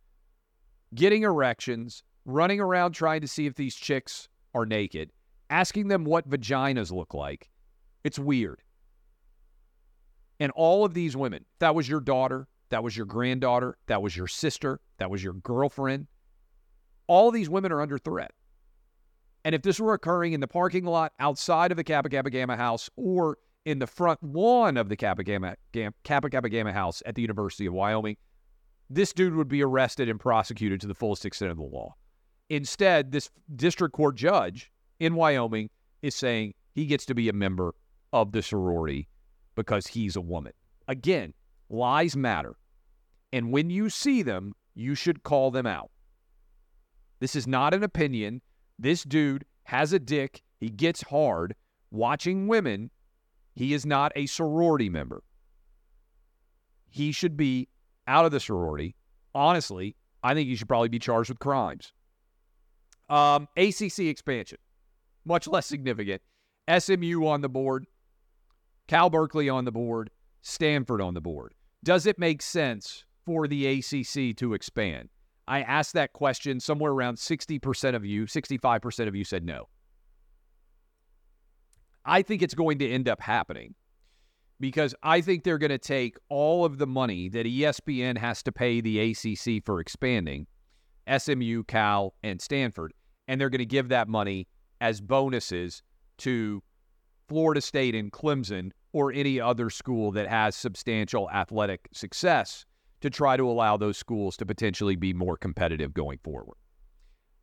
getting 0.94 1.22
erections, 1.22 2.02
running 2.24 2.60
around 2.60 2.92
trying 2.92 3.20
to 3.20 3.28
see 3.28 3.46
if 3.46 3.54
these 3.54 3.76
chicks 3.76 4.28
are 4.54 4.66
naked, 4.66 5.12
asking 5.50 5.88
them 5.88 6.04
what 6.04 6.28
vaginas 6.28 6.90
look 6.90 7.14
like. 7.14 7.48
It's 8.02 8.18
weird. 8.18 8.60
And 10.40 10.52
all 10.52 10.84
of 10.84 10.94
these 10.94 11.16
women, 11.16 11.44
that 11.60 11.74
was 11.74 11.88
your 11.88 12.00
daughter, 12.00 12.48
that 12.70 12.82
was 12.82 12.96
your 12.96 13.06
granddaughter, 13.06 13.78
that 13.86 14.02
was 14.02 14.16
your 14.16 14.26
sister, 14.26 14.80
that 14.98 15.10
was 15.10 15.22
your 15.22 15.34
girlfriend, 15.34 16.06
all 17.06 17.30
these 17.30 17.48
women 17.48 17.72
are 17.72 17.80
under 17.80 17.98
threat. 17.98 18.32
And 19.44 19.54
if 19.54 19.62
this 19.62 19.80
were 19.80 19.94
occurring 19.94 20.32
in 20.32 20.40
the 20.40 20.48
parking 20.48 20.84
lot 20.84 21.12
outside 21.20 21.70
of 21.70 21.76
the 21.76 21.84
Kappa 21.84 22.08
Kappa 22.08 22.30
Gamma 22.30 22.56
house 22.56 22.90
or 22.96 23.38
in 23.64 23.78
the 23.78 23.86
front 23.86 24.22
lawn 24.22 24.76
of 24.76 24.88
the 24.88 24.96
Kappa 24.96 25.22
Gamma, 25.24 25.56
Kappa 26.04 26.30
Kappa 26.30 26.48
Gamma 26.48 26.72
house 26.72 27.02
at 27.06 27.14
the 27.14 27.22
University 27.22 27.66
of 27.66 27.72
Wyoming, 27.72 28.16
this 28.90 29.12
dude 29.12 29.34
would 29.34 29.48
be 29.48 29.62
arrested 29.62 30.08
and 30.08 30.18
prosecuted 30.18 30.80
to 30.80 30.86
the 30.86 30.94
fullest 30.94 31.24
extent 31.24 31.50
of 31.50 31.58
the 31.58 31.62
law. 31.62 31.94
Instead, 32.50 33.12
this 33.12 33.30
district 33.56 33.94
court 33.94 34.16
judge 34.16 34.70
in 35.00 35.14
Wyoming 35.14 35.68
is 36.02 36.14
saying 36.14 36.54
he 36.74 36.86
gets 36.86 37.04
to 37.06 37.14
be 37.14 37.28
a 37.28 37.32
member 37.32 37.74
of 38.12 38.32
the 38.32 38.42
sorority 38.42 39.08
because 39.54 39.86
he's 39.86 40.16
a 40.16 40.20
woman. 40.20 40.52
Again, 40.86 41.34
lies 41.68 42.16
matter. 42.16 42.56
And 43.32 43.52
when 43.52 43.68
you 43.68 43.90
see 43.90 44.22
them, 44.22 44.54
you 44.74 44.94
should 44.94 45.22
call 45.22 45.50
them 45.50 45.66
out. 45.66 45.90
This 47.20 47.36
is 47.36 47.46
not 47.46 47.74
an 47.74 47.82
opinion. 47.82 48.40
This 48.78 49.02
dude 49.02 49.44
has 49.64 49.92
a 49.92 49.98
dick. 49.98 50.42
He 50.60 50.68
gets 50.68 51.02
hard. 51.02 51.54
Watching 51.90 52.48
women, 52.48 52.90
he 53.54 53.74
is 53.74 53.84
not 53.84 54.12
a 54.14 54.26
sorority 54.26 54.88
member. 54.88 55.22
He 56.90 57.12
should 57.12 57.36
be 57.36 57.68
out 58.06 58.24
of 58.24 58.30
the 58.32 58.40
sorority. 58.40 58.94
Honestly, 59.34 59.96
I 60.22 60.34
think 60.34 60.48
he 60.48 60.56
should 60.56 60.68
probably 60.68 60.88
be 60.88 60.98
charged 60.98 61.30
with 61.30 61.38
crimes. 61.38 61.92
Um, 63.08 63.48
ACC 63.56 64.00
expansion, 64.00 64.58
much 65.24 65.46
less 65.46 65.66
significant. 65.66 66.20
SMU 66.78 67.26
on 67.26 67.40
the 67.40 67.48
board, 67.48 67.86
Cal 68.86 69.08
Berkeley 69.08 69.48
on 69.48 69.64
the 69.64 69.72
board, 69.72 70.10
Stanford 70.42 71.00
on 71.00 71.14
the 71.14 71.20
board. 71.20 71.54
Does 71.84 72.06
it 72.06 72.18
make 72.18 72.42
sense 72.42 73.04
for 73.24 73.48
the 73.48 73.66
ACC 73.66 74.36
to 74.36 74.52
expand? 74.52 75.08
I 75.48 75.62
asked 75.62 75.94
that 75.94 76.12
question. 76.12 76.60
Somewhere 76.60 76.92
around 76.92 77.16
60% 77.16 77.94
of 77.94 78.04
you, 78.04 78.26
65% 78.26 79.08
of 79.08 79.16
you 79.16 79.24
said 79.24 79.44
no. 79.44 79.68
I 82.04 82.22
think 82.22 82.42
it's 82.42 82.54
going 82.54 82.78
to 82.78 82.88
end 82.88 83.08
up 83.08 83.20
happening 83.20 83.74
because 84.60 84.94
I 85.02 85.20
think 85.20 85.44
they're 85.44 85.58
going 85.58 85.70
to 85.70 85.78
take 85.78 86.16
all 86.28 86.64
of 86.64 86.78
the 86.78 86.86
money 86.86 87.28
that 87.30 87.46
ESPN 87.46 88.18
has 88.18 88.42
to 88.44 88.52
pay 88.52 88.80
the 88.80 89.10
ACC 89.10 89.64
for 89.64 89.80
expanding, 89.80 90.46
SMU, 91.16 91.64
Cal, 91.64 92.14
and 92.22 92.40
Stanford, 92.40 92.92
and 93.26 93.40
they're 93.40 93.50
going 93.50 93.58
to 93.58 93.66
give 93.66 93.88
that 93.88 94.08
money 94.08 94.48
as 94.80 95.00
bonuses 95.00 95.82
to 96.18 96.62
Florida 97.28 97.60
State 97.60 97.94
and 97.94 98.12
Clemson 98.12 98.70
or 98.92 99.12
any 99.12 99.40
other 99.40 99.70
school 99.70 100.12
that 100.12 100.28
has 100.28 100.56
substantial 100.56 101.30
athletic 101.30 101.88
success 101.92 102.64
to 103.00 103.10
try 103.10 103.36
to 103.36 103.48
allow 103.48 103.76
those 103.76 103.96
schools 103.96 104.36
to 104.38 104.46
potentially 104.46 104.96
be 104.96 105.12
more 105.12 105.36
competitive 105.36 105.94
going 105.94 106.18
forward. 106.18 106.56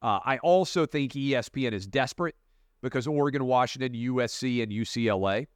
Uh, 0.02 0.20
I 0.24 0.38
also 0.40 0.86
think 0.86 1.14
ESPN 1.14 1.72
is 1.72 1.88
desperate 1.88 2.36
because 2.82 3.08
Oregon, 3.08 3.46
Washington, 3.46 3.94
USC, 3.94 4.62
and 4.62 4.72
UCLA 4.72 5.48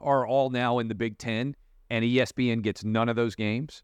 are 0.00 0.26
all 0.26 0.50
now 0.50 0.78
in 0.78 0.88
the 0.88 0.94
Big 0.94 1.18
Ten, 1.18 1.54
and 1.90 2.04
ESPN 2.04 2.62
gets 2.62 2.84
none 2.84 3.08
of 3.08 3.16
those 3.16 3.34
games. 3.34 3.82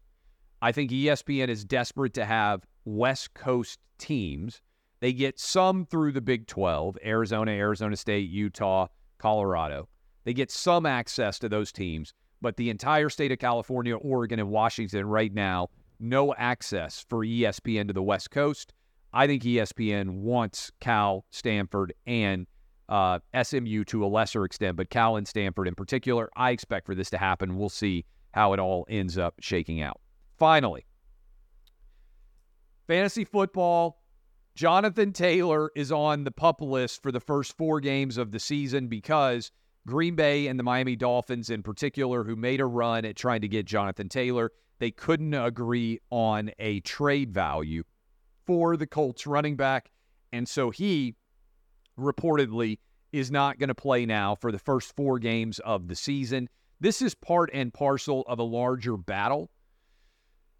I 0.61 0.71
think 0.71 0.91
ESPN 0.91 1.49
is 1.49 1.63
desperate 1.63 2.13
to 2.15 2.25
have 2.25 2.65
West 2.85 3.33
Coast 3.35 3.79
teams. 3.99 4.61
They 4.99 5.13
get 5.13 5.39
some 5.39 5.85
through 5.85 6.13
the 6.13 6.21
Big 6.21 6.47
12 6.47 6.97
Arizona, 7.05 7.51
Arizona 7.51 7.95
State, 7.95 8.29
Utah, 8.29 8.87
Colorado. 9.19 9.87
They 10.23 10.33
get 10.33 10.51
some 10.51 10.85
access 10.85 11.39
to 11.39 11.49
those 11.49 11.71
teams, 11.71 12.13
but 12.41 12.57
the 12.57 12.69
entire 12.69 13.09
state 13.09 13.31
of 13.31 13.39
California, 13.39 13.95
Oregon, 13.95 14.39
and 14.39 14.49
Washington 14.49 15.05
right 15.05 15.33
now, 15.33 15.69
no 15.99 16.33
access 16.35 17.05
for 17.09 17.19
ESPN 17.19 17.87
to 17.87 17.93
the 17.93 18.03
West 18.03 18.31
Coast. 18.31 18.73
I 19.13 19.25
think 19.27 19.43
ESPN 19.43 20.21
wants 20.21 20.71
Cal, 20.79 21.25
Stanford, 21.31 21.93
and 22.05 22.45
uh, 22.89 23.19
SMU 23.41 23.83
to 23.85 24.05
a 24.05 24.07
lesser 24.07 24.45
extent, 24.45 24.77
but 24.77 24.89
Cal 24.89 25.15
and 25.15 25.27
Stanford 25.27 25.67
in 25.67 25.75
particular. 25.75 26.29
I 26.35 26.51
expect 26.51 26.85
for 26.85 26.95
this 26.95 27.09
to 27.11 27.17
happen. 27.17 27.57
We'll 27.57 27.69
see 27.69 28.05
how 28.31 28.53
it 28.53 28.59
all 28.59 28.85
ends 28.89 29.17
up 29.17 29.35
shaking 29.39 29.81
out. 29.81 29.99
Finally, 30.37 30.85
fantasy 32.87 33.25
football. 33.25 34.01
Jonathan 34.55 35.13
Taylor 35.13 35.71
is 35.75 35.91
on 35.91 36.23
the 36.23 36.31
pup 36.31 36.61
list 36.61 37.03
for 37.03 37.11
the 37.11 37.19
first 37.19 37.55
four 37.57 37.79
games 37.79 38.17
of 38.17 38.31
the 38.31 38.39
season 38.39 38.87
because 38.87 39.51
Green 39.87 40.15
Bay 40.15 40.47
and 40.47 40.59
the 40.59 40.63
Miami 40.63 40.97
Dolphins, 40.97 41.49
in 41.49 41.63
particular, 41.63 42.25
who 42.25 42.35
made 42.35 42.59
a 42.59 42.65
run 42.65 43.05
at 43.05 43.15
trying 43.15 43.39
to 43.41 43.47
get 43.47 43.65
Jonathan 43.65 44.09
Taylor, 44.09 44.51
they 44.79 44.91
couldn't 44.91 45.33
agree 45.33 45.99
on 46.09 46.51
a 46.59 46.81
trade 46.81 47.33
value 47.33 47.83
for 48.45 48.75
the 48.75 48.85
Colts 48.85 49.25
running 49.25 49.55
back. 49.55 49.89
And 50.33 50.47
so 50.47 50.71
he 50.71 51.15
reportedly 51.97 52.79
is 53.13 53.31
not 53.31 53.59
going 53.59 53.69
to 53.69 53.75
play 53.75 54.05
now 54.05 54.35
for 54.35 54.51
the 54.51 54.59
first 54.59 54.93
four 54.93 55.19
games 55.19 55.59
of 55.59 55.87
the 55.87 55.95
season. 55.95 56.49
This 56.81 57.01
is 57.01 57.15
part 57.15 57.49
and 57.53 57.73
parcel 57.73 58.25
of 58.27 58.39
a 58.39 58.43
larger 58.43 58.97
battle. 58.97 59.49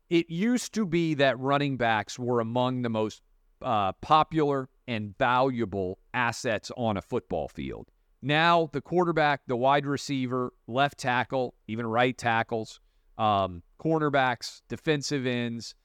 It 0.10 0.30
used 0.30 0.74
to 0.76 0.86
be 0.86 1.16
that 1.16 1.38
running 1.38 1.76
backs 1.76 2.18
were 2.18 2.40
among 2.40 2.82
the 2.82 2.90
most 2.90 3.22
uh, 3.62 3.92
popular 4.02 4.70
and 4.88 5.18
valuable 5.18 6.00
assets 6.14 6.72
on 6.78 6.96
a 6.96 7.02
football 7.02 7.50
field. 7.50 7.90
Now, 8.28 8.70
the 8.74 8.82
quarterback, 8.82 9.44
the 9.48 9.56
wide 9.56 9.86
receiver, 9.86 10.52
left 10.68 10.98
tackle, 10.98 11.56
even 11.70 11.88
right 11.88 12.18
tackles, 12.18 12.82
um, 13.18 13.64
cornerbacks, 13.80 14.64
defensive 14.68 15.26
ends, 15.26 15.76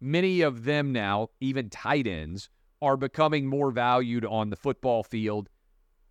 many 0.00 0.42
of 0.42 0.62
them 0.62 0.92
now, 0.92 1.30
even 1.40 1.68
tight 1.70 2.06
ends, 2.06 2.50
are 2.80 2.96
becoming 2.96 3.48
more 3.48 3.72
valued 3.72 4.24
on 4.24 4.50
the 4.50 4.54
football 4.54 5.02
field. 5.02 5.48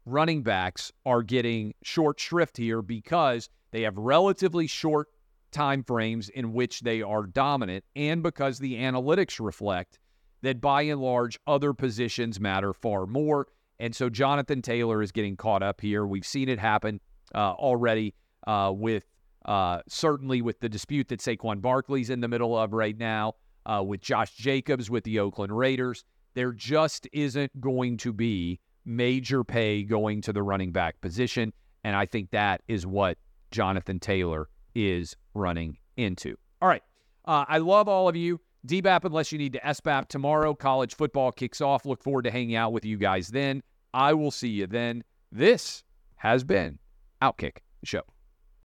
Running 0.05 0.43
backs 0.43 0.91
are 1.05 1.23
getting 1.23 1.73
short 1.83 2.19
shrift 2.19 2.57
here 2.57 2.81
because 2.81 3.49
they 3.71 3.83
have 3.83 3.97
relatively 3.97 4.67
short 4.67 5.07
time 5.51 5.85
frames 5.85 6.27
in 6.27 6.51
which 6.51 6.81
they 6.81 7.01
are 7.01 7.25
dominant 7.25 7.85
and 7.95 8.21
because 8.21 8.59
the 8.59 8.75
analytics 8.75 9.39
reflect 9.39 9.99
that 10.41 10.59
by 10.59 10.81
and 10.81 10.99
large 10.99 11.39
other 11.47 11.71
positions 11.71 12.41
matter 12.41 12.73
far 12.73 13.05
more. 13.05 13.47
And 13.79 13.95
so 13.95 14.09
Jonathan 14.09 14.61
Taylor 14.61 15.01
is 15.01 15.11
getting 15.11 15.35
caught 15.35 15.63
up 15.63 15.81
here. 15.81 16.05
We've 16.05 16.25
seen 16.25 16.49
it 16.49 16.59
happen 16.59 16.99
uh, 17.35 17.51
already 17.51 18.15
uh, 18.45 18.71
with 18.75 19.05
uh, 19.45 19.81
certainly 19.87 20.41
with 20.41 20.59
the 20.59 20.69
dispute 20.69 21.07
that 21.07 21.19
Saquon 21.19 21.61
Barkley's 21.61 22.09
in 22.09 22.19
the 22.19 22.27
middle 22.27 22.57
of 22.57 22.73
right 22.73 22.97
now, 22.97 23.35
uh, 23.65 23.81
with 23.85 24.01
Josh 24.01 24.33
Jacobs 24.35 24.89
with 24.89 25.03
the 25.03 25.19
Oakland 25.19 25.57
Raiders. 25.57 26.03
There 26.33 26.51
just 26.51 27.07
isn't 27.13 27.59
going 27.61 27.97
to 27.97 28.13
be 28.13 28.59
major 28.85 29.43
pay 29.43 29.83
going 29.83 30.21
to 30.21 30.33
the 30.33 30.43
running 30.43 30.71
back 30.71 30.99
position. 31.01 31.53
And 31.83 31.95
I 31.95 32.05
think 32.05 32.31
that 32.31 32.61
is 32.67 32.85
what 32.85 33.17
Jonathan 33.51 33.99
Taylor 33.99 34.49
is 34.75 35.15
running 35.33 35.77
into. 35.95 36.35
All 36.61 36.67
right. 36.67 36.83
Uh, 37.25 37.45
I 37.47 37.57
love 37.57 37.87
all 37.87 38.07
of 38.07 38.15
you. 38.15 38.39
DBAP 38.67 39.05
unless 39.05 39.31
you 39.31 39.37
need 39.37 39.53
to 39.53 39.59
SBAP 39.59 40.07
tomorrow. 40.07 40.53
College 40.53 40.95
football 40.95 41.31
kicks 41.31 41.61
off. 41.61 41.85
Look 41.85 42.03
forward 42.03 42.23
to 42.23 42.31
hanging 42.31 42.55
out 42.55 42.73
with 42.73 42.85
you 42.85 42.97
guys 42.97 43.29
then. 43.29 43.63
I 43.93 44.13
will 44.13 44.31
see 44.31 44.49
you 44.49 44.67
then. 44.67 45.03
This 45.31 45.83
has 46.17 46.43
been 46.43 46.79
Outkick 47.21 47.57
Show. 47.83 48.03